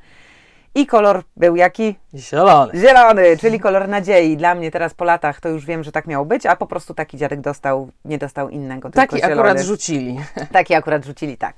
I 0.76 0.86
kolor 0.86 1.24
był 1.38 1.56
jaki? 1.56 1.96
Zielony. 2.16 2.80
Zielony, 2.80 3.38
czyli 3.38 3.60
kolor 3.60 3.88
nadziei. 3.88 4.38
Dla 4.38 4.56
mnie 4.56 4.72
teraz 4.72 4.94
po 4.94 5.06
latach 5.06 5.40
to 5.40 5.50
już 5.50 5.66
wiem, 5.66 5.84
że 5.84 5.92
tak 5.92 6.08
miało 6.08 6.26
być, 6.26 6.46
a 6.46 6.56
po 6.56 6.68
prostu 6.68 6.94
taki 6.94 7.18
dziadek 7.18 7.42
dostał, 7.42 7.90
nie 8.06 8.18
dostał 8.18 8.50
innego. 8.50 8.90
Taki 8.90 9.24
akurat 9.24 9.62
rzucili. 9.62 10.20
Taki 10.52 10.74
akurat 10.74 11.06
rzucili, 11.06 11.38
tak. 11.38 11.56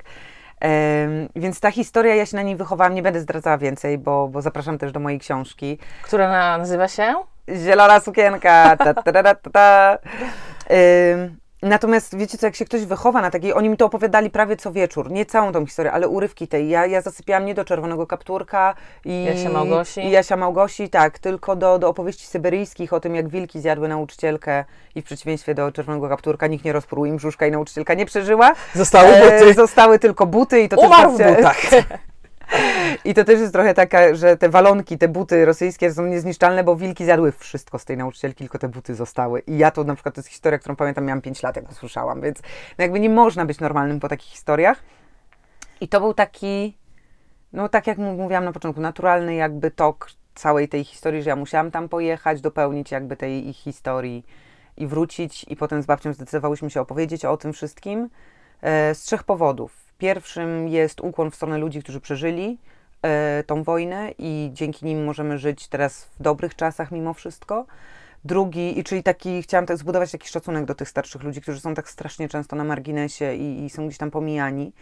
Um, 0.61 1.29
więc 1.35 1.59
ta 1.59 1.71
historia, 1.71 2.15
ja 2.15 2.25
się 2.25 2.35
na 2.35 2.43
niej 2.43 2.55
wychowałam, 2.55 2.93
nie 2.93 3.03
będę 3.03 3.19
zdradzała 3.19 3.57
więcej, 3.57 3.97
bo, 3.97 4.27
bo 4.27 4.41
zapraszam 4.41 4.77
też 4.77 4.91
do 4.91 4.99
mojej 4.99 5.19
książki. 5.19 5.77
Która 6.03 6.57
nazywa 6.57 6.87
się? 6.87 7.15
Zielona 7.49 7.99
sukienka. 7.99 8.77
Ta, 8.77 8.93
ta, 8.93 9.11
ta, 9.11 9.23
ta, 9.23 9.49
ta. 9.51 9.97
Um, 10.69 11.38
Natomiast 11.61 12.17
wiecie 12.17 12.37
co, 12.37 12.45
jak 12.45 12.55
się 12.55 12.65
ktoś 12.65 12.85
wychowa 12.85 13.21
na 13.21 13.31
takiej, 13.31 13.53
oni 13.53 13.69
mi 13.69 13.77
to 13.77 13.85
opowiadali 13.85 14.29
prawie 14.29 14.57
co 14.57 14.71
wieczór, 14.71 15.11
nie 15.11 15.25
całą 15.25 15.51
tą 15.51 15.65
historię, 15.65 15.91
ale 15.91 16.07
urywki 16.07 16.47
tej. 16.47 16.69
Ja, 16.69 16.85
ja 16.85 17.01
zasypiałam 17.01 17.45
nie 17.45 17.53
do 17.53 17.65
Czerwonego 17.65 18.07
Kapturka 18.07 18.75
i 19.05 19.23
Jasia 19.23 19.49
Małgosi. 19.49 20.01
I 20.01 20.11
Jasia 20.11 20.37
Małgosi, 20.37 20.89
tak, 20.89 21.19
tylko 21.19 21.55
do, 21.55 21.79
do 21.79 21.89
opowieści 21.89 22.27
syberyjskich 22.27 22.93
o 22.93 22.99
tym, 22.99 23.15
jak 23.15 23.29
wilki 23.29 23.59
zjadły 23.59 23.87
nauczycielkę 23.87 24.65
i 24.95 25.01
w 25.01 25.05
przeciwieństwie 25.05 25.55
do 25.55 25.71
Czerwonego 25.71 26.09
Kapturka 26.09 26.47
nikt 26.47 26.65
nie 26.65 26.73
rozpruł 26.73 27.05
im 27.05 27.17
brzuszka 27.17 27.47
i 27.47 27.51
nauczycielka 27.51 27.93
nie 27.93 28.05
przeżyła. 28.05 28.53
Zostały 28.75 29.13
buty. 29.13 29.49
E, 29.49 29.53
zostały 29.53 29.99
tylko 29.99 30.25
buty 30.25 30.61
i 30.61 30.69
to 30.69 30.77
Umarł 30.77 31.17
też 31.17 31.27
w 31.27 31.35
butach. 31.35 31.57
I 33.05 33.13
to 33.13 33.23
też 33.23 33.39
jest 33.39 33.53
trochę 33.53 33.73
taka, 33.73 34.15
że 34.15 34.37
te 34.37 34.49
walonki, 34.49 34.97
te 34.97 35.07
buty 35.07 35.45
rosyjskie 35.45 35.93
są 35.93 36.05
niezniszczalne, 36.05 36.63
bo 36.63 36.75
wilki 36.75 37.05
zjadły 37.05 37.31
wszystko 37.31 37.79
z 37.79 37.85
tej 37.85 37.97
nauczycielki, 37.97 38.37
tylko 38.37 38.59
te 38.59 38.69
buty 38.69 38.95
zostały. 38.95 39.39
I 39.39 39.57
ja 39.57 39.71
to 39.71 39.83
na 39.83 39.93
przykład, 39.93 40.15
to 40.15 40.19
jest 40.19 40.29
historia, 40.29 40.59
którą 40.59 40.75
pamiętam, 40.75 41.05
miałam 41.05 41.21
5 41.21 41.43
lat, 41.43 41.55
jak 41.55 41.71
usłyszałam, 41.71 42.21
więc 42.21 42.41
no 42.77 42.81
jakby 42.83 42.99
nie 42.99 43.09
można 43.09 43.45
być 43.45 43.59
normalnym 43.59 43.99
po 43.99 44.07
takich 44.07 44.31
historiach. 44.31 44.83
I 45.81 45.87
to 45.87 45.99
był 45.99 46.13
taki, 46.13 46.77
no 47.53 47.69
tak 47.69 47.87
jak 47.87 47.97
mówiłam 47.97 48.45
na 48.45 48.51
początku, 48.51 48.81
naturalny 48.81 49.35
jakby 49.35 49.71
tok 49.71 50.09
całej 50.35 50.69
tej 50.69 50.83
historii, 50.83 51.23
że 51.23 51.29
ja 51.29 51.35
musiałam 51.35 51.71
tam 51.71 51.89
pojechać, 51.89 52.41
dopełnić 52.41 52.91
jakby 52.91 53.17
tej 53.17 53.49
ich 53.49 53.57
historii 53.57 54.25
i 54.77 54.87
wrócić 54.87 55.45
i 55.47 55.55
potem 55.55 55.81
z 55.81 55.85
babcią 55.85 56.13
zdecydowałyśmy 56.13 56.69
się 56.69 56.81
opowiedzieć 56.81 57.25
o 57.25 57.37
tym 57.37 57.53
wszystkim 57.53 58.09
e, 58.61 58.95
z 58.95 59.01
trzech 59.01 59.23
powodów. 59.23 59.88
Pierwszym 59.99 60.67
jest 60.67 61.01
ukłon 61.01 61.31
w 61.31 61.35
stronę 61.35 61.57
ludzi, 61.57 61.83
którzy 61.83 62.01
przeżyli 62.01 62.59
e, 63.01 63.43
tą 63.43 63.63
wojnę 63.63 64.11
i 64.17 64.49
dzięki 64.53 64.85
nim 64.85 65.03
możemy 65.03 65.37
żyć 65.37 65.67
teraz 65.67 66.03
w 66.03 66.21
dobrych 66.23 66.55
czasach 66.55 66.91
mimo 66.91 67.13
wszystko. 67.13 67.65
Drugi, 68.25 68.79
i 68.79 68.83
czyli 68.83 69.03
taki, 69.03 69.41
chciałam 69.41 69.65
tak 69.65 69.77
zbudować 69.77 70.11
taki 70.11 70.27
szacunek 70.27 70.65
do 70.65 70.75
tych 70.75 70.89
starszych 70.89 71.23
ludzi, 71.23 71.41
którzy 71.41 71.59
są 71.59 71.73
tak 71.73 71.89
strasznie 71.89 72.29
często 72.29 72.55
na 72.55 72.63
marginesie 72.63 73.35
i, 73.35 73.65
i 73.65 73.69
są 73.69 73.87
gdzieś 73.87 73.97
tam 73.97 74.11
pomijani. 74.11 74.73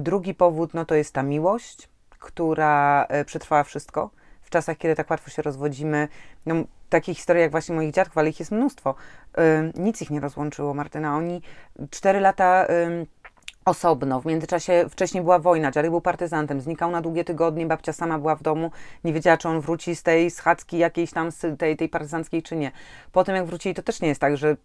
Drugi 0.00 0.34
powód, 0.34 0.74
no 0.74 0.84
to 0.84 0.94
jest 0.94 1.14
ta 1.14 1.22
miłość, 1.22 1.88
która 2.18 3.06
e, 3.08 3.24
przetrwała 3.24 3.64
wszystko. 3.64 4.10
W 4.42 4.50
czasach, 4.50 4.78
kiedy 4.78 4.96
tak 4.96 5.10
łatwo 5.10 5.30
się 5.30 5.42
rozwodzimy, 5.42 6.08
no, 6.46 6.54
takich 6.88 7.16
historii 7.16 7.42
jak 7.42 7.50
właśnie 7.50 7.74
moich 7.74 7.92
dziadków, 7.92 8.18
ale 8.18 8.28
ich 8.28 8.38
jest 8.38 8.52
mnóstwo. 8.52 8.94
Nic 9.74 10.02
ich 10.02 10.10
nie 10.10 10.20
rozłączyło, 10.20 10.74
Martyna. 10.74 11.16
Oni 11.16 11.42
cztery 11.90 12.20
lata 12.20 12.66
osobno. 13.64 14.20
W 14.20 14.26
międzyczasie 14.26 14.84
wcześniej 14.90 15.22
była 15.22 15.38
wojna, 15.38 15.70
dziadek 15.70 15.90
był 15.90 16.00
partyzantem, 16.00 16.60
znikał 16.60 16.90
na 16.90 17.00
długie 17.00 17.24
tygodnie, 17.24 17.66
babcia 17.66 17.92
sama 17.92 18.18
była 18.18 18.36
w 18.36 18.42
domu, 18.42 18.70
nie 19.04 19.12
wiedziała, 19.12 19.36
czy 19.36 19.48
on 19.48 19.60
wróci 19.60 19.96
z 19.96 20.02
tej 20.02 20.30
schadzki 20.30 20.78
jakiejś 20.78 21.10
tam, 21.10 21.28
tej, 21.58 21.76
tej 21.76 21.88
partyzanckiej, 21.88 22.42
czy 22.42 22.56
nie. 22.56 22.72
Potem 23.12 23.36
jak 23.36 23.46
wrócili, 23.46 23.74
to 23.74 23.82
też 23.82 24.00
nie 24.00 24.08
jest 24.08 24.20
tak, 24.20 24.36
że 24.36 24.56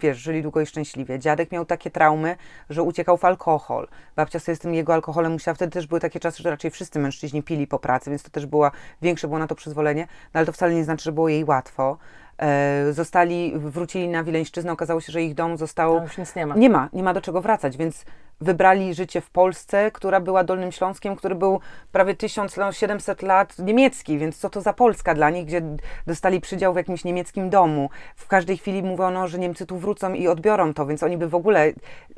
wiesz, 0.00 0.18
żyli 0.18 0.42
długo 0.42 0.60
i 0.60 0.66
szczęśliwie. 0.66 1.18
Dziadek 1.18 1.52
miał 1.52 1.64
takie 1.64 1.90
traumy, 1.90 2.36
że 2.70 2.82
uciekał 2.82 3.16
w 3.16 3.24
alkohol. 3.24 3.88
Babcia 4.16 4.38
sobie 4.38 4.56
z 4.56 4.58
tym 4.58 4.74
jego 4.74 4.94
alkoholem 4.94 5.32
musiała, 5.32 5.54
wtedy 5.54 5.72
też 5.72 5.86
były 5.86 6.00
takie 6.00 6.20
czasy, 6.20 6.42
że 6.42 6.50
raczej 6.50 6.70
wszyscy 6.70 6.98
mężczyźni 6.98 7.42
pili 7.42 7.66
po 7.66 7.78
pracy, 7.78 8.10
więc 8.10 8.22
to 8.22 8.30
też 8.30 8.46
była, 8.46 8.70
większe 9.02 9.28
było 9.28 9.38
na 9.38 9.46
to 9.46 9.54
przyzwolenie, 9.54 10.06
no 10.34 10.38
ale 10.38 10.46
to 10.46 10.52
wcale 10.52 10.74
nie 10.74 10.84
znaczy, 10.84 11.04
że 11.04 11.12
było 11.12 11.28
jej 11.28 11.44
łatwo. 11.44 11.98
E, 12.38 12.92
zostali, 12.92 13.52
wrócili 13.56 14.08
na 14.08 14.24
Wileńszczyznę, 14.24 14.72
okazało 14.72 15.00
się, 15.00 15.12
że 15.12 15.22
ich 15.22 15.34
dom 15.34 15.56
został... 15.56 15.94
Tam 15.94 16.04
już 16.04 16.18
nic 16.18 16.36
nie 16.36 16.46
ma. 16.46 16.54
Nie 16.56 16.70
ma, 16.70 16.88
nie 16.92 17.02
ma 17.02 17.14
do 17.14 17.20
czego 17.20 17.40
wracać, 17.40 17.76
więc 17.76 18.04
wybrali 18.42 18.94
życie 18.94 19.20
w 19.20 19.30
Polsce, 19.30 19.90
która 19.90 20.20
była 20.20 20.44
Dolnym 20.44 20.72
Śląskiem, 20.72 21.16
który 21.16 21.34
był 21.34 21.60
prawie 21.92 22.14
1700 22.14 23.22
lat 23.22 23.58
niemiecki, 23.58 24.18
więc 24.18 24.38
co 24.38 24.50
to 24.50 24.60
za 24.60 24.72
Polska 24.72 25.14
dla 25.14 25.30
nich, 25.30 25.46
gdzie 25.46 25.62
dostali 26.06 26.40
przydział 26.40 26.72
w 26.72 26.76
jakimś 26.76 27.04
niemieckim 27.04 27.50
domu. 27.50 27.90
W 28.16 28.26
każdej 28.26 28.56
chwili 28.56 28.82
mówiono, 28.82 29.28
że 29.28 29.38
Niemcy 29.38 29.66
tu 29.66 29.78
wrócą 29.78 30.14
i 30.14 30.28
odbiorą 30.28 30.74
to, 30.74 30.86
więc 30.86 31.02
oni 31.02 31.16
by 31.16 31.28
w 31.28 31.34
ogóle... 31.34 31.72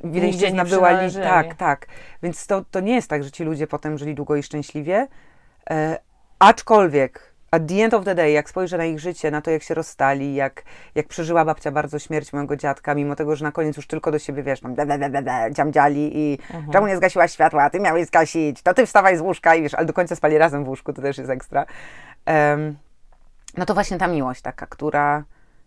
Wileńszczyzna 0.05 0.64
była... 0.64 0.90
Tak, 1.22 1.55
tak. 1.55 1.87
Więc 2.22 2.46
to, 2.46 2.64
to 2.70 2.81
nie 2.81 2.94
jest 2.94 3.09
tak, 3.09 3.24
że 3.24 3.31
ci 3.31 3.44
ludzie 3.44 3.66
potem 3.66 3.98
żyli 3.98 4.14
długo 4.14 4.37
i 4.37 4.42
szczęśliwie, 4.42 5.09
e, 5.70 5.98
aczkolwiek 6.38 7.34
at 7.55 7.67
the 7.67 7.85
end 7.85 7.95
of 7.95 8.05
the 8.05 8.14
day, 8.14 8.33
jak 8.33 8.51
spojrzę 8.51 8.79
na 8.79 8.85
ich 8.85 9.01
życie, 9.01 9.31
na 9.31 9.40
to, 9.40 9.51
jak 9.51 9.62
się 9.62 9.75
rozstali, 9.75 10.35
jak, 10.35 10.62
jak 10.95 11.09
przeżyła 11.09 11.45
babcia 11.45 11.71
bardzo 11.71 11.99
śmierć 11.99 12.33
mojego 12.33 12.57
dziadka, 12.57 12.95
mimo 12.95 13.17
tego, 13.17 13.37
że 13.37 13.45
na 13.45 13.53
koniec 13.53 13.77
już 13.77 13.87
tylko 13.87 14.11
do 14.11 14.19
siebie, 14.19 14.43
wiesz, 14.43 14.61
tam 14.61 14.75
da, 14.75 14.87
da, 14.87 15.09
da, 15.09 15.23
da, 15.23 15.51
dziamdziali 15.51 16.19
i 16.19 16.38
mhm. 16.55 16.73
czemu 16.73 16.87
nie 16.87 16.97
zgasiłaś 16.97 17.33
światła, 17.33 17.71
ty 17.71 17.81
miałeś 17.81 18.07
zgasić, 18.07 18.62
to 18.62 18.75
ty 18.75 18.87
wstawaj 18.87 19.17
z 19.17 19.21
łóżka 19.21 19.55
i 19.55 19.62
wiesz, 19.62 19.75
ale 19.75 19.87
do 19.87 19.93
końca 19.93 20.17
spali 20.17 20.38
razem 20.38 20.64
w 20.64 20.69
łóżku, 20.69 20.93
to 20.93 21.03
też 21.03 21.19
jest 21.19 21.31
ekstra. 21.31 21.67
Um, 22.27 22.77
no 23.57 23.67
to 23.67 23.75
właśnie 23.75 23.99
ta 23.99 24.07
miłość 24.07 24.40
taka, 24.40 24.67
która... 24.67 25.25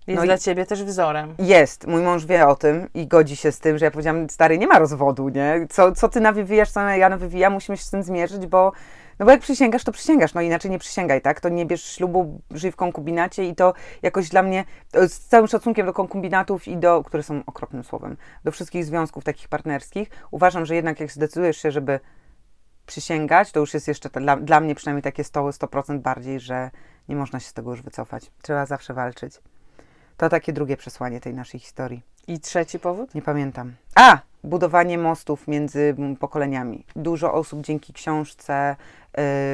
Jest 0.07 0.19
no 0.19 0.25
dla 0.25 0.37
ciebie 0.37 0.65
też 0.65 0.83
wzorem. 0.83 1.35
Jest. 1.39 1.87
Mój 1.87 2.01
mąż 2.01 2.25
wie 2.25 2.47
o 2.47 2.55
tym 2.55 2.89
i 2.93 3.07
godzi 3.07 3.35
się 3.35 3.51
z 3.51 3.59
tym, 3.59 3.77
że 3.77 3.85
ja 3.85 3.91
powiedziałam, 3.91 4.29
stary, 4.29 4.57
nie 4.57 4.67
ma 4.67 4.79
rozwodu, 4.79 5.29
nie? 5.29 5.67
Co, 5.69 5.91
co 5.91 6.09
ty 6.09 6.19
nawywijasz, 6.19 6.71
co 6.71 6.89
ja 6.89 7.09
nawywijam, 7.09 7.53
musimy 7.53 7.77
się 7.77 7.83
z 7.83 7.89
tym 7.89 8.03
zmierzyć, 8.03 8.47
bo 8.47 8.71
no 9.19 9.25
bo 9.25 9.31
jak 9.31 9.41
przysięgasz, 9.41 9.83
to 9.83 9.91
przysięgasz, 9.91 10.33
no 10.33 10.41
inaczej 10.41 10.71
nie 10.71 10.79
przysięgaj, 10.79 11.21
tak? 11.21 11.41
To 11.41 11.49
nie 11.49 11.65
bierz 11.65 11.83
ślubu, 11.83 12.41
żyj 12.51 12.71
w 12.71 12.75
konkubinacie 12.75 13.45
i 13.45 13.55
to 13.55 13.73
jakoś 14.01 14.29
dla 14.29 14.43
mnie, 14.43 14.65
z 14.93 15.19
całym 15.19 15.47
szacunkiem 15.47 15.85
do 15.85 15.93
konkubinatów 15.93 16.67
i 16.67 16.77
do, 16.77 17.03
które 17.03 17.23
są 17.23 17.41
okropnym 17.45 17.83
słowem, 17.83 18.17
do 18.43 18.51
wszystkich 18.51 18.85
związków 18.85 19.23
takich 19.23 19.47
partnerskich, 19.47 20.09
uważam, 20.31 20.65
że 20.65 20.75
jednak 20.75 20.99
jak 20.99 21.11
zdecydujesz 21.11 21.57
się, 21.57 21.71
żeby 21.71 21.99
przysięgać, 22.85 23.51
to 23.51 23.59
już 23.59 23.73
jest 23.73 23.87
jeszcze 23.87 24.09
dla, 24.09 24.37
dla 24.37 24.59
mnie 24.59 24.75
przynajmniej 24.75 25.03
takie 25.03 25.23
100%, 25.23 25.51
100% 25.51 25.99
bardziej, 25.99 26.39
że 26.39 26.71
nie 27.09 27.15
można 27.15 27.39
się 27.39 27.47
z 27.47 27.53
tego 27.53 27.71
już 27.71 27.81
wycofać. 27.81 28.31
Trzeba 28.41 28.65
zawsze 28.65 28.93
walczyć. 28.93 29.41
To 30.17 30.29
takie 30.29 30.53
drugie 30.53 30.77
przesłanie 30.77 31.19
tej 31.19 31.33
naszej 31.33 31.59
historii. 31.59 32.01
I 32.27 32.39
trzeci 32.39 32.79
powód? 32.79 33.15
Nie 33.15 33.21
pamiętam. 33.21 33.75
A! 33.95 34.19
Budowanie 34.43 34.97
mostów 34.97 35.47
między 35.47 35.95
pokoleniami. 36.19 36.85
Dużo 36.95 37.33
osób 37.33 37.61
dzięki 37.61 37.93
książce 37.93 38.75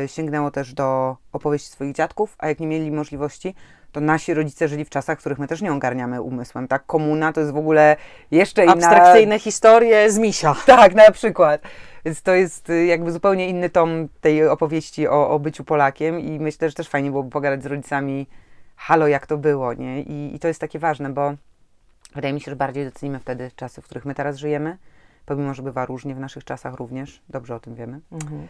y, 0.04 0.08
sięgnęło 0.08 0.52
też 0.52 0.74
do 0.74 1.18
opowieści 1.32 1.70
swoich 1.70 1.96
dziadków, 1.96 2.36
a 2.38 2.48
jak 2.48 2.60
nie 2.60 2.68
mieli 2.68 2.92
możliwości, 2.92 3.56
to 3.92 4.02
nasi 4.02 4.34
rodzice 4.34 4.68
żyli 4.68 4.86
w 4.86 4.90
czasach, 4.90 5.20
których 5.20 5.40
my 5.40 5.48
też 5.48 5.62
nie 5.62 5.74
ogarniamy 5.74 6.22
umysłem, 6.22 6.68
tak? 6.68 6.86
Komuna 6.86 7.34
to 7.34 7.40
jest 7.42 7.54
w 7.54 7.58
ogóle 7.58 7.96
jeszcze 8.32 8.64
inna... 8.64 8.74
Abstrakcyjne 8.74 9.40
historie 9.40 10.12
z 10.12 10.20
misia. 10.20 10.56
Tak, 10.66 10.96
na 10.96 11.12
przykład. 11.12 11.62
Więc 12.06 12.22
to 12.22 12.34
jest 12.34 12.70
y, 12.70 12.86
jakby 12.86 13.12
zupełnie 13.12 13.50
inny 13.50 13.70
tom 13.70 14.08
tej 14.22 14.48
opowieści 14.48 15.08
o, 15.08 15.30
o 15.30 15.40
byciu 15.40 15.64
Polakiem 15.64 16.20
i 16.20 16.40
myślę, 16.40 16.70
że 16.70 16.76
też 16.76 16.90
fajnie 16.90 17.10
byłoby 17.10 17.30
pogadać 17.30 17.64
z 17.64 17.66
rodzicami 17.66 18.28
halo, 18.76 19.08
jak 19.08 19.28
to 19.28 19.38
było, 19.38 19.74
nie? 19.74 20.02
I, 20.02 20.36
I 20.36 20.40
to 20.40 20.48
jest 20.48 20.62
takie 20.62 20.80
ważne, 20.80 21.10
bo 21.10 21.34
wydaje 22.16 22.34
mi 22.34 22.42
się, 22.42 22.52
że 22.52 22.56
bardziej 22.56 22.86
docenimy 22.86 23.20
wtedy 23.20 23.52
czasy, 23.56 23.82
w 23.82 23.86
których 23.86 24.06
my 24.06 24.16
teraz 24.16 24.38
żyjemy, 24.38 24.78
pomimo, 25.26 25.54
że 25.54 25.64
bywa 25.64 25.86
różnie 25.86 26.16
w 26.16 26.20
naszych 26.20 26.44
czasach 26.44 26.74
również, 26.74 27.22
dobrze 27.30 27.56
o 27.56 27.60
tym 27.60 27.76
wiemy, 27.76 28.00
mhm. 28.12 28.48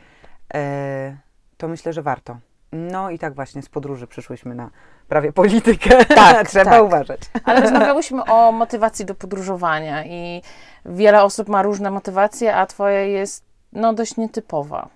e, 0.54 1.18
to 1.58 1.68
myślę, 1.68 1.94
że 1.94 2.02
warto. 2.02 2.38
No 2.72 3.10
i 3.10 3.20
tak 3.20 3.34
właśnie 3.34 3.62
z 3.62 3.70
podróży 3.70 4.08
przyszłyśmy 4.08 4.56
na 4.56 4.70
prawie 5.08 5.34
politykę. 5.34 6.06
Tak, 6.16 6.48
trzeba 6.50 6.72
tak. 6.72 6.84
uważać. 6.84 7.20
Ale 7.44 7.62
rozmawiałyśmy 7.66 8.24
o 8.24 8.52
motywacji 8.52 9.06
do 9.06 9.16
podróżowania 9.16 10.06
i 10.06 10.42
wiele 10.86 11.24
osób 11.24 11.50
ma 11.50 11.62
różne 11.62 11.92
motywacje, 11.92 12.56
a 12.56 12.66
twoja 12.66 13.02
jest 13.02 13.46
no 13.74 13.94
dość 13.94 14.18
nietypowa 14.18 14.90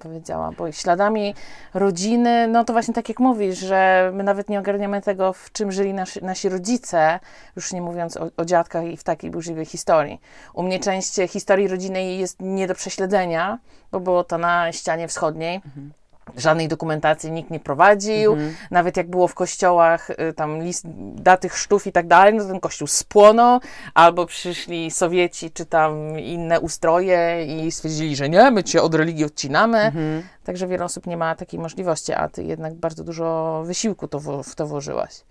powiedziała, 0.00 0.50
bo 0.58 0.72
śladami 0.72 1.34
rodziny, 1.74 2.48
no 2.48 2.64
to 2.64 2.72
właśnie 2.72 2.94
tak 2.94 3.08
jak 3.08 3.18
mówisz, 3.18 3.58
że 3.58 4.10
my 4.14 4.24
nawet 4.24 4.48
nie 4.48 4.58
ogarniamy 4.58 5.00
tego, 5.00 5.32
w 5.32 5.52
czym 5.52 5.72
żyli 5.72 5.94
nasi, 5.94 6.24
nasi 6.24 6.48
rodzice, 6.48 7.20
już 7.56 7.72
nie 7.72 7.82
mówiąc 7.82 8.16
o, 8.16 8.30
o 8.36 8.44
dziadkach 8.44 8.84
i 8.84 8.96
w 8.96 9.04
takiej 9.04 9.30
burzliwej 9.30 9.64
historii. 9.64 10.20
U 10.54 10.62
mnie 10.62 10.78
część 10.78 11.14
historii 11.28 11.68
rodziny 11.68 12.04
jest 12.04 12.40
nie 12.40 12.66
do 12.66 12.74
prześledzenia, 12.74 13.58
bo 13.92 14.00
było 14.00 14.24
to 14.24 14.38
na 14.38 14.72
ścianie 14.72 15.08
wschodniej. 15.08 15.56
Mhm 15.56 15.92
żadnej 16.36 16.68
dokumentacji 16.68 17.30
nikt 17.30 17.50
nie 17.50 17.60
prowadził. 17.60 18.32
Mhm. 18.32 18.54
Nawet 18.70 18.96
jak 18.96 19.10
było 19.10 19.28
w 19.28 19.34
kościołach 19.34 20.10
y, 20.10 20.32
tam 20.32 20.62
list 20.62 20.84
daty 21.14 21.48
chrztów 21.48 21.86
i 21.86 21.92
tak 21.92 22.06
dalej, 22.06 22.34
no 22.34 22.42
to 22.42 22.48
ten 22.48 22.60
kościół 22.60 22.86
spłonął, 22.86 23.60
albo 23.94 24.26
przyszli 24.26 24.90
Sowieci 24.90 25.50
czy 25.50 25.66
tam 25.66 26.18
inne 26.18 26.60
ustroje 26.60 27.46
i 27.46 27.72
stwierdzili, 27.72 28.16
że 28.16 28.28
nie, 28.28 28.50
my 28.50 28.64
cię 28.64 28.82
od 28.82 28.94
religii 28.94 29.24
odcinamy. 29.24 29.78
Mhm. 29.78 30.22
Także 30.44 30.66
wiele 30.66 30.84
osób 30.84 31.06
nie 31.06 31.16
ma 31.16 31.34
takiej 31.34 31.60
możliwości, 31.60 32.12
a 32.12 32.28
ty 32.28 32.44
jednak 32.44 32.74
bardzo 32.74 33.04
dużo 33.04 33.62
wysiłku 33.66 34.08
to 34.08 34.20
w 34.20 34.54
to 34.54 34.66
włożyłaś. 34.66 35.24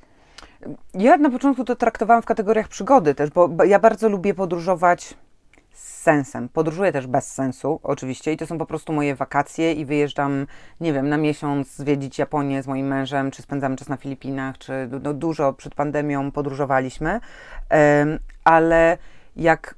Ja 0.94 1.18
na 1.18 1.30
początku 1.30 1.64
to 1.64 1.76
traktowałam 1.76 2.24
w 2.24 2.26
kategoriach 2.26 2.68
przygody 2.68 3.16
też, 3.16 3.30
bo 3.30 3.64
ja 3.64 3.80
bardzo 3.80 4.10
lubię 4.10 4.34
podróżować 4.34 5.14
sensem. 5.74 6.50
Podróżuję 6.50 6.92
też 6.92 7.08
bez 7.08 7.34
sensu, 7.34 7.80
oczywiście, 7.84 8.34
i 8.34 8.38
to 8.38 8.48
są 8.48 8.58
po 8.58 8.66
prostu 8.66 8.94
moje 8.94 9.16
wakacje 9.16 9.74
i 9.74 9.86
wyjeżdżam, 9.86 10.48
nie 10.82 10.94
wiem, 10.94 11.10
na 11.10 11.18
miesiąc 11.18 11.76
zwiedzić 11.76 12.20
Japonię 12.20 12.64
z 12.64 12.68
moim 12.68 12.88
mężem, 12.88 13.32
czy 13.32 13.42
spędzamy 13.42 13.76
czas 13.76 13.90
na 13.90 13.98
Filipinach, 13.98 14.58
czy 14.58 14.90
no, 15.04 15.14
dużo 15.14 15.54
przed 15.54 15.76
pandemią 15.76 16.32
podróżowaliśmy, 16.32 17.20
ale 18.44 18.98
jak 19.36 19.76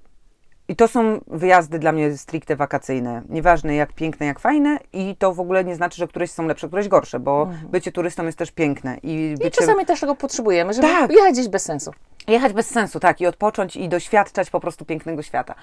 i 0.67 0.75
to 0.75 0.87
są 0.87 1.19
wyjazdy 1.27 1.79
dla 1.79 1.91
mnie 1.91 2.17
stricte 2.17 2.55
wakacyjne. 2.55 3.21
Nieważne 3.29 3.75
jak 3.75 3.93
piękne, 3.93 4.25
jak 4.25 4.39
fajne 4.39 4.79
i 4.93 5.15
to 5.15 5.33
w 5.33 5.39
ogóle 5.39 5.63
nie 5.63 5.75
znaczy, 5.75 5.97
że 5.97 6.07
któreś 6.07 6.31
są 6.31 6.47
lepsze, 6.47 6.67
któreś 6.67 6.87
gorsze, 6.87 7.19
bo 7.19 7.41
mhm. 7.41 7.67
bycie 7.67 7.91
turystą 7.91 8.25
jest 8.25 8.37
też 8.37 8.51
piękne. 8.51 8.97
I, 9.03 9.35
bycie... 9.37 9.47
I 9.47 9.51
czasami 9.51 9.85
też 9.85 9.99
tego 9.99 10.15
potrzebujemy, 10.15 10.73
żeby 10.73 10.87
tak. 10.87 11.11
jechać 11.11 11.33
gdzieś 11.33 11.47
bez 11.47 11.63
sensu. 11.63 11.91
Jechać 12.27 12.53
bez 12.53 12.69
sensu, 12.69 12.99
tak, 12.99 13.21
i 13.21 13.27
odpocząć 13.27 13.75
i 13.75 13.89
doświadczać 13.89 14.49
po 14.49 14.59
prostu 14.59 14.85
pięknego 14.85 15.21
świata. 15.21 15.55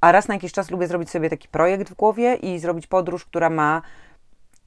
A 0.00 0.12
raz 0.12 0.28
na 0.28 0.34
jakiś 0.34 0.52
czas 0.52 0.70
lubię 0.70 0.86
zrobić 0.86 1.10
sobie 1.10 1.30
taki 1.30 1.48
projekt 1.48 1.90
w 1.90 1.94
głowie 1.94 2.34
i 2.34 2.58
zrobić 2.58 2.86
podróż, 2.86 3.24
która 3.24 3.50
ma 3.50 3.82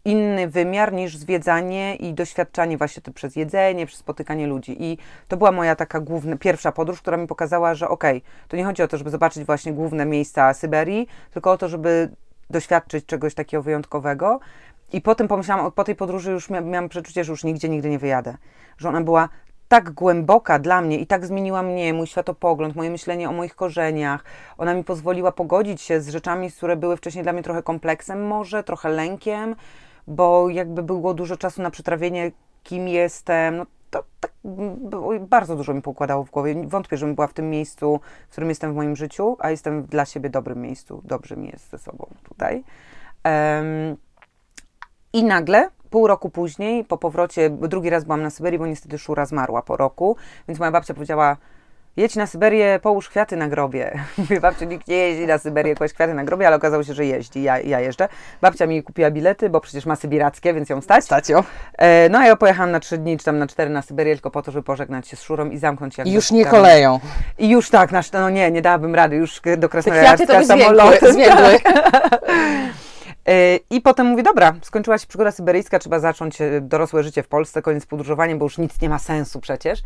inny 0.05 0.47
wymiar 0.47 0.93
niż 0.93 1.17
zwiedzanie 1.17 1.95
i 1.95 2.13
doświadczanie 2.13 2.77
właśnie 2.77 3.01
to 3.01 3.11
przez 3.11 3.35
jedzenie, 3.35 3.85
przez 3.85 3.99
spotykanie 3.99 4.47
ludzi. 4.47 4.83
I 4.83 4.97
to 5.27 5.37
była 5.37 5.51
moja 5.51 5.75
taka 5.75 5.99
główna, 5.99 6.37
pierwsza 6.37 6.71
podróż, 6.71 7.01
która 7.01 7.17
mi 7.17 7.27
pokazała, 7.27 7.75
że 7.75 7.89
okej, 7.89 8.17
okay, 8.17 8.47
to 8.47 8.57
nie 8.57 8.63
chodzi 8.63 8.83
o 8.83 8.87
to, 8.87 8.97
żeby 8.97 9.09
zobaczyć 9.09 9.43
właśnie 9.43 9.73
główne 9.73 10.05
miejsca 10.05 10.53
Syberii, 10.53 11.07
tylko 11.31 11.51
o 11.51 11.57
to, 11.57 11.69
żeby 11.69 12.09
doświadczyć 12.49 13.05
czegoś 13.05 13.33
takiego 13.33 13.63
wyjątkowego. 13.63 14.39
I 14.93 15.01
potem 15.01 15.27
pomyślałam, 15.27 15.71
po 15.71 15.83
tej 15.83 15.95
podróży 15.95 16.31
już 16.31 16.49
mia, 16.49 16.61
miałam 16.61 16.89
przeczucie, 16.89 17.23
że 17.23 17.31
już 17.31 17.43
nigdzie, 17.43 17.69
nigdy 17.69 17.89
nie 17.89 17.99
wyjadę. 17.99 18.37
Że 18.77 18.89
ona 18.89 19.01
była 19.01 19.29
tak 19.67 19.91
głęboka 19.91 20.59
dla 20.59 20.81
mnie 20.81 20.97
i 20.97 21.07
tak 21.07 21.25
zmieniła 21.25 21.63
mnie, 21.63 21.93
mój 21.93 22.07
światopogląd, 22.07 22.75
moje 22.75 22.89
myślenie 22.89 23.29
o 23.29 23.31
moich 23.31 23.55
korzeniach. 23.55 24.23
Ona 24.57 24.73
mi 24.73 24.83
pozwoliła 24.83 25.31
pogodzić 25.31 25.81
się 25.81 26.01
z 26.01 26.09
rzeczami, 26.09 26.51
które 26.51 26.75
były 26.75 26.97
wcześniej 26.97 27.23
dla 27.23 27.33
mnie 27.33 27.43
trochę 27.43 27.63
kompleksem 27.63 28.27
może, 28.27 28.63
trochę 28.63 28.89
lękiem, 28.89 29.55
bo 30.07 30.49
jakby 30.49 30.83
było 30.83 31.13
dużo 31.13 31.37
czasu 31.37 31.61
na 31.61 31.71
przetrawienie, 31.71 32.31
kim 32.63 32.87
jestem. 32.87 33.57
No, 33.57 33.65
to 33.89 34.03
tak 34.19 34.31
bardzo 35.19 35.55
dużo 35.55 35.73
mi 35.73 35.81
pokładało 35.81 36.23
w 36.23 36.31
głowie. 36.31 36.55
Wątpię, 36.67 36.97
żebym 36.97 37.15
była 37.15 37.27
w 37.27 37.33
tym 37.33 37.49
miejscu, 37.49 37.99
w 38.27 38.31
którym 38.31 38.49
jestem 38.49 38.73
w 38.73 38.75
moim 38.75 38.95
życiu, 38.95 39.37
a 39.39 39.49
jestem 39.49 39.83
dla 39.83 40.05
siebie 40.05 40.29
dobrym 40.29 40.61
miejscu. 40.61 41.01
Dobrze 41.05 41.37
mi 41.37 41.47
jest 41.47 41.69
ze 41.69 41.77
sobą 41.77 42.07
tutaj. 42.23 42.63
Um, 43.25 43.97
I 45.13 45.23
nagle 45.23 45.69
pół 45.89 46.07
roku 46.07 46.29
później, 46.29 46.85
po 46.85 46.97
powrocie, 46.97 47.49
drugi 47.49 47.89
raz 47.89 48.03
byłam 48.03 48.21
na 48.21 48.29
Syberii, 48.29 48.59
bo 48.59 48.67
niestety 48.67 48.97
Szura 48.97 49.25
zmarła 49.25 49.61
po 49.61 49.77
roku, 49.77 50.15
więc 50.47 50.59
moja 50.59 50.71
babcia 50.71 50.93
powiedziała, 50.93 51.37
jedź 51.97 52.15
na 52.15 52.27
Syberię, 52.27 52.79
połóż 52.81 53.09
kwiaty 53.09 53.37
na 53.37 53.47
grobie. 53.47 53.99
Mówię, 54.17 54.41
babcia, 54.41 54.65
nikt 54.65 54.87
nie 54.87 54.95
jeździ 54.95 55.27
na 55.27 55.37
Syberię, 55.37 55.75
kłaść 55.75 55.93
kwiaty 55.93 56.13
na 56.13 56.23
grobie, 56.23 56.47
ale 56.47 56.55
okazało 56.55 56.83
się, 56.83 56.93
że 56.93 57.05
jeździ, 57.05 57.43
ja, 57.43 57.59
ja 57.59 57.79
jeżdżę. 57.79 58.07
Babcia 58.41 58.67
mi 58.67 58.83
kupiła 58.83 59.11
bilety, 59.11 59.49
bo 59.49 59.61
przecież 59.61 59.85
ma 59.85 59.95
sybirackie, 59.95 60.53
więc 60.53 60.69
ją 60.69 60.81
stać. 60.81 61.05
Stać 61.05 61.29
ją. 61.29 61.43
E, 61.77 62.09
no 62.09 62.19
a 62.19 62.25
ja 62.25 62.35
pojechałam 62.35 62.71
na 62.71 62.79
trzy 62.79 62.97
dni, 62.97 63.17
czy 63.17 63.25
tam 63.25 63.37
na 63.37 63.47
cztery 63.47 63.69
na 63.69 63.81
Syberię, 63.81 64.13
tylko 64.13 64.31
po 64.31 64.41
to, 64.41 64.51
żeby 64.51 64.63
pożegnać 64.63 65.07
się 65.07 65.17
z 65.17 65.21
Szurą 65.21 65.49
i 65.49 65.57
zamknąć 65.57 65.95
się. 65.95 66.03
I 66.03 66.11
już 66.11 66.31
nie 66.31 66.45
koleją. 66.45 66.99
I 67.37 67.49
już 67.49 67.69
tak, 67.69 67.91
nasz, 67.91 68.11
no 68.11 68.29
nie, 68.29 68.51
nie 68.51 68.61
dałabym 68.61 68.95
rady, 68.95 69.15
już 69.15 69.41
do 69.57 69.69
Krasnojarska 69.69 70.43
samolotem. 70.43 71.13
Zmiękły, 71.13 71.59
I 73.69 73.81
potem 73.81 74.07
mówię, 74.07 74.23
dobra, 74.23 74.53
skończyła 74.61 74.97
się 74.97 75.07
przygoda 75.07 75.31
syberyjska, 75.31 75.79
trzeba 75.79 75.99
zacząć 75.99 76.41
e, 76.41 76.61
dorosłe 76.61 77.03
życie 77.03 77.23
w 77.23 77.27
Polsce, 77.27 77.61
koniec 77.61 77.85
podróżowania, 77.85 78.35
bo 78.35 78.45
już 78.45 78.57
nic 78.57 78.81
nie 78.81 78.89
ma 78.89 78.99
sensu 78.99 79.39
przecież. 79.39 79.79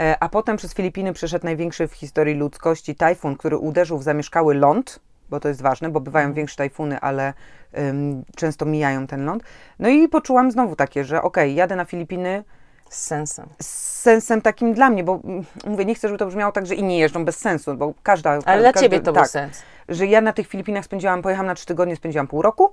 E, 0.00 0.16
a 0.20 0.28
potem 0.28 0.56
przez 0.56 0.74
Filipiny 0.74 1.12
przyszedł 1.12 1.44
największy 1.44 1.88
w 1.88 1.92
historii 1.92 2.34
ludzkości 2.34 2.94
tajfun, 2.94 3.36
który 3.36 3.56
uderzył 3.56 3.98
w 3.98 4.02
zamieszkały 4.02 4.54
ląd, 4.54 5.00
bo 5.30 5.40
to 5.40 5.48
jest 5.48 5.62
ważne, 5.62 5.88
bo 5.90 6.00
bywają 6.00 6.32
większe 6.32 6.56
tajfuny, 6.56 7.00
ale 7.00 7.34
um, 7.72 8.24
często 8.36 8.66
mijają 8.66 9.06
ten 9.06 9.24
ląd. 9.24 9.42
No 9.78 9.88
i 9.88 10.08
poczułam 10.08 10.50
znowu 10.50 10.76
takie, 10.76 11.04
że 11.04 11.22
okej, 11.22 11.50
okay, 11.50 11.54
jadę 11.54 11.76
na 11.76 11.84
Filipiny. 11.84 12.44
Z 12.90 13.06
sensem. 13.06 13.46
Z 13.62 14.00
sensem 14.00 14.42
takim 14.42 14.74
dla 14.74 14.90
mnie, 14.90 15.04
bo 15.04 15.20
mówię, 15.66 15.84
nie 15.84 15.94
chcę, 15.94 16.08
żeby 16.08 16.18
to 16.18 16.26
brzmiało 16.26 16.52
tak, 16.52 16.66
że 16.66 16.74
inni 16.74 16.98
jeżdżą 16.98 17.24
bez 17.24 17.36
sensu, 17.36 17.74
bo 17.74 17.94
każda... 18.02 18.30
Ale 18.30 18.42
każda, 18.44 18.72
dla 18.72 18.82
Ciebie 18.82 19.00
to 19.00 19.12
tak, 19.12 19.22
był 19.22 19.30
sens. 19.30 19.62
Że 19.88 20.06
ja 20.06 20.20
na 20.20 20.32
tych 20.32 20.48
Filipinach 20.48 20.84
spędziłam, 20.84 21.22
pojechałam 21.22 21.46
na 21.46 21.54
trzy 21.54 21.66
tygodnie, 21.66 21.96
spędziłam 21.96 22.26
pół 22.26 22.42
roku. 22.42 22.72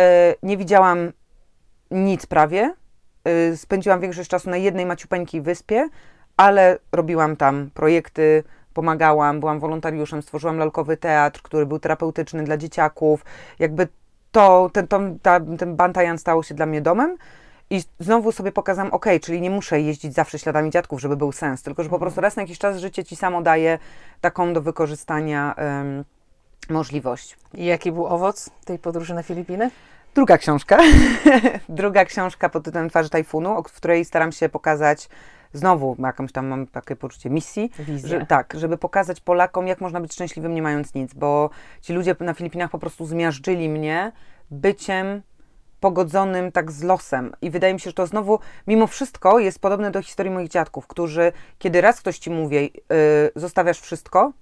E, 0.00 0.34
nie 0.42 0.56
widziałam 0.56 1.12
nic 1.90 2.26
prawie. 2.26 2.74
E, 3.24 3.56
spędziłam 3.56 4.00
większość 4.00 4.30
czasu 4.30 4.50
na 4.50 4.56
jednej 4.56 4.86
maciupeńkiej 4.86 5.40
wyspie, 5.40 5.88
ale 6.36 6.78
robiłam 6.92 7.36
tam 7.36 7.70
projekty, 7.74 8.44
pomagałam, 8.74 9.40
byłam 9.40 9.60
wolontariuszem, 9.60 10.22
stworzyłam 10.22 10.58
lalkowy 10.58 10.96
teatr, 10.96 11.42
który 11.42 11.66
był 11.66 11.78
terapeutyczny 11.78 12.44
dla 12.44 12.56
dzieciaków. 12.56 13.24
Jakby 13.58 13.88
to, 14.32 14.70
ten, 14.72 14.88
to, 14.88 15.00
ta, 15.22 15.40
ten 15.58 15.76
Bantajan 15.76 16.18
stał 16.18 16.42
się 16.42 16.54
dla 16.54 16.66
mnie 16.66 16.80
domem. 16.80 17.16
I 17.70 17.82
znowu 17.98 18.32
sobie 18.32 18.52
pokazam, 18.52 18.90
ok, 18.90 19.06
czyli 19.22 19.40
nie 19.40 19.50
muszę 19.50 19.80
jeździć 19.80 20.14
zawsze 20.14 20.38
śladami 20.38 20.70
dziadków, 20.70 21.00
żeby 21.00 21.16
był 21.16 21.32
sens, 21.32 21.62
tylko 21.62 21.82
że 21.82 21.88
po 21.88 21.98
prostu 21.98 22.20
raz 22.20 22.36
na 22.36 22.42
jakiś 22.42 22.58
czas 22.58 22.76
życie 22.76 23.04
ci 23.04 23.16
samo 23.16 23.42
daje 23.42 23.78
taką 24.20 24.52
do 24.52 24.62
wykorzystania 24.62 25.54
um, 25.58 26.04
możliwość. 26.68 27.36
I 27.54 27.64
jaki 27.64 27.92
był 27.92 28.06
owoc 28.06 28.50
tej 28.64 28.78
podróży 28.78 29.14
na 29.14 29.22
Filipiny? 29.22 29.70
Druga 30.14 30.38
książka. 30.38 30.78
Druga 31.68 32.04
książka 32.04 32.48
pod 32.48 32.64
tytułem 32.64 32.90
Twarzy 32.90 33.10
Tajfunu, 33.10 33.62
w 33.62 33.72
której 33.72 34.04
staram 34.04 34.32
się 34.32 34.48
pokazać 34.48 35.08
znowu 35.52 35.96
jakąś 35.98 36.32
tam 36.32 36.46
mam 36.46 36.66
takie 36.66 36.96
poczucie 36.96 37.30
misji, 37.30 37.70
że, 38.04 38.26
tak, 38.26 38.54
żeby 38.58 38.78
pokazać 38.78 39.20
Polakom, 39.20 39.66
jak 39.66 39.80
można 39.80 40.00
być 40.00 40.12
szczęśliwym 40.12 40.54
nie 40.54 40.62
mając 40.62 40.94
nic, 40.94 41.14
bo 41.14 41.50
ci 41.80 41.92
ludzie 41.92 42.16
na 42.20 42.34
Filipinach 42.34 42.70
po 42.70 42.78
prostu 42.78 43.06
zmiażdżyli 43.06 43.68
mnie 43.68 44.12
byciem 44.50 45.22
pogodzonym 45.80 46.52
tak 46.52 46.72
z 46.72 46.82
losem. 46.82 47.32
I 47.42 47.50
wydaje 47.50 47.74
mi 47.74 47.80
się, 47.80 47.90
że 47.90 47.94
to 47.94 48.06
znowu, 48.06 48.38
mimo 48.66 48.86
wszystko, 48.86 49.38
jest 49.38 49.58
podobne 49.58 49.90
do 49.90 50.02
historii 50.02 50.32
moich 50.32 50.48
dziadków, 50.48 50.86
którzy, 50.86 51.32
kiedy 51.58 51.80
raz 51.80 52.00
ktoś 52.00 52.18
ci 52.18 52.30
mówi, 52.30 52.56
yy, 52.56 52.70
zostawiasz 53.36 53.80
wszystko, 53.80 54.32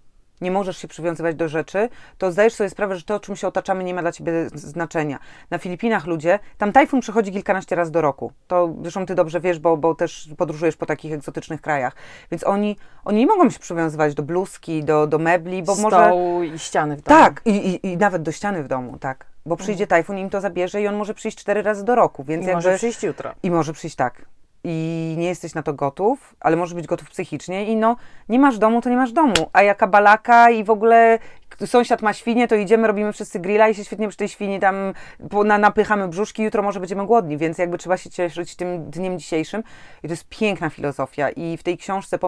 nie 0.40 0.50
możesz 0.50 0.78
się 0.78 0.88
przywiązywać 0.88 1.36
do 1.36 1.48
rzeczy, 1.48 1.88
to 2.18 2.32
zdajesz 2.32 2.54
sobie 2.54 2.70
sprawę, 2.70 2.96
że 2.96 3.02
to, 3.02 3.20
czym 3.20 3.36
się 3.36 3.48
otaczamy, 3.48 3.84
nie 3.84 3.94
ma 3.94 4.02
dla 4.02 4.12
ciebie 4.12 4.32
znaczenia. 4.54 5.18
Na 5.50 5.58
Filipinach 5.58 6.06
ludzie, 6.06 6.38
tam 6.58 6.72
tajfun 6.72 7.00
przychodzi 7.00 7.32
kilkanaście 7.32 7.76
razy 7.76 7.92
do 7.92 8.00
roku. 8.00 8.32
To 8.46 8.74
zresztą 8.82 9.06
ty 9.06 9.14
dobrze 9.14 9.40
wiesz, 9.40 9.58
bo, 9.58 9.76
bo 9.76 9.94
też 9.94 10.30
podróżujesz 10.36 10.76
po 10.76 10.86
takich 10.86 11.12
egzotycznych 11.12 11.60
krajach. 11.60 11.96
Więc 12.30 12.44
oni, 12.44 12.76
oni 13.04 13.18
nie 13.18 13.26
mogą 13.26 13.50
się 13.50 13.58
przywiązywać 13.58 14.14
do 14.14 14.22
bluzki, 14.22 14.84
do, 14.84 15.06
do 15.06 15.18
mebli, 15.18 15.62
bo 15.62 15.74
Stołu 15.74 15.90
może... 15.90 16.46
i 16.46 16.58
ściany 16.58 16.96
w 16.96 17.02
domu. 17.02 17.20
Tak, 17.20 17.42
i, 17.44 17.50
i, 17.50 17.86
i 17.86 17.96
nawet 17.96 18.22
do 18.22 18.32
ściany 18.32 18.62
w 18.62 18.68
domu, 18.68 18.98
tak. 18.98 19.26
Bo 19.48 19.56
przyjdzie 19.56 19.84
mhm. 19.84 19.88
tajfun 19.88 20.18
i 20.18 20.20
im 20.20 20.30
to 20.30 20.40
zabierze 20.40 20.82
i 20.82 20.86
on 20.86 20.96
może 20.96 21.14
przyjść 21.14 21.38
cztery 21.38 21.62
razy 21.62 21.84
do 21.84 21.94
roku, 21.94 22.24
więc 22.24 22.44
I 22.44 22.46
jakby... 22.46 22.62
może 22.62 22.76
przyjść 22.76 23.02
jutro. 23.02 23.34
I 23.42 23.50
może 23.50 23.72
przyjść 23.72 23.96
tak 23.96 24.22
i 24.70 25.14
nie 25.18 25.26
jesteś 25.26 25.54
na 25.54 25.62
to 25.62 25.74
gotów, 25.74 26.34
ale 26.40 26.56
możesz 26.56 26.74
być 26.74 26.86
gotów 26.86 27.10
psychicznie 27.10 27.64
i 27.64 27.76
no, 27.76 27.96
nie 28.28 28.38
masz 28.38 28.58
domu, 28.58 28.80
to 28.80 28.90
nie 28.90 28.96
masz 28.96 29.12
domu, 29.12 29.34
a 29.52 29.62
jaka 29.62 29.86
balaka 29.86 30.50
i 30.50 30.64
w 30.64 30.70
ogóle 30.70 31.18
sąsiad 31.66 32.02
ma 32.02 32.12
świnie, 32.12 32.48
to 32.48 32.54
idziemy, 32.54 32.86
robimy 32.86 33.12
wszyscy 33.12 33.40
grilla 33.40 33.68
i 33.68 33.74
się 33.74 33.84
świetnie 33.84 34.08
przy 34.08 34.18
tej 34.18 34.28
świni 34.28 34.60
tam 34.60 34.92
na, 35.44 35.58
napychamy 35.58 36.08
brzuszki, 36.08 36.42
jutro 36.42 36.62
może 36.62 36.80
będziemy 36.80 37.06
głodni, 37.06 37.36
więc 37.36 37.58
jakby 37.58 37.78
trzeba 37.78 37.96
się 37.96 38.10
cieszyć 38.10 38.56
tym 38.56 38.90
dniem 38.90 39.18
dzisiejszym. 39.18 39.62
I 40.02 40.08
to 40.08 40.12
jest 40.12 40.28
piękna 40.28 40.70
filozofia 40.70 41.30
i 41.30 41.56
w 41.56 41.62
tej 41.62 41.78
książce 41.78 42.18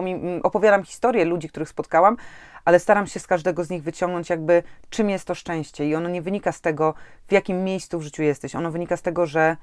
opowiadam 0.43 0.83
historię 0.83 1.25
ludzi, 1.25 1.49
których 1.49 1.69
spotkałam, 1.69 2.17
ale 2.65 2.79
staram 2.79 3.07
się 3.07 3.19
z 3.19 3.27
każdego 3.27 3.63
z 3.63 3.69
nich 3.69 3.83
wyciągnąć 3.83 4.29
jakby 4.29 4.63
czym 4.89 5.09
jest 5.09 5.25
to 5.25 5.35
szczęście. 5.35 5.87
I 5.87 5.95
ono 5.95 6.09
nie 6.09 6.21
wynika 6.21 6.51
z 6.51 6.61
tego, 6.61 6.93
w 7.27 7.31
jakim 7.31 7.63
miejscu 7.63 7.99
w 7.99 8.03
życiu 8.03 8.23
jesteś, 8.23 8.55
ono 8.55 8.71
wynika 8.71 8.97
z 8.97 9.01
tego, 9.01 9.25
że 9.25 9.57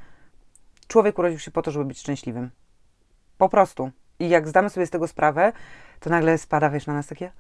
człowiek 0.89 1.19
urodził 1.19 1.39
się 1.39 1.51
po 1.51 1.63
to, 1.63 1.71
żeby 1.71 1.85
być 1.85 1.99
szczęśliwym. 1.99 2.51
Po 3.39 3.49
prostu. 3.49 3.91
I 4.19 4.29
jak 4.29 4.49
zdamy 4.49 4.71
sobie 4.71 4.87
z 4.87 4.91
tego 4.91 5.09
sprawę, 5.09 5.53
to 6.01 6.11
nagle 6.11 6.39
spada, 6.39 6.71
wiesz, 6.71 6.87
na 6.87 6.95
nas 6.95 7.07
takie 7.07 7.31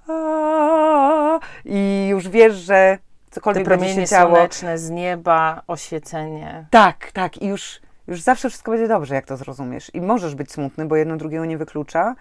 i 1.64 2.06
już 2.10 2.28
wiesz, 2.28 2.54
że 2.54 2.98
cokolwiek 3.30 3.64
Te 3.64 3.70
będzie 3.70 3.94
się 3.94 4.04
działo. 4.04 4.30
słoneczne 4.30 4.78
z 4.78 4.90
nieba, 4.90 5.62
oświecenie. 5.66 6.66
Tak, 6.70 7.12
tak. 7.12 7.42
I 7.42 7.46
już, 7.46 7.80
już 8.06 8.20
zawsze 8.20 8.48
wszystko 8.48 8.70
będzie 8.70 8.88
dobrze, 8.88 9.14
jak 9.14 9.26
to 9.26 9.36
zrozumiesz. 9.36 9.90
I 9.94 10.00
możesz 10.00 10.34
być 10.34 10.52
smutny, 10.52 10.86
bo 10.86 10.96
jedno 10.96 11.16
drugiego 11.16 11.44
nie 11.44 11.58
wyklucza, 11.58 12.14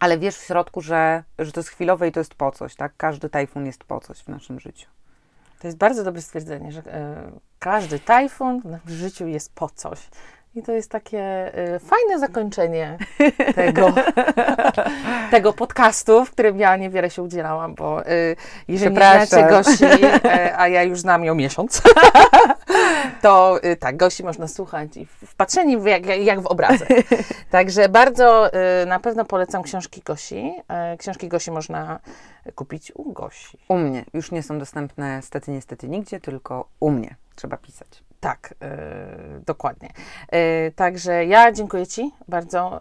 ale 0.00 0.18
wiesz 0.18 0.36
w 0.36 0.44
środku, 0.44 0.80
że, 0.80 1.24
że 1.38 1.52
to 1.52 1.60
jest 1.60 1.70
chwilowe 1.70 2.08
i 2.08 2.12
to 2.12 2.20
jest 2.20 2.34
po 2.34 2.52
coś, 2.52 2.74
tak? 2.74 2.92
Każdy 2.96 3.28
tajfun 3.28 3.66
jest 3.66 3.84
po 3.84 4.00
coś 4.00 4.18
w 4.18 4.28
naszym 4.28 4.60
życiu. 4.60 4.88
To 5.60 5.68
jest 5.68 5.78
bardzo 5.78 6.04
dobre 6.04 6.22
stwierdzenie, 6.22 6.72
że 6.72 6.80
e, 6.80 7.32
każdy 7.58 7.98
tajfun 7.98 8.62
w 8.84 8.90
życiu 8.90 9.26
jest 9.26 9.54
po 9.54 9.68
coś. 9.68 10.10
I 10.56 10.62
to 10.62 10.72
jest 10.72 10.90
takie 10.90 11.52
y, 11.74 11.78
fajne 11.78 12.18
zakończenie 12.18 12.98
tego, 13.54 13.92
tego 15.30 15.52
podcastu, 15.52 16.24
w 16.24 16.30
którym 16.30 16.58
ja 16.58 16.76
niewiele 16.76 17.10
się 17.10 17.22
udzielałam, 17.22 17.74
bo 17.74 18.08
y, 18.08 18.36
jeżeli 18.68 18.94
nie 18.94 19.26
znacie 19.26 19.48
Gosi, 19.48 19.84
y, 19.84 20.56
a 20.56 20.68
ja 20.68 20.82
już 20.82 21.00
znam 21.00 21.24
ją 21.24 21.34
miesiąc, 21.34 21.82
to 23.22 23.64
y, 23.64 23.76
tak, 23.76 23.96
Gosi 23.96 24.24
można 24.24 24.48
słuchać 24.48 24.96
i 24.96 25.06
wpatrzeni 25.06 25.78
w, 25.78 25.86
jak, 25.86 26.06
jak 26.06 26.40
w 26.40 26.46
obrazek. 26.46 26.88
Także 27.50 27.88
bardzo 27.88 28.50
y, 28.82 28.86
na 28.86 29.00
pewno 29.00 29.24
polecam 29.24 29.62
książki 29.62 30.02
Gosi. 30.04 30.54
Y, 30.94 30.96
książki 30.98 31.28
Gosi 31.28 31.50
można 31.50 32.00
kupić 32.54 32.92
u 32.94 33.12
Gosi. 33.12 33.58
U 33.68 33.76
mnie. 33.76 34.04
Już 34.14 34.30
nie 34.30 34.42
są 34.42 34.58
dostępne 34.58 35.22
stety 35.22 35.50
niestety 35.50 35.88
nigdzie, 35.88 36.20
tylko 36.20 36.68
u 36.80 36.90
mnie 36.90 37.16
trzeba 37.36 37.56
pisać. 37.56 38.03
Tak, 38.24 38.54
yy, 38.60 39.40
dokładnie. 39.46 39.88
Yy, 40.32 40.38
także 40.76 41.24
ja 41.24 41.52
dziękuję 41.52 41.86
Ci 41.86 42.10
bardzo, 42.28 42.80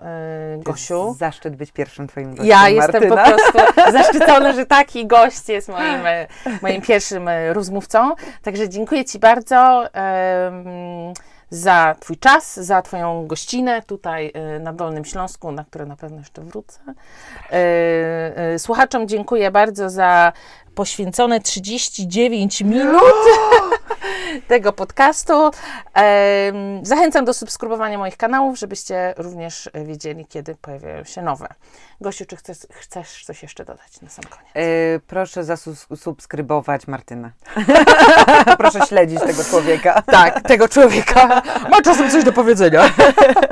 yy, 0.56 0.64
Gosiu. 0.64 1.16
Zaszczyt 1.20 1.56
być 1.56 1.72
pierwszym 1.72 2.08
Twoim 2.08 2.30
gościem. 2.30 2.48
Ja 2.48 2.70
jestem 2.70 3.10
po 3.10 3.16
prostu 3.16 3.60
zaszczycona, 3.98 4.54
że 4.54 4.66
taki 4.66 5.08
gość 5.08 5.50
jest 5.50 5.70
moim, 5.70 6.02
moim 6.62 6.82
pierwszym 6.82 7.30
rozmówcą. 7.52 8.12
Także 8.42 8.70
dziękuję 8.70 9.06
Ci 9.06 9.20
bardzo 9.20 9.84
za 11.50 11.96
Twój 12.00 12.18
czas, 12.18 12.60
za 12.60 12.82
Twoją 12.82 13.28
gościnę 13.28 13.82
tutaj 13.82 14.34
na 14.60 14.74
Dolnym 14.74 15.06
Śląsku, 15.06 15.52
na 15.52 15.64
które 15.64 15.86
na 15.86 15.96
pewno 15.96 16.18
jeszcze 16.18 16.42
wrócę. 16.42 16.80
Słuchaczom 18.58 19.08
dziękuję 19.08 19.52
bardzo 19.52 19.90
za 19.90 20.34
poświęcone 20.76 21.40
39 21.40 22.62
minut 22.62 23.04
tego 24.48 24.74
podcastu. 24.74 25.52
Zachęcam 26.82 27.26
do 27.26 27.34
subskrybowania 27.34 27.98
moich 27.98 28.18
kanałów, 28.18 28.60
żebyście 28.60 29.14
również 29.18 29.70
wiedzieli, 29.86 30.26
kiedy 30.26 30.56
pojawiają 30.56 31.04
się 31.04 31.22
nowe. 31.22 31.48
Gosiu, 32.02 32.26
czy 32.26 32.36
chcesz, 32.36 32.58
chcesz 32.70 33.26
coś 33.26 33.44
jeszcze 33.44 33.66
dodać 33.66 34.02
na 34.02 34.10
sam 34.10 34.24
koniec? 34.30 34.56
Yy, 34.56 35.02
proszę 35.08 35.44
zasubskrybować 35.44 36.88
Martynę. 36.88 37.32
proszę 38.58 38.80
śledzić 38.88 39.20
tego 39.20 39.44
człowieka. 39.44 40.02
Tak, 40.02 40.42
tego 40.42 40.68
człowieka. 40.68 41.42
Ma 41.70 41.82
czasem 41.82 42.12
coś 42.12 42.24
do 42.24 42.34
powiedzenia. 42.34 42.94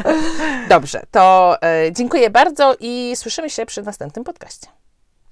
Dobrze, 0.69 1.01
to 1.11 1.55
e, 1.61 1.91
dziękuję 1.91 2.29
bardzo 2.29 2.75
i 2.79 3.13
słyszymy 3.15 3.49
się 3.49 3.65
przy 3.65 3.81
następnym 3.81 4.23
podcaście. 4.23 4.67